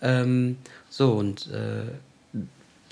[0.02, 0.56] Ähm,
[0.96, 1.82] so, und äh,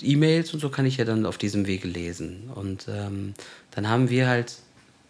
[0.01, 2.49] E-Mails und so kann ich ja dann auf diesem Wege lesen.
[2.53, 3.33] Und ähm,
[3.71, 4.57] dann haben wir halt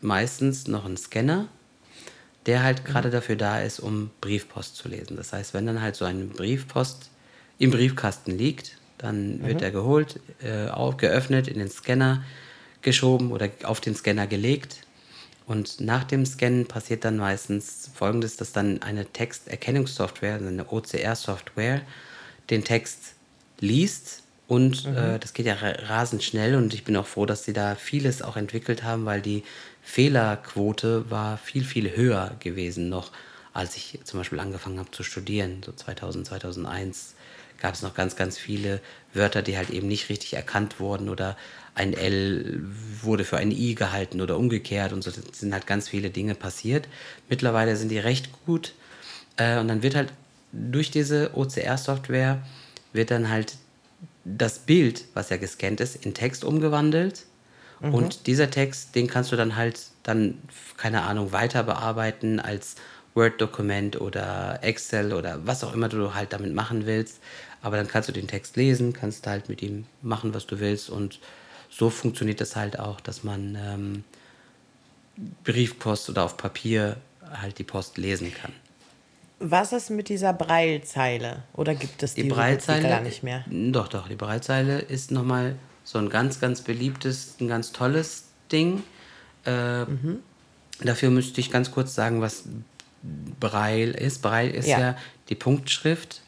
[0.01, 1.47] meistens noch einen Scanner,
[2.45, 5.17] der halt gerade dafür da ist, um Briefpost zu lesen.
[5.17, 7.09] Das heißt, wenn dann halt so eine Briefpost
[7.57, 12.23] im Briefkasten liegt, dann wird er geholt, äh, auf, geöffnet, in den Scanner
[12.81, 14.85] geschoben oder auf den Scanner gelegt.
[15.47, 21.81] Und nach dem Scannen passiert dann meistens folgendes, dass dann eine Texterkennungssoftware, also eine OCR-Software,
[22.49, 23.13] den Text
[23.59, 27.43] liest und äh, das geht ja ra- rasend schnell und ich bin auch froh, dass
[27.43, 29.43] sie da vieles auch entwickelt haben, weil die
[29.81, 33.11] Fehlerquote war viel, viel höher gewesen noch,
[33.53, 37.15] als ich zum Beispiel angefangen habe zu studieren, so 2000, 2001
[37.61, 38.81] gab es noch ganz, ganz viele
[39.13, 41.37] Wörter, die halt eben nicht richtig erkannt wurden oder
[41.73, 42.61] ein L
[43.01, 45.11] wurde für ein I gehalten oder umgekehrt und so.
[45.11, 46.87] Das sind halt ganz viele Dinge passiert.
[47.29, 48.73] Mittlerweile sind die recht gut
[49.37, 50.11] äh, und dann wird halt
[50.71, 52.41] durch diese OCR-Software
[52.93, 53.57] wird dann halt
[54.23, 57.25] das Bild, was ja gescannt ist, in Text umgewandelt.
[57.81, 60.39] Und dieser Text, den kannst du dann halt dann,
[60.77, 62.75] keine Ahnung, weiter bearbeiten als
[63.15, 67.19] Word-Dokument oder Excel oder was auch immer du halt damit machen willst.
[67.61, 70.89] Aber dann kannst du den Text lesen, kannst halt mit ihm machen, was du willst.
[70.89, 71.19] Und
[71.69, 74.03] so funktioniert das halt auch, dass man ähm,
[75.43, 76.97] Briefpost oder auf Papier
[77.41, 78.53] halt die Post lesen kann.
[79.39, 81.43] Was ist mit dieser Breilzeile?
[81.53, 82.87] Oder gibt es die, Die Breilzeile.
[82.87, 83.43] gar nicht mehr?
[83.49, 84.07] Doch, doch.
[84.07, 88.83] Die Breilzeile ist nochmal so ein ganz, ganz beliebtes, ein ganz tolles Ding.
[89.43, 89.85] Äh,
[90.83, 92.43] Dafür müsste ich ganz kurz sagen, was
[93.39, 94.21] Breil ist.
[94.21, 94.97] Breil ist ja, Ja.
[95.29, 96.21] die Punktschrift,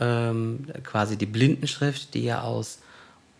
[0.00, 2.78] ähm, quasi die Blindenschrift, die ja aus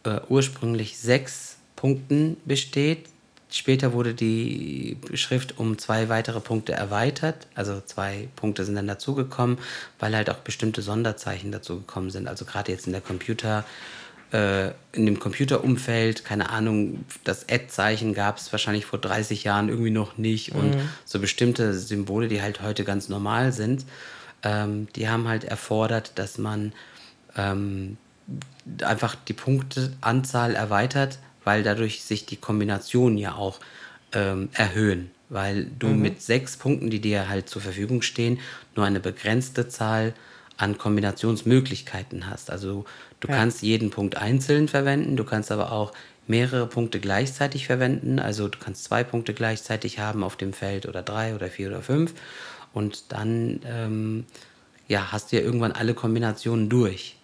[0.04, 3.06] äh, ursprünglich sechs Punkten besteht.
[3.54, 7.46] Später wurde die Schrift um zwei weitere Punkte erweitert.
[7.54, 9.58] Also zwei Punkte sind dann dazugekommen,
[10.00, 12.26] weil halt auch bestimmte Sonderzeichen dazugekommen sind.
[12.26, 13.64] Also gerade jetzt in der Computer,
[14.32, 19.90] äh, in dem Computerumfeld, keine Ahnung, das Add-Zeichen gab es wahrscheinlich vor 30 Jahren irgendwie
[19.90, 20.50] noch nicht.
[20.52, 23.86] Und so bestimmte Symbole, die halt heute ganz normal sind,
[24.42, 26.72] ähm, die haben halt erfordert, dass man
[27.36, 27.98] ähm,
[28.82, 33.60] einfach die Punkteanzahl erweitert, weil dadurch sich die Kombinationen ja auch
[34.12, 35.10] ähm, erhöhen.
[35.28, 38.38] Weil du mit sechs Punkten, die dir halt zur Verfügung stehen,
[38.76, 40.12] nur eine begrenzte Zahl
[40.56, 42.50] an Kombinationsmöglichkeiten hast.
[42.50, 42.84] Also
[43.20, 43.36] du Ja.
[43.36, 45.92] kannst jeden Punkt einzeln verwenden, du kannst aber auch
[46.26, 48.18] mehrere Punkte gleichzeitig verwenden.
[48.18, 51.82] Also du kannst zwei Punkte gleichzeitig haben auf dem Feld oder drei oder vier oder
[51.82, 52.14] fünf.
[52.72, 54.24] Und dann ähm,
[54.88, 57.16] ja, hast du ja irgendwann alle Kombinationen durch.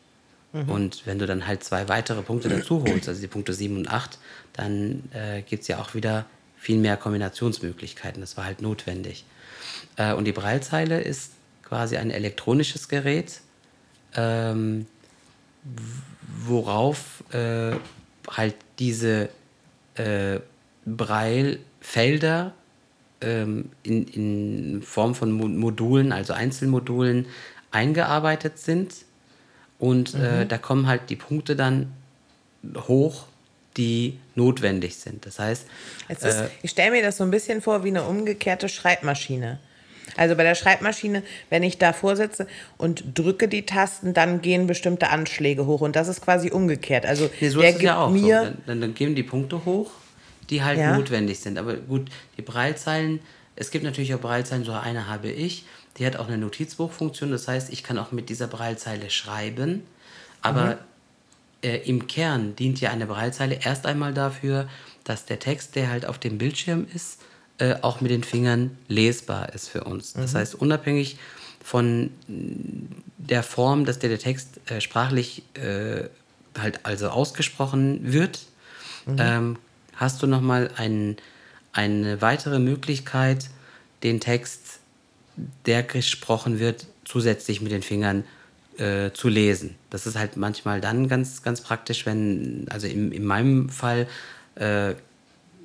[0.52, 3.88] Und wenn du dann halt zwei weitere Punkte dazu holst, also die Punkte 7 und
[3.88, 4.18] 8,
[4.52, 8.20] dann äh, gibt es ja auch wieder viel mehr Kombinationsmöglichkeiten.
[8.20, 9.24] Das war halt notwendig.
[9.96, 11.32] Äh, und die Breilzeile ist
[11.62, 13.40] quasi ein elektronisches Gerät,
[14.16, 14.86] ähm,
[16.46, 17.76] worauf äh,
[18.28, 19.28] halt diese
[19.94, 20.40] äh,
[20.84, 22.54] Breilfelder
[23.20, 27.26] ähm, in, in Form von Mo Modulen, also Einzelmodulen,
[27.70, 28.94] eingearbeitet sind.
[29.80, 31.90] Und äh, da kommen halt die Punkte dann
[32.86, 33.24] hoch,
[33.76, 35.24] die notwendig sind.
[35.26, 35.66] Das heißt,
[36.08, 39.58] ist, ich stelle mir das so ein bisschen vor wie eine umgekehrte Schreibmaschine.
[40.16, 42.46] Also bei der Schreibmaschine, wenn ich davor sitze
[42.76, 45.80] und drücke die Tasten, dann gehen bestimmte Anschläge hoch.
[45.80, 47.06] Und das ist quasi umgekehrt.
[47.06, 48.08] Also Nee, so der gibt ja auch.
[48.08, 48.14] So.
[48.14, 49.90] mir Dann, dann, dann gehen die Punkte hoch,
[50.50, 50.96] die halt Ja.
[50.96, 51.58] notwendig sind.
[51.58, 53.20] Aber gut, die Breilzeilen,
[53.56, 55.64] es gibt natürlich auch Breilzeilen, so eine habe ich,
[56.00, 57.30] die hat auch eine Notizbuchfunktion.
[57.30, 59.82] Das heißt, ich kann auch mit dieser Breilzeile schreiben.
[60.40, 60.78] Aber
[61.62, 64.68] äh, im Kern dient ja eine Breilzeile erst einmal dafür,
[65.04, 67.20] dass der Text, der halt auf dem Bildschirm ist,
[67.58, 70.14] äh, auch mit den Fingern lesbar ist für uns.
[70.14, 71.18] Das heißt, unabhängig
[71.62, 76.04] von der Form, dass der, der Text äh, sprachlich äh,
[76.58, 78.40] halt also ausgesprochen wird,
[79.18, 79.58] ähm,
[79.94, 81.16] hast du nochmal ein,
[81.72, 83.50] eine weitere Möglichkeit,
[84.02, 84.69] den Text,
[85.66, 88.24] der gesprochen wird, zusätzlich mit den Fingern
[88.78, 89.74] äh, zu lesen.
[89.90, 94.06] Das ist halt manchmal dann ganz, ganz praktisch, wenn, also in, in meinem Fall
[94.54, 94.94] äh,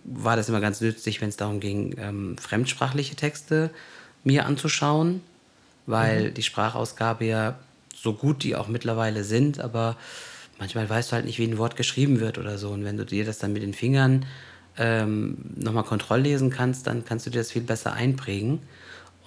[0.03, 3.69] war das immer ganz nützlich, wenn es darum ging, ähm, fremdsprachliche Texte
[4.23, 5.21] mir anzuschauen,
[5.85, 7.59] weil die Sprachausgabe ja
[7.95, 9.97] so gut die auch mittlerweile sind, aber
[10.59, 12.69] manchmal weißt du halt nicht, wie ein Wort geschrieben wird oder so.
[12.69, 14.25] Und wenn du dir das dann mit den Fingern
[14.77, 18.59] ähm, nochmal kontrolllesen kannst, dann kannst du dir das viel besser einprägen.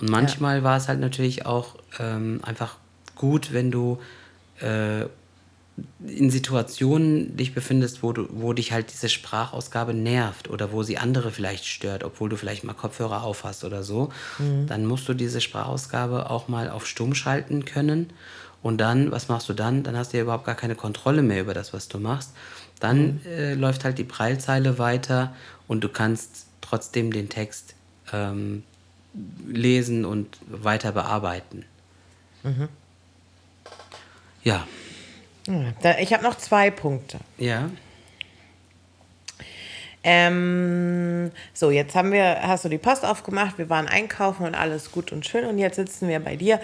[0.01, 2.77] Und manchmal war es halt natürlich auch ähm, einfach
[3.17, 3.99] gut, wenn du
[4.61, 5.07] äh,
[6.05, 10.99] in Situationen dich befindest, wo, du, wo dich halt diese Sprachausgabe nervt oder wo sie
[10.99, 14.11] andere vielleicht stört, obwohl du vielleicht mal Kopfhörer auf hast oder so,
[14.67, 18.11] dann musst du diese Sprachausgabe auch mal auf Stumm schalten können.
[18.61, 19.85] Und dann, was machst du dann?
[19.85, 22.33] Dann hast du ja überhaupt gar keine Kontrolle mehr über das, was du machst.
[22.81, 25.35] Dann äh, läuft halt die Breilzeile weiter
[25.69, 27.77] und du kannst trotzdem den Text
[28.13, 28.65] ähm,
[29.47, 31.65] lesen und weiter bearbeiten.
[34.45, 34.67] Ja,
[35.83, 37.19] Da, ich habe noch zwei Punkte.
[37.39, 37.71] ja.
[40.05, 44.93] Ähm, so, jetzt haben wir, hast du die Post aufgemacht, wir waren einkaufen und alles
[44.93, 46.61] gut und schön und jetzt sitzen wir bei dir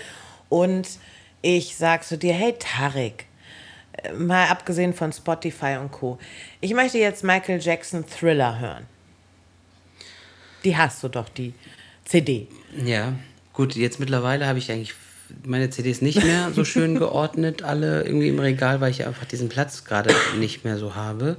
[0.49, 0.89] und
[1.43, 3.27] ich sag zu dir, hey Tarek,
[4.03, 6.19] äh, mal abgesehen von Spotify und Co.
[6.61, 8.87] Ich möchte jetzt Michael Jackson Thriller hören.
[10.63, 11.55] Die hast du doch, die
[12.05, 12.49] CD.
[12.85, 13.15] Ja,
[13.53, 14.95] gut, jetzt mittlerweile habe ich eigentlich
[15.45, 19.49] meine CDs nicht mehr so schön geordnet, alle irgendwie im Regal, weil ich einfach diesen
[19.49, 21.37] Platz gerade nicht mehr so habe.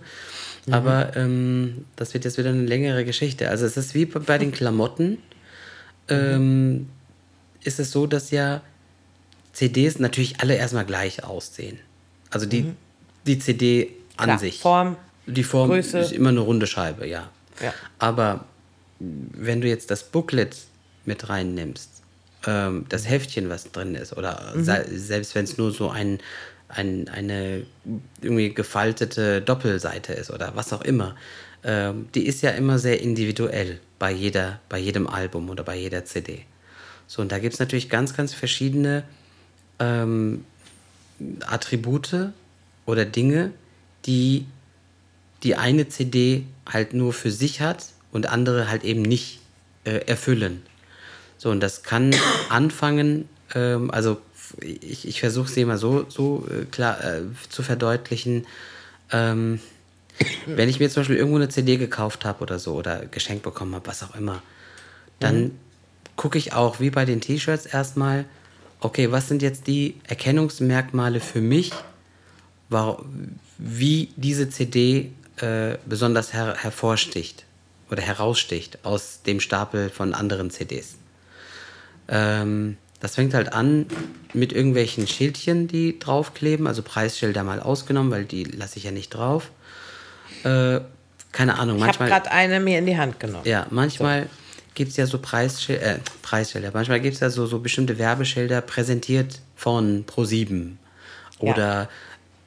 [0.71, 3.49] Aber ähm, das wird jetzt wieder eine längere Geschichte.
[3.49, 5.19] Also es ist wie bei den Klamotten.
[6.09, 6.89] Ähm,
[7.63, 8.61] ist es so, dass ja
[9.53, 11.79] CDs natürlich alle erstmal gleich aussehen.
[12.31, 12.71] Also die,
[13.27, 14.59] die CD an Klar, sich.
[14.59, 14.97] Form,
[15.27, 15.99] Die Form Größe.
[15.99, 17.29] ist immer eine runde Scheibe, ja.
[17.61, 17.73] Ja.
[17.99, 18.45] Aber
[18.99, 20.55] wenn du jetzt das Booklet
[21.05, 21.89] mit reinnimmst,
[22.47, 26.19] ähm, das Heftchen, was drin ist, oder se selbst wenn es nur so ein,
[26.67, 27.65] ein, eine
[28.21, 31.15] irgendwie gefaltete Doppelseite ist oder was auch immer,
[31.63, 33.79] ähm, die ist ja immer sehr individuell.
[33.97, 36.41] bei, jeder, bei jedem Album oder bei jeder CD.
[37.07, 39.03] So, und da gibt es natürlich ganz, ganz verschiedene
[39.79, 40.43] ähm,
[41.45, 42.31] Attribute
[42.85, 43.51] oder Dinge,
[44.05, 44.45] die
[45.43, 47.85] die eine CD halt nur für sich hat
[48.15, 49.39] und andere halt eben nicht
[49.83, 50.63] äh, erfüllen.
[51.37, 52.15] So, und das kann
[52.49, 54.21] anfangen, ähm, also
[54.61, 58.47] ich, ich versuche es immer so, so äh, klar äh, zu verdeutlichen.
[59.11, 59.59] Ähm,
[60.45, 63.75] wenn ich mir zum Beispiel irgendwo eine CD gekauft habe oder so oder geschenkt bekommen
[63.75, 64.41] habe, was auch immer,
[65.19, 65.51] dann mhm.
[66.15, 68.23] gucke ich auch wie bei den T-Shirts erstmal,
[68.79, 71.71] okay, was sind jetzt die Erkennungsmerkmale für mich,
[73.57, 75.11] wie diese CD
[75.41, 77.44] äh, besonders her hervorsticht
[77.95, 80.95] oder heraussticht aus dem Stapel von anderen CDs.
[82.07, 83.85] Ähm, das fängt halt an
[84.33, 89.09] mit irgendwelchen Schildchen, die draufkleben, also Preisschilder mal ausgenommen, weil die lasse ich ja nicht
[89.09, 89.51] drauf.
[90.43, 90.81] Äh,
[91.31, 92.07] keine Ahnung, ich manchmal.
[92.09, 93.45] Ich habe gerade eine mir in die Hand genommen.
[93.45, 94.29] Ja, manchmal so.
[94.73, 98.61] gibt es ja so Preisschilder, äh, Preisschilder, manchmal gibt es ja so, so bestimmte Werbeschilder
[98.61, 100.73] präsentiert von Pro7
[101.39, 101.89] oder ja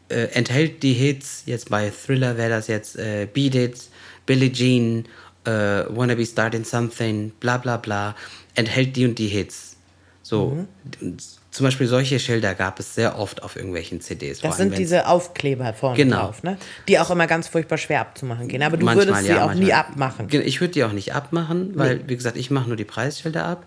[0.08, 3.80] äh, enthält die Hits, jetzt bei Thriller wäre das jetzt äh, Beat It,
[4.26, 5.04] Billie Jean,
[5.48, 8.14] äh, Wanna Be Starting Something, bla bla bla,
[8.54, 9.76] enthält die und die Hits.
[10.22, 10.66] So,
[11.00, 11.16] mhm.
[11.50, 14.40] zum Beispiel solche Schilder gab es sehr oft auf irgendwelchen CDs.
[14.40, 16.26] Das sind diese Aufkleber vorne genau.
[16.26, 16.58] drauf, ne?
[16.86, 18.62] die auch immer ganz furchtbar schwer abzumachen gehen.
[18.62, 19.66] Aber du manchmal, würdest sie ja, auch manchmal.
[19.66, 20.28] nie abmachen.
[20.30, 22.02] Ich würde die auch nicht abmachen, weil, nee.
[22.08, 23.64] wie gesagt, ich mache nur die Preisschilder ab.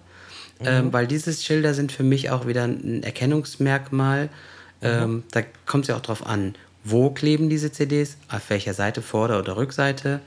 [0.59, 0.67] Mhm.
[0.67, 4.29] Ähm, weil diese Schilder sind für mich auch wieder ein Erkennungsmerkmal
[4.81, 9.01] ähm, da kommt es ja auch drauf an, wo kleben diese CDs, auf welcher Seite,
[9.01, 10.19] Vorder- oder Rückseite.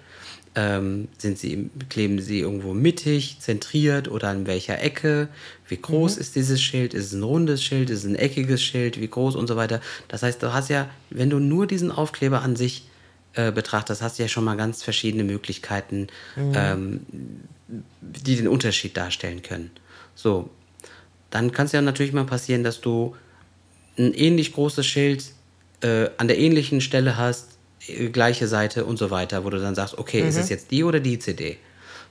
[0.57, 5.29] Ähm, sind sie, kleben sie irgendwo mittig, zentriert oder an welcher Ecke?
[5.69, 6.21] Wie groß mhm.
[6.21, 6.95] ist dieses Schild?
[6.95, 7.91] Ist es ein rundes Schild?
[7.91, 9.01] Ist es ein eckiges Schild?
[9.01, 9.81] Wie groß und so weiter?
[10.07, 12.87] Das heißt, du hast ja, wenn du nur diesen Aufkleber an sich
[13.35, 16.07] äh, betrachtest, hast du ja schon mal ganz verschiedene Möglichkeiten,
[16.37, 16.53] mhm.
[16.55, 17.01] ähm,
[18.01, 19.73] die den Unterschied darstellen können.
[20.15, 20.51] So,
[21.31, 23.17] dann kann es ja natürlich mal passieren, dass du
[23.99, 25.25] ein ähnlich großes Schild
[25.81, 27.54] äh, an der ähnlichen Stelle hast,
[28.13, 30.29] gleiche Seite und so weiter, wo du dann sagst, okay, mhm.
[30.29, 31.59] ist es jetzt die oder die CD?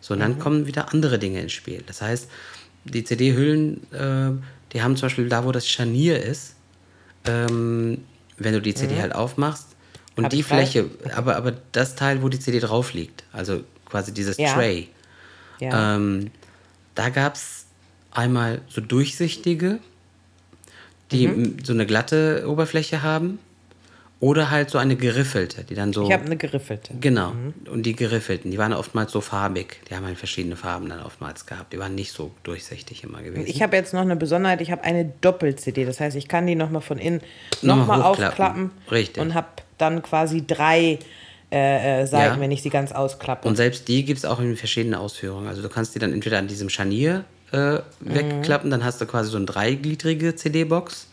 [0.02, 0.40] So, und dann mhm.
[0.40, 1.84] kommen wieder andere Dinge ins Spiel.
[1.86, 2.30] Das heißt,
[2.86, 4.32] die CD-Hüllen, äh,
[4.74, 6.56] die haben zum Beispiel da, wo das Scharnier ist,
[7.26, 8.04] ähm,
[8.38, 9.02] wenn du die CD mhm.
[9.02, 9.68] halt aufmachst,
[10.16, 14.14] und Hab die Fläche, aber, aber das Teil, wo die CD drauf liegt, also quasi
[14.14, 14.54] dieses ja.
[14.54, 14.90] Tray,
[15.60, 15.96] ja.
[15.96, 16.30] Ähm,
[16.94, 17.66] da gab es
[18.12, 19.80] einmal so durchsichtige,
[21.12, 21.58] die mhm.
[21.64, 23.40] so eine glatte Oberfläche haben.
[24.24, 26.06] Oder halt so eine geriffelte, die dann so.
[26.06, 26.94] Ich habe eine geriffelte.
[27.02, 27.32] Genau.
[27.32, 27.54] Mhm.
[27.70, 29.82] Und die geriffelten, die waren oftmals so farbig.
[29.90, 31.74] Die haben halt verschiedene Farben dann oftmals gehabt.
[31.74, 33.44] Die waren nicht so durchsichtig immer gewesen.
[33.48, 34.62] Ich habe jetzt noch eine Besonderheit.
[34.62, 35.84] Ich habe eine Doppel-CD.
[35.84, 37.20] Das heißt, ich kann die nochmal von innen
[37.62, 38.72] nochmal noch aufklappen.
[38.90, 39.22] Richtig.
[39.22, 39.48] Und habe
[39.78, 41.00] dann quasi drei
[41.52, 42.40] äh, äh, Seiten, ja.
[42.40, 43.46] wenn ich sie ganz ausklappe.
[43.46, 45.50] Und selbst die gibt es auch in verschiedenen Ausführungen.
[45.50, 48.72] Also du kannst die dann entweder an diesem Scharnier äh, wegklappen, mhm.
[48.72, 51.08] dann hast du quasi so eine dreigliedrige CD-Box.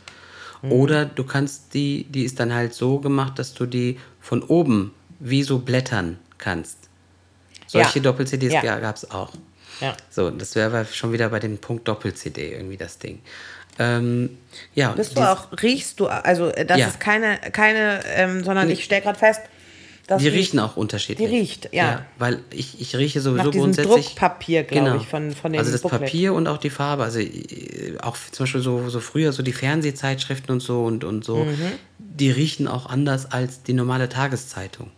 [0.62, 0.72] Mhm.
[0.72, 4.92] Oder du kannst die, die ist dann halt so gemacht, dass du die von oben
[5.18, 6.78] wie so blättern kannst.
[7.66, 8.02] Solche ja.
[8.02, 8.78] Doppel-CDs ja.
[8.78, 9.32] gab es auch.
[9.80, 9.96] Ja.
[10.10, 13.20] So, das wäre schon wieder bei dem Punkt Doppel-CD irgendwie das Ding.
[13.78, 14.36] Ähm,
[14.74, 16.88] ja, Bist du auch, riechst du, also das ja.
[16.88, 19.40] ist keine, keine ähm, sondern ich stelle gerade fest,
[20.10, 21.30] das die riechen auch unterschiedlich.
[21.30, 21.84] Die riecht, ja.
[21.84, 24.06] ja weil ich, ich rieche sowieso Nach grundsätzlich.
[24.06, 25.00] Druckpapier, glaube genau.
[25.00, 26.00] ich, von, von dem Also das Booklet.
[26.00, 27.04] Papier und auch die Farbe.
[27.04, 31.24] Also äh, auch zum Beispiel so, so früher, so die Fernsehzeitschriften und so und, und
[31.24, 31.54] so, mhm.
[31.98, 34.90] die riechen auch anders als die normale Tageszeitung.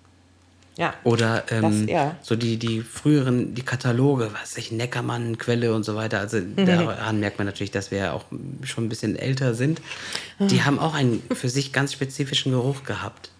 [0.78, 0.94] Ja.
[1.04, 2.16] Oder ähm, das, ja.
[2.22, 6.20] so die, die früheren, die Kataloge, was ich, Neckermann, Quelle und so weiter.
[6.20, 6.64] Also mhm.
[6.64, 8.24] daran merkt man natürlich, dass wir ja auch
[8.62, 9.82] schon ein bisschen älter sind.
[10.38, 10.64] Die mhm.
[10.64, 13.30] haben auch einen für sich ganz spezifischen Geruch gehabt.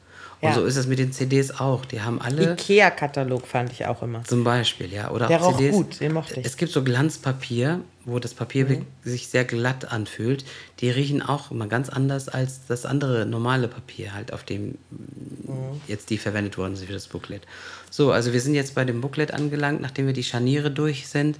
[0.43, 0.55] Und ja.
[0.57, 1.85] so ist es mit den CDs auch.
[1.85, 2.55] Die haben alle.
[2.55, 4.25] Ikea-Katalog fand ich auch immer.
[4.25, 5.13] Zum Beispiel, ja.
[5.13, 5.73] Oder Der auch CDs.
[5.73, 6.45] gut, den mochte ich.
[6.45, 8.87] Es gibt so Glanzpapier, wo das Papier mhm.
[9.05, 10.45] sich sehr glatt anfühlt.
[10.81, 15.81] Die riechen auch immer ganz anders als das andere normale Papier, halt, auf dem mhm.
[15.87, 17.43] jetzt die verwendet worden sind für das Booklet.
[17.89, 21.39] So, also wir sind jetzt bei dem Booklet angelangt, nachdem wir die Scharniere durch sind.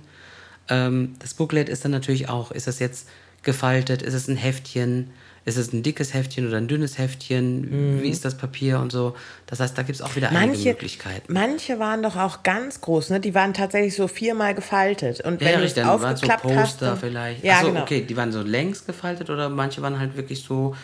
[0.69, 3.09] Ähm, das Booklet ist dann natürlich auch, ist das jetzt
[3.43, 5.11] gefaltet, ist es ein Heftchen?
[5.45, 7.97] Ist es ein dickes Heftchen oder ein dünnes Heftchen?
[7.97, 8.03] Mhm.
[8.03, 9.17] Wie ist das Papier und so?
[9.47, 11.33] Das heißt, da gibt es auch wieder manche, einige Möglichkeiten.
[11.33, 13.19] Manche waren doch auch ganz groß, ne?
[13.19, 15.21] Die waren tatsächlich so viermal gefaltet.
[15.21, 17.43] Und ja, wenn ja, richtig, dann waren so Poster hast, vielleicht.
[17.43, 17.83] Ja, Achso, genau.
[17.83, 20.77] okay, die waren so längs gefaltet oder manche waren halt wirklich so,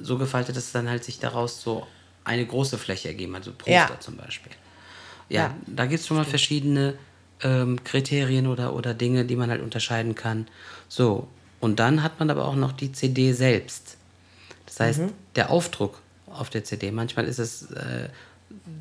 [0.00, 1.86] so gefaltet, dass dann halt sich daraus so
[2.24, 4.00] eine große Fläche ergeben hat, so Poster ja.
[4.00, 4.52] zum Beispiel.
[5.28, 6.94] Ja, ja da gibt es schon mal verschiedene
[7.42, 10.46] ähm, Kriterien oder, oder Dinge, die man halt unterscheiden kann.
[10.88, 11.28] So,
[11.60, 13.95] und dann hat man aber auch noch die CD selbst.
[14.76, 15.12] Das heißt, mhm.
[15.34, 18.08] der Aufdruck auf der CD, manchmal ist es äh,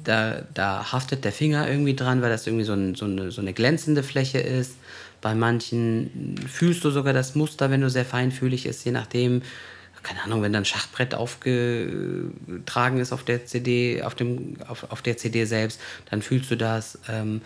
[0.04, 3.42] da, da haftet der Finger irgendwie dran, weil das irgendwie so, ein, so, eine, so
[3.42, 4.76] eine glänzende Fläche ist.
[5.22, 9.42] Bei manchen fühlst du sogar das Muster, wenn du sehr feinfühlig ist, je nachdem.
[10.04, 15.18] Keine Ahnung, wenn dann Schachbrett aufgetragen ist auf der CD, auf, dem, auf, auf der
[15.18, 15.82] CD selbst,
[16.12, 17.00] dann fühlst du das.
[17.10, 17.42] Ähm,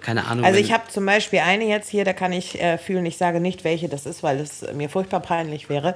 [0.00, 0.44] keine Ahnung.
[0.44, 3.40] Also ich habe zum Beispiel eine jetzt hier, da kann ich äh, fühlen, ich sage
[3.40, 5.94] nicht, welche das ist, weil es mir furchtbar peinlich wäre.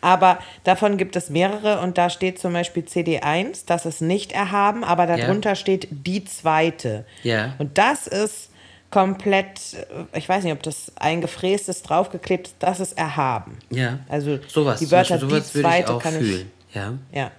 [0.00, 4.84] Aber davon gibt es mehrere und da steht zum Beispiel CD1, das ist nicht erhaben,
[4.84, 5.56] aber darunter ja.
[5.56, 7.04] steht die zweite.
[7.22, 7.54] Ja.
[7.58, 8.50] Und das ist
[8.90, 13.58] komplett, äh, ich weiß nicht, ob das eingefräst ist, draufgeklebt ist, das ist erhaben.
[13.70, 14.00] Ja.
[14.08, 16.50] Also sowas, die Wörter sowas die zweite ich auch kann fühlen.
[16.68, 16.74] ich.
[16.74, 16.94] Ja.
[17.12, 17.30] Ja.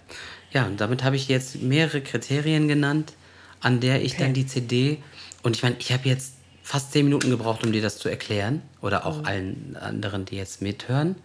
[0.53, 3.13] Ja, und damit habe ich jetzt mehrere Kriterien genannt,
[3.61, 4.23] an der ich okay.
[4.23, 4.97] dann die CD
[5.43, 8.61] und ich meine, ich habe jetzt fast zehn Minuten gebraucht, um dir das zu erklären.
[8.81, 9.25] Oder auch mhm.
[9.25, 11.15] allen anderen, die jetzt mithören.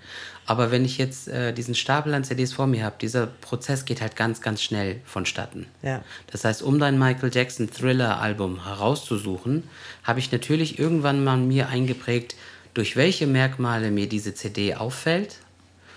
[0.45, 4.01] Aber wenn ich jetzt äh, diesen Stapel an CDs vor mir habe, dieser Prozess geht
[4.01, 5.67] halt ganz, ganz schnell vonstatten.
[5.83, 6.03] Ja.
[6.31, 9.65] Das heißt, um dein Michael Jackson Thriller-Album herauszusuchen,
[10.05, 12.35] habe ich natürlich irgendwann mal mir eingeprägt,
[12.75, 15.39] durch welche Merkmale mir diese CD auffällt.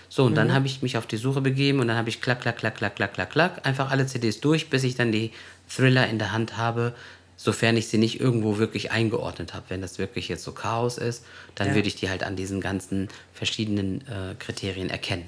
[0.09, 0.35] So, und mhm.
[0.35, 2.75] dann habe ich mich auf die Suche begeben und dann habe ich klack, klack, klack,
[2.75, 5.31] klack, klack, klack, klack, einfach alle CDs durch, bis ich dann die
[5.67, 6.93] Thriller in der Hand habe,
[7.41, 9.63] sofern ich sie nicht irgendwo wirklich eingeordnet habe.
[9.69, 11.23] Wenn das wirklich jetzt so Chaos ist,
[11.55, 11.75] dann ja.
[11.75, 15.25] würde ich die halt an diesen ganzen verschiedenen äh, Kriterien erkennen.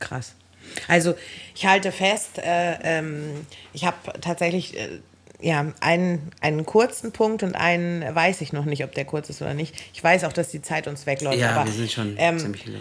[0.00, 0.34] Krass.
[0.86, 1.14] Also
[1.54, 5.00] ich halte fest, äh, ähm, ich habe tatsächlich äh,
[5.40, 9.40] ja, einen, einen kurzen Punkt und einen weiß ich noch nicht, ob der kurz ist
[9.40, 9.74] oder nicht.
[9.94, 11.38] Ich weiß auch, dass die Zeit uns wegläuft.
[11.38, 12.76] Ja, aber, wir sind schon ähm, ziemlich viele.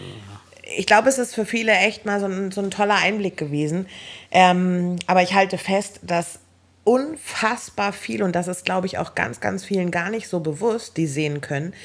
[0.77, 3.88] Ich glaube, es ist für viele echt mal so ein, so ein toller Einblick gewesen.
[4.31, 6.39] Ähm, aber ich halte fest, dass
[6.90, 10.98] unfassbar viel und das ist, glaube ich, auch ganz, ganz vielen gar nicht so bewusst,
[10.98, 11.76] die sehen können.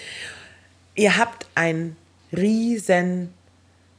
[0.94, 1.94] Ihr habt ein
[2.32, 3.34] riesen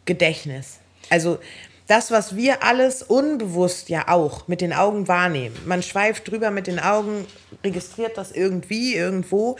[0.06, 0.80] Gedächtnis.
[1.12, 1.38] Also
[1.86, 5.56] das, was wir alles unbewusst ja auch mit den Augen wahrnehmen.
[5.68, 7.28] Man schweift drüber mit den Augen,
[7.64, 9.58] registriert das irgendwie, irgendwo.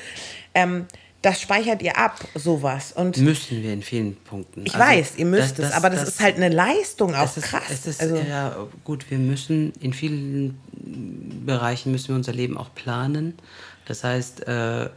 [0.56, 0.88] Ähm,
[1.26, 2.92] das speichert ihr ab, sowas.
[2.92, 4.64] Und müssen wir in vielen Punkten.
[4.66, 7.36] Ich also, weiß, ihr müsst das, es, aber das, das, ist halt eine Leistung auch
[7.36, 7.64] ist, krass.
[7.72, 10.60] Es ist, also, ja, gut, wir müssen in vielen
[11.44, 13.34] Bereichen müssen wir unser Leben auch planen.
[13.88, 14.90] Das heißt, äh,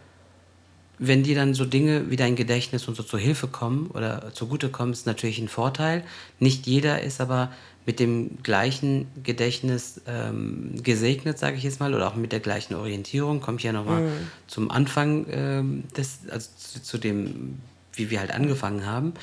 [0.98, 4.92] wenn dir dann so Dinge wie dein Gedächtnis und so zur Hilfe kommen oder zugutekommen,
[4.92, 6.05] ist natürlich ein Vorteil.
[6.40, 7.52] Nicht jeder ist aber
[7.89, 12.74] mit dem gleichen Gedächtnis ähm, gesegnet, sage ich jetzt mal, oder auch mit der gleichen
[12.74, 13.40] Orientierung.
[13.40, 14.28] Komme ich ja nochmal mhm.
[14.47, 17.59] zum Anfang ähm, des, also zu, zu, dem,
[17.94, 19.15] wie wir halt angefangen haben.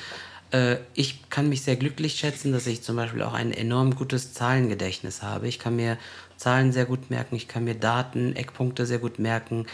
[0.50, 4.32] Äh, ich kann mich sehr glücklich schätzen, dass ich zum Beispiel auch ein enorm gutes
[4.32, 5.46] Zahlengedächtnis habe.
[5.46, 5.96] Ich kann mir
[6.36, 9.66] Zahlen sehr gut merken, ich kann mir Daten, Eckpunkte sehr gut merken,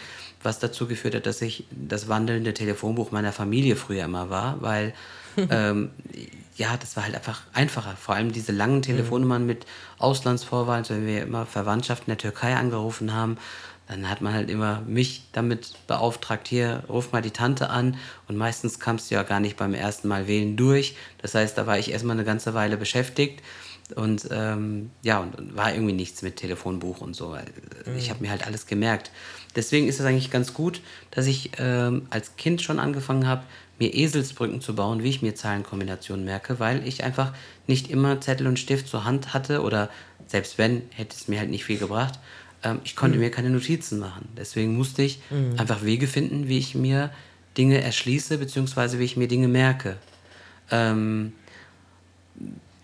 [0.43, 4.93] was dazu geführt hat, dass ich das wandelnde Telefonbuch meiner Familie früher immer war, weil
[5.49, 5.91] ähm,
[6.55, 7.95] ja, das war halt einfach einfacher.
[7.95, 8.83] Vor allem diese langen mhm.
[8.83, 9.65] Telefonnummern mit
[9.97, 13.37] Auslandsvorwahlen, wenn wir immer Verwandtschaft in der Türkei angerufen haben,
[13.87, 17.97] dann hat man halt immer mich damit beauftragt, hier, ruf mal die Tante an.
[18.27, 20.95] Und meistens kamst du ja gar nicht beim ersten Mal wählen durch.
[21.21, 23.43] Das heißt, da war ich erstmal eine ganze Weile beschäftigt.
[23.95, 27.35] Und ähm, ja, und war irgendwie nichts mit Telefonbuch und so.
[27.85, 27.97] Mhm.
[27.97, 29.11] Ich habe mir halt alles gemerkt.
[29.55, 30.81] Deswegen ist es eigentlich ganz gut,
[31.11, 33.43] dass ich ähm, als Kind schon angefangen habe,
[33.83, 37.33] mir Eselsbrücken zu bauen, wie ich mir Zahlenkombinationen merke, weil ich einfach
[37.67, 39.89] nicht immer Zettel und Stift zur Hand hatte oder
[40.27, 42.17] selbst wenn, hätte es mir halt nicht viel gebracht.
[42.63, 43.23] Ähm, ich konnte mhm.
[43.23, 44.29] mir keine Notizen machen.
[44.37, 45.59] Deswegen musste ich mhm.
[45.59, 47.11] einfach Wege finden, wie ich mir
[47.57, 49.97] Dinge erschließe, beziehungsweise wie ich mir Dinge merke.
[50.71, 51.33] Ähm,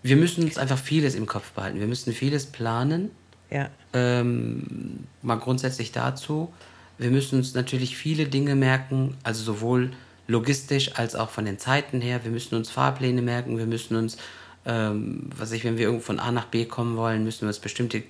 [0.02, 1.80] wir müssen uns einfach vieles im Kopf behalten.
[1.80, 3.10] Wir müssen vieles planen.
[3.50, 3.70] Ja.
[3.94, 6.52] Ähm, mal grundsätzlich dazu.
[6.98, 9.92] Wir müssen uns natürlich viele Dinge merken, also sowohl
[10.30, 12.20] logistisch als auch von den Zeiten her.
[12.22, 14.16] Wir müssen uns Fahrpläne merken, wir müssen uns,
[14.64, 17.58] ähm, was ich, wenn wir irgendwo von A nach B kommen wollen, müssen wir uns
[17.58, 18.02] bestimmte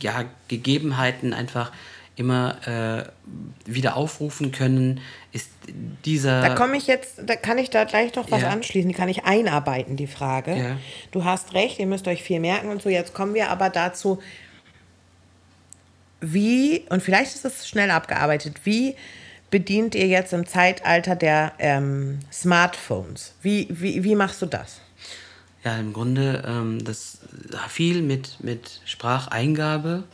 [0.00, 1.72] ja, Gegebenheiten einfach
[2.14, 3.04] immer äh,
[3.64, 5.00] wieder aufrufen können,
[5.32, 5.48] ist
[6.04, 6.42] dieser.
[6.42, 8.50] Da komme ich jetzt, da kann ich da gleich noch was ja.
[8.50, 10.54] anschließen, die kann ich einarbeiten, die Frage.
[10.54, 10.76] Ja.
[11.10, 12.90] Du hast recht, ihr müsst euch viel merken und so.
[12.90, 14.20] Jetzt kommen wir aber dazu,
[16.20, 18.94] wie, und vielleicht ist es schnell abgearbeitet, wie
[19.52, 23.34] bedient ihr jetzt im Zeitalter der ähm, Smartphones?
[23.42, 24.80] Wie, wie, wie machst du das?
[25.62, 27.18] Ja, im Grunde ähm, das
[27.68, 30.04] viel mit, mit Spracheingabe,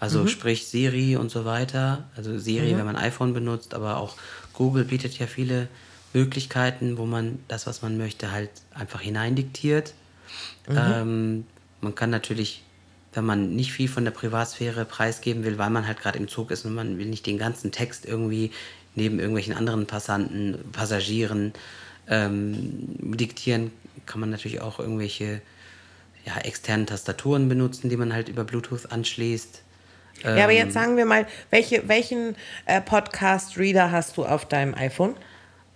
[0.00, 0.28] also mhm.
[0.28, 2.04] sprich Siri und so weiter.
[2.16, 2.78] Also Siri, mhm.
[2.78, 4.16] wenn man iPhone benutzt, aber auch
[4.52, 5.68] Google bietet ja viele
[6.12, 9.94] Möglichkeiten, wo man das, was man möchte, halt einfach hineindiktiert.
[10.68, 10.76] Mhm.
[10.76, 11.44] Ähm,
[11.80, 12.64] man kann natürlich,
[13.14, 16.50] wenn man nicht viel von der Privatsphäre preisgeben will, weil man halt gerade im Zug
[16.50, 18.50] ist und man will nicht den ganzen Text irgendwie
[19.00, 21.52] neben irgendwelchen anderen Passanten, Passagieren
[22.08, 22.58] ähm,
[23.16, 23.72] diktieren,
[24.04, 25.40] kann man natürlich auch irgendwelche
[26.26, 29.62] ja, externen Tastaturen benutzen, die man halt über Bluetooth anschließt.
[30.22, 32.36] ja, aber jetzt sagen wir mal, welche, welchen
[32.66, 35.14] äh, Podcast-Reader hast du auf deinem iPhone?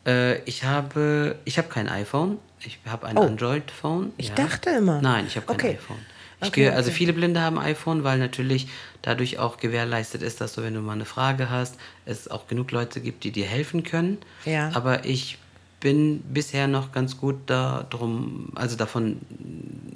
[0.07, 2.39] Äh, ich habe, ich habe kein iPhone.
[2.61, 3.23] Ich habe ein Oh.
[3.23, 4.13] Android-Phone.
[4.19, 4.35] Ich ja.
[4.35, 5.01] dachte immer.
[5.01, 5.71] Nein, ich habe kein Okay.
[5.81, 5.99] iPhone.
[6.45, 6.97] Ich Okay, gehe, also okay.
[6.97, 8.69] viele Blinde haben iPhone, weil natürlich
[9.03, 11.77] dadurch auch gewährleistet ist, dass du, wenn du mal eine Frage hast,
[12.07, 14.19] es auch genug Leute gibt, die dir helfen können.
[14.45, 14.71] Ja.
[14.75, 15.39] Aber ich
[15.81, 19.21] bin bisher noch ganz gut da drum, also davon,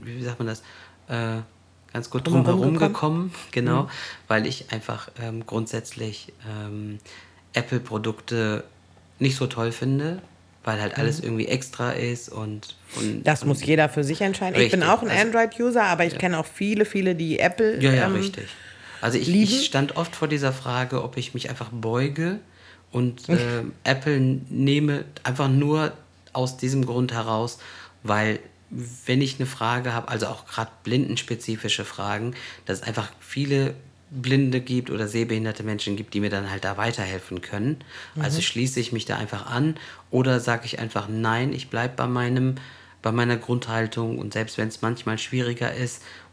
[0.02, 0.60] wie sagt man das,
[1.08, 1.40] äh,
[1.92, 2.92] ganz gut drum Drumherum herum gekommen?
[2.92, 3.88] gekommen, genau,
[4.28, 6.98] weil ich einfach ähm, grundsätzlich ähm,
[7.54, 8.64] Apple-Produkte
[9.18, 10.20] nicht so toll finde,
[10.64, 13.22] weil halt alles irgendwie extra ist und Mhm.
[13.22, 14.60] Das von, muss jeder für sich entscheiden.
[14.60, 17.80] ich bin Richtig, auch ein also- Android-User, aber ich kenne auch viele, viele, die Apple.
[17.82, 18.46] Ja, ja, ähm, richtig.
[19.02, 22.40] Also ich, ich stand oft vor dieser Frage, ob ich mich einfach beuge
[22.90, 23.36] und äh,
[23.84, 25.92] Apple nehme einfach nur
[26.32, 27.58] aus diesem Grund heraus,
[28.02, 28.38] weil
[29.06, 32.34] wenn ich eine Frage habe, also auch gerade blindenspezifische Fragen,
[32.66, 33.74] dass es einfach viele
[34.10, 37.76] Blinde gibt oder sehbehinderte Menschen gibt, die mir dann halt da weiterhelfen können.
[38.18, 39.76] Also schließe ich mich da einfach an
[40.10, 42.54] oder sage ich einfach nein, ich bleibe bei meinem
[43.00, 45.70] bei meiner Grundhaltung und selbst wenn es manchmal schwieriger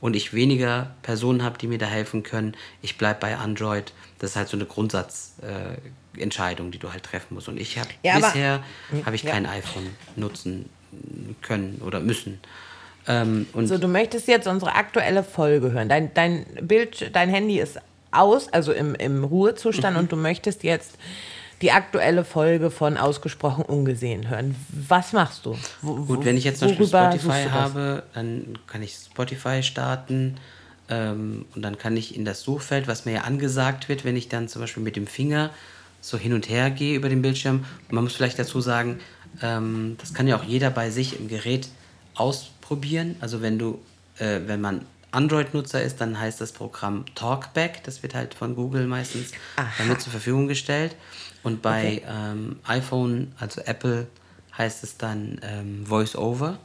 [0.01, 3.93] und ich weniger Personen habe, die mir da helfen können, ich bleibe bei Android.
[4.17, 7.49] Das ist halt so eine Grundsatzentscheidung, äh, die du halt treffen musst.
[7.49, 8.63] Und ich habe Ja, bisher
[9.05, 9.31] habe ich Ja.
[9.31, 10.69] kein iPhone nutzen
[11.41, 12.39] können oder müssen.
[13.07, 15.89] Ähm, So, du möchtest jetzt unsere aktuelle Folge hören.
[15.89, 17.79] Dein, dein Bild, dein Handy ist
[18.11, 20.03] aus, also im, im Ruhezustand, Mhm.
[20.03, 20.97] und du möchtest jetzt
[21.61, 24.55] die aktuelle Folge von Ausgesprochen Ungesehen hören.
[24.69, 25.57] Was machst du?
[25.81, 30.37] Wo, Gut, wenn ich jetzt suchst Spotify habe, dann kann ich Spotify starten
[30.89, 34.27] ähm, und dann kann ich in das Suchfeld, was mir ja angesagt wird, wenn ich
[34.29, 35.49] dann zum Beispiel mit dem Finger
[36.01, 37.65] so hin und her gehe über den Bildschirm.
[37.87, 38.99] Und man muss vielleicht dazu sagen,
[39.41, 41.67] ähm, das kann ja auch jeder bei sich im Gerät
[42.15, 42.54] ausprobieren.
[43.21, 43.79] Also wenn du,
[44.17, 47.83] äh, wenn man Android-Nutzer ist, dann heißt das Programm Talkback.
[47.83, 49.31] Das wird halt von Google meistens
[49.77, 50.95] damit zur Verfügung gestellt.
[51.43, 54.07] Und bei ähm, iPhone, also Apple,
[54.57, 56.59] heißt es dann ähm, VoiceOver.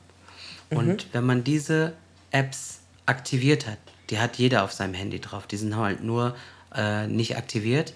[0.71, 1.95] Und wenn man diese
[2.31, 3.79] Apps aktiviert hat,
[4.09, 6.37] die hat jeder auf seinem Handy drauf, die sind halt nur
[6.75, 7.95] äh, nicht aktiviert.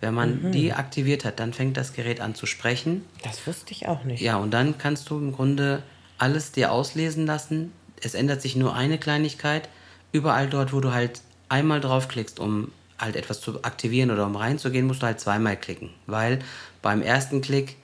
[0.00, 3.04] Wenn man die aktiviert hat, dann fängt das Gerät an zu sprechen.
[3.22, 4.20] Das wusste ich auch nicht.
[4.20, 5.84] Ja, und dann kannst du im Grunde
[6.22, 7.72] alles dir auslesen lassen.
[8.00, 9.68] Es ändert sich nur eine Kleinigkeit.
[10.12, 14.86] Überall dort, wo du halt einmal draufklickst, um halt etwas zu aktivieren oder um reinzugehen,
[14.86, 15.90] musst du halt zweimal klicken.
[16.06, 16.38] Weil
[16.80, 17.76] beim ersten Klick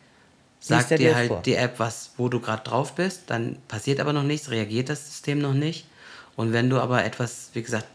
[0.60, 1.43] sagt dir dir halt vor.
[1.43, 5.06] die App, was, wo du gerade drauf bist, dann passiert aber noch nichts, reagiert das
[5.06, 5.86] System noch nicht.
[6.36, 7.89] Und wenn du aber etwas, wie gesagt,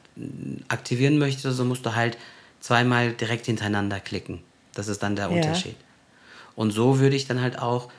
[0.68, 2.18] aktivieren möchtest, so musst du halt
[2.60, 4.42] zweimal direkt hintereinander klicken.
[4.74, 5.36] Das ist dann der Ja.
[5.36, 5.78] Unterschied.
[6.56, 7.90] Und so würde ich dann halt auch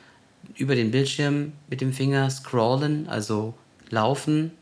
[0.56, 3.54] über den Bildschirm mit dem Finger scrollen, also
[3.90, 4.52] laufen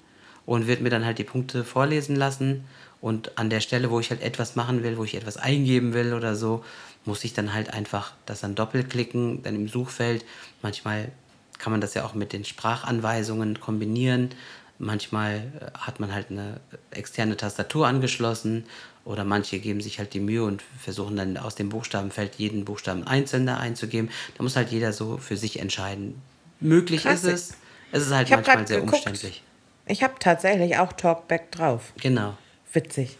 [0.47, 2.65] und würde mir dann halt die Punkte vorlesen lassen.
[3.01, 6.15] Und an der Stelle, wo ich halt etwas machen will, wo ich etwas eingeben will
[6.15, 6.65] oder so,
[7.05, 10.25] muss ich dann halt einfach das dann doppelklicken, dann im Suchfeld.
[10.63, 11.11] Manchmal
[11.59, 14.31] kann man das ja auch mit den Sprachanweisungen kombinieren.
[14.79, 16.61] Manchmal äh, hat man halt eine
[16.91, 18.65] externe Tastatur angeschlossen
[19.05, 23.07] oder manche geben sich halt die Mühe und versuchen dann aus dem Buchstabenfeld jeden Buchstaben
[23.07, 24.11] einzeln da einzugeben.
[24.37, 26.21] Da muss halt jeder so für sich entscheiden.
[26.61, 27.25] Möglich Krass.
[27.25, 27.55] ist es.
[27.91, 28.95] Es ist halt manchmal sehr geguckt.
[29.07, 29.43] umständlich.
[29.87, 31.93] Ich habe tatsächlich auch Talkback drauf.
[32.01, 32.37] Genau.
[32.73, 33.19] Witzig.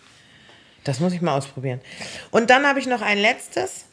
[0.85, 1.81] Das muss ich mal ausprobieren.
[2.31, 3.85] Und dann habe ich noch ein letztes,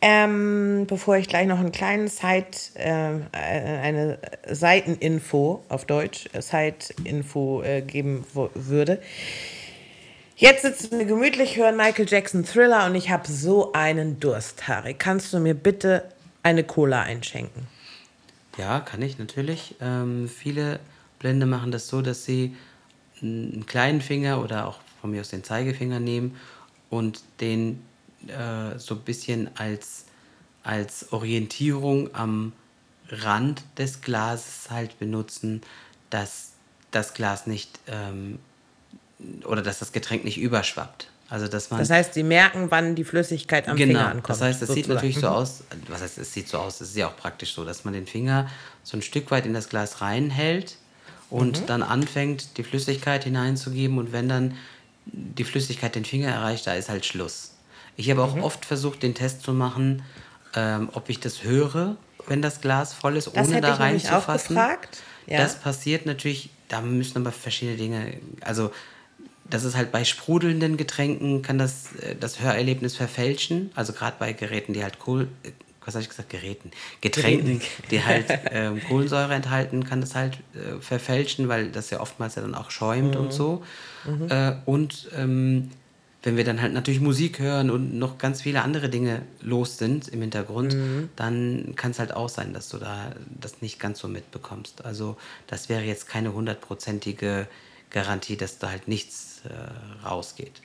[0.00, 4.18] ähm, bevor ich gleich noch einen kleinen Side, äh, eine
[4.48, 9.00] Seiteninfo auf Deutsch, äh, Side-Info äh, geben würde.
[10.36, 14.94] Jetzt sitzen wir gemütlich, hören Michael Jackson Thriller und ich habe so einen Durst, Harry.
[14.94, 16.08] Kannst du mir bitte
[16.42, 17.68] eine Cola einschenken?
[18.58, 19.76] Ja, kann ich natürlich.
[19.80, 20.80] Ähm, viele
[21.20, 22.56] Blinde machen das so, dass sie
[23.22, 26.36] einen kleinen Finger oder auch von mir aus den Zeigefinger nehmen
[26.90, 27.84] und den
[28.26, 30.06] äh, so ein bisschen als,
[30.64, 32.52] als Orientierung am
[33.08, 35.62] Rand des Glases halt benutzen,
[36.10, 36.54] dass
[36.90, 38.40] das Glas nicht ähm,
[39.44, 41.08] oder dass das Getränk nicht überschwappt.
[41.30, 43.92] Also dass man Das heißt, sie merken, wann die Flüssigkeit am genau.
[43.98, 44.28] Finger ankommt.
[44.30, 46.96] Das heißt, es sieht natürlich so aus, was heißt, es sieht so aus, es ist
[46.96, 48.48] ja auch praktisch so, dass man den Finger
[48.82, 50.76] so ein Stück weit in das Glas reinhält
[51.30, 51.66] und Mhm.
[51.66, 54.54] dann anfängt, die Flüssigkeit hineinzugeben und wenn dann
[55.06, 57.52] die Flüssigkeit den Finger erreicht, da ist halt Schluss.
[57.96, 58.40] Ich habe Mhm.
[58.40, 60.02] auch oft versucht, den Test zu machen,
[60.54, 61.96] ähm, ob ich das höre,
[62.28, 64.56] wenn das Glas voll ist, Das ohne hätte da ich nämlich auch reinzufassen.
[64.56, 64.98] gefragt.
[65.26, 65.38] Ja.
[65.38, 68.70] Das passiert natürlich, da müssen aber verschiedene Dinge, also
[69.48, 74.32] das ist halt bei sprudelnden Getränken kann das äh, das Hörerlebnis verfälschen, also gerade bei
[74.32, 75.50] Geräten, die halt Kohl, äh,
[75.84, 76.70] was habe ich gesagt, Geräten,
[77.02, 77.60] Getränken,
[77.90, 82.42] die halt ähm, Kohlensäure enthalten, kann das halt äh, verfälschen, weil das ja oftmals ja
[82.42, 83.62] dann auch schäumt und so.
[84.28, 85.70] Äh, und ähm,
[86.22, 90.08] wenn wir dann halt natürlich Musik hören und noch ganz viele andere Dinge los sind
[90.08, 90.74] im Hintergrund,
[91.16, 94.86] dann kann es halt auch sein, dass du da das nicht ganz so mitbekommst.
[94.86, 97.46] Also das wäre jetzt keine hundertprozentige
[97.90, 100.60] Garantie, dass da halt nichts äh, rausgeht.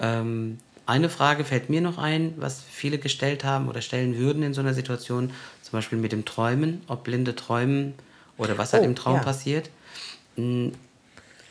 [0.00, 4.54] Ähm, eine Frage fällt mir noch ein, was viele gestellt haben oder stellen würden in
[4.54, 5.30] so einer Situation,
[5.62, 7.94] zum Beispiel mit dem Träumen, ob Blinde träumen
[8.36, 9.22] oder was halt Oh, im Traum ja.
[9.22, 9.70] passiert.
[10.36, 10.68] Mm,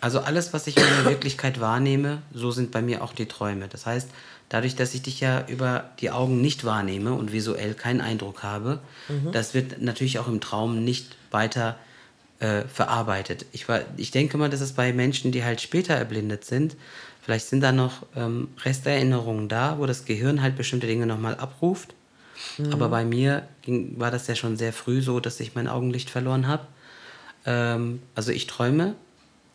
[0.02, 3.68] Also alles, was ich in der Wirklichkeit wahrnehme, so sind bei mir auch die Träume.
[3.70, 4.10] Das heißt,
[4.50, 8.80] dadurch, dass ich dich ja über die Augen nicht wahrnehme und visuell keinen Eindruck habe,
[9.32, 11.78] das wird natürlich auch im Traum nicht weiter
[12.44, 13.46] äh, verarbeitet.
[13.54, 16.76] Ich, war, ich denke mal, dass es bei Menschen, die halt später erblindet sind,
[17.22, 21.94] vielleicht sind da noch ähm, Resterinnerungen da, wo das Gehirn halt bestimmte Dinge nochmal abruft.
[22.72, 26.10] Aber bei mir ging, war das ja schon sehr früh so, dass ich mein Augenlicht
[26.10, 26.68] verloren habe.
[27.46, 28.96] Ähm, also ich träume,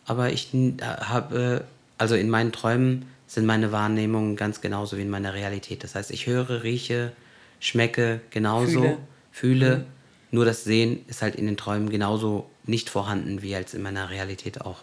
[0.06, 0.48] aber ich
[0.80, 1.64] habe,
[1.98, 5.84] also in meinen Träumen sind meine Wahrnehmungen ganz genauso wie in meiner Realität.
[5.84, 7.12] Das heißt, ich höre, rieche,
[7.60, 8.98] schmecke genauso, Fühle.
[9.30, 9.86] fühle.
[10.30, 14.10] Nur das Sehen ist halt in den Träumen genauso nicht vorhanden wie als in meiner
[14.10, 14.82] Realität auch.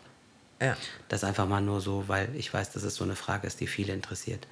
[0.61, 0.75] Ja.
[1.09, 3.67] Das einfach mal nur so, weil ich weiß, dass es so eine Frage ist, die
[3.67, 4.47] viele interessiert.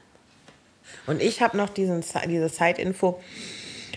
[1.08, 3.22] Und ich habe noch diesen, diese Zeitinfo,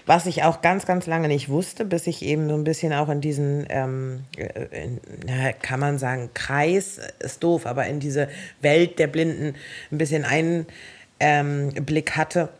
[0.06, 3.08] was ich auch ganz, ganz lange nicht wusste, bis ich eben so ein bisschen auch
[3.08, 8.28] in diesen, ähm, äh, in, na, kann man sagen, Kreis, ist doof, aber in diese
[8.60, 9.56] Welt der Blinden
[9.90, 10.72] ein bisschen Einblick
[11.18, 12.50] ähm, Blick hatte.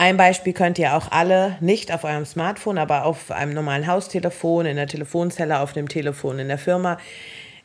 [0.00, 4.64] Ein Beispiel könnt ihr auch alle, nicht auf eurem Smartphone, aber auf einem normalen Haustelefon,
[4.64, 6.98] in der Telefonzelle, auf dem Telefon in der Firma.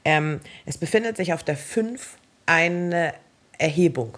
[0.04, 3.14] Ähm, es befindet sich auf der 5 eine
[3.60, 4.18] Erhebung.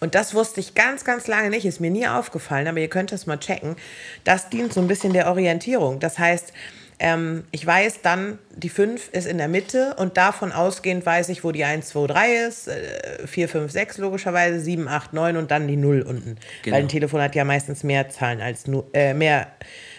[0.00, 3.12] Und das wusste ich ganz, ganz lange nicht, ist mir nie aufgefallen, aber ihr könnt
[3.12, 3.76] das mal checken.
[4.24, 6.00] Das dient so ein bisschen der Orientierung.
[6.00, 6.54] Das heißt,
[7.00, 11.42] ähm, ich weiß dann, die 5 ist in der Mitte und davon ausgehend weiß ich,
[11.42, 15.50] wo die 1, 2, 3 ist, äh, 4, 5, 6 logischerweise, 7, 8, 9 und
[15.50, 16.36] dann die 0 unten.
[16.62, 16.76] Genau.
[16.76, 19.48] Weil ein Telefon hat ja meistens mehr Zahlen als nur, äh, mehr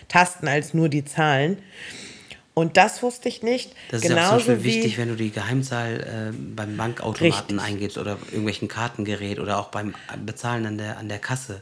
[0.08, 1.58] Tasten als nur die Zahlen.
[2.54, 3.74] Und das wusste ich nicht.
[3.90, 7.58] Das ist ja auch zum Genauso Beispiel wichtig, wenn du die Geheimzahl äh, beim Bankautomaten
[7.58, 7.62] Richtig.
[7.62, 9.96] eingibst oder irgendwelchen Kartengerät oder auch beim
[10.26, 11.62] Bezahlen an der, an der Kasse.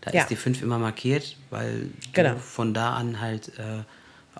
[0.00, 0.22] Da Ja.
[0.22, 2.34] ist die 5 immer markiert, weil Genau.
[2.34, 3.82] du von da an halt äh,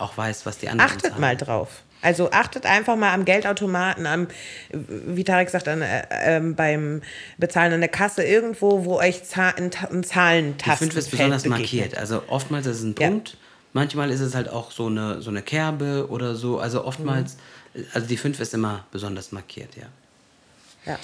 [0.00, 1.20] auch weißt, was die anderen Achtet zahlen.
[1.20, 1.68] mal drauf.
[2.00, 4.28] Also achtet einfach mal am Geldautomaten, am,
[4.70, 7.02] wie Tarek sagt, an, äh, ähm, beim
[7.38, 9.72] Bezahlen an der Kasse, irgendwo, wo euch Za ein,
[10.04, 11.60] Zahlentasten 5 ist besonders begegnet.
[11.60, 11.98] markiert.
[11.98, 13.08] Also oftmals ist es ein Ja.
[13.08, 13.36] Punkt,
[13.72, 16.60] manchmal ist es halt auch so eine, so eine Kerbe oder so.
[16.60, 17.36] Also oftmals,
[17.74, 17.84] Mhm.
[17.92, 19.86] also die 5 ist immer besonders markiert, ja.
[20.92, 20.98] Ja.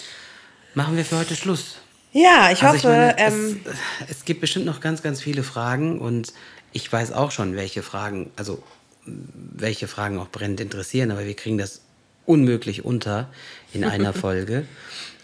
[0.74, 1.76] Machen wir für heute Schluss.
[2.12, 3.60] Ja, ich Also hoffe, meine, ähm,
[4.08, 6.32] es, es gibt bestimmt noch ganz, ganz viele Fragen und
[6.72, 8.62] ich weiß auch schon, welche Fragen, also
[9.06, 11.82] welche Fragen auch brennend interessieren, aber wir kriegen das
[12.26, 13.28] unmöglich unter
[13.72, 14.66] in einer Folge.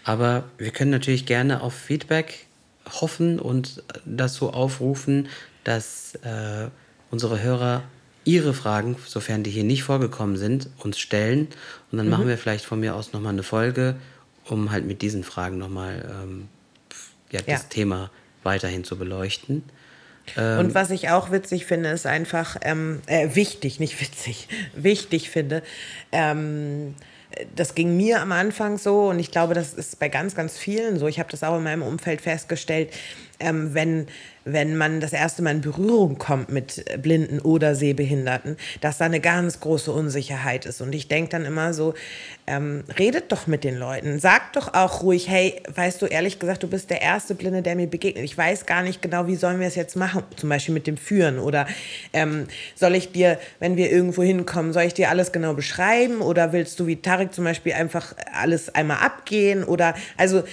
[0.03, 2.47] Aber wir können natürlich gerne auf Feedback
[2.89, 5.27] hoffen und dazu aufrufen,
[5.63, 6.67] dass äh,
[7.11, 7.83] unsere Hörer
[8.23, 11.47] ihre Fragen, sofern die hier nicht vorgekommen sind, uns stellen.
[11.91, 13.95] Und dann machen wir vielleicht von mir aus nochmal eine Folge,
[14.45, 16.47] um halt mit diesen Fragen nochmal ähm,
[17.31, 17.53] ja, Ja.
[17.55, 18.11] das Thema
[18.43, 19.63] weiterhin zu beleuchten.
[20.35, 25.61] Und was ich auch witzig finde, ist einfach, ähm, äh, wichtig, nicht witzig, wichtig finde,
[26.11, 26.95] ähm,
[27.55, 30.99] das ging mir am Anfang so und ich glaube, das ist bei ganz, ganz vielen
[30.99, 31.07] so.
[31.07, 32.91] Ich habe das auch in meinem Umfeld festgestellt,
[33.41, 34.07] ähm, wenn,
[34.45, 39.19] wenn man das erste Mal in Berührung kommt mit Blinden oder Sehbehinderten, dass da eine
[39.19, 40.81] ganz große Unsicherheit ist.
[40.81, 41.93] Und ich denke dann immer so,
[42.47, 46.63] ähm, redet doch mit den Leuten, sagt doch auch ruhig, hey, weißt du, ehrlich gesagt,
[46.63, 48.23] du bist der erste Blinde, der mir begegnet.
[48.23, 50.97] Ich weiß gar nicht genau, wie sollen wir es jetzt machen, zum Beispiel mit dem
[50.97, 51.67] Führen oder
[52.13, 56.53] ähm, soll ich dir, wenn wir irgendwo hinkommen, soll ich dir alles genau beschreiben oder
[56.53, 60.43] willst du wie Tarek zum Beispiel einfach alles einmal abgehen oder also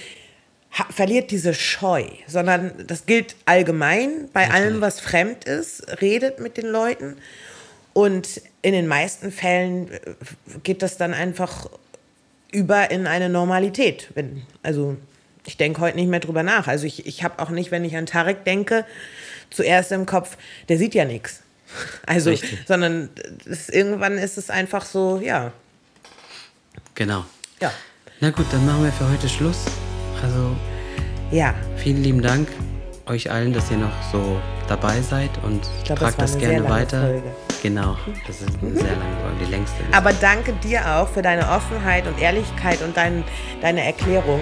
[0.91, 6.67] verliert diese Scheu, sondern das gilt allgemein bei allem, was fremd ist, redet mit den
[6.67, 7.17] Leuten
[7.93, 9.99] und in den meisten Fällen äh,
[10.63, 11.69] geht das dann einfach
[12.51, 14.09] über in eine Normalität.
[14.63, 14.97] Also
[15.45, 16.67] ich denke heute nicht mehr drüber nach.
[16.67, 18.85] Also ich, ich habe auch nicht, wenn ich an Tarek denke,
[19.49, 20.37] zuerst im Kopf,
[20.67, 21.41] der sieht ja nichts.
[22.05, 22.59] Also, Richtig.
[22.67, 23.09] sondern
[23.45, 25.51] das, irgendwann ist es einfach so, ja.
[26.95, 27.25] Genau.
[27.61, 27.71] Ja.
[28.19, 29.65] Na gut, dann machen wir für heute Schluss.
[30.23, 30.55] Also
[31.31, 32.47] Ja, vielen lieben Dank
[33.07, 34.37] euch allen, dass ihr noch so
[34.67, 37.01] dabei seid und glaub, tragt das das, gerne lange weiter.
[37.01, 37.23] Folge.
[37.63, 37.97] Genau,
[38.27, 39.77] das ist eine sehr lange Folge, die längste.
[39.91, 43.23] Aber danke dir auch für deine Offenheit und Ehrlichkeit und dein,
[43.61, 44.39] deine Erklärung.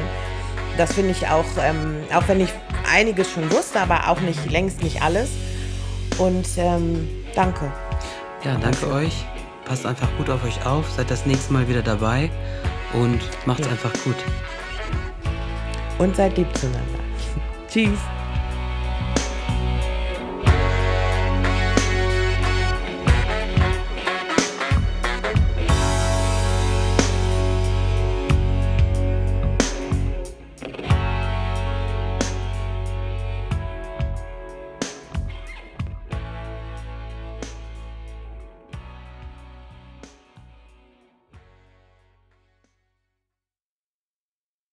[0.78, 2.50] Das finde ich auch, ähm, auch wenn ich
[2.94, 5.30] einiges schon wusste, aber auch nicht längst nicht alles.
[6.18, 7.72] Und ähm, danke.
[8.44, 9.26] Ja, danke euch.
[9.66, 10.86] Passt einfach gut auf euch auf.
[10.96, 12.30] Seid das nächste Mal wieder dabei
[12.94, 13.72] und macht's Ja.
[13.72, 14.16] einfach gut.
[15.98, 17.00] Und seid lieb zueinander.
[17.68, 18.00] Tschüss.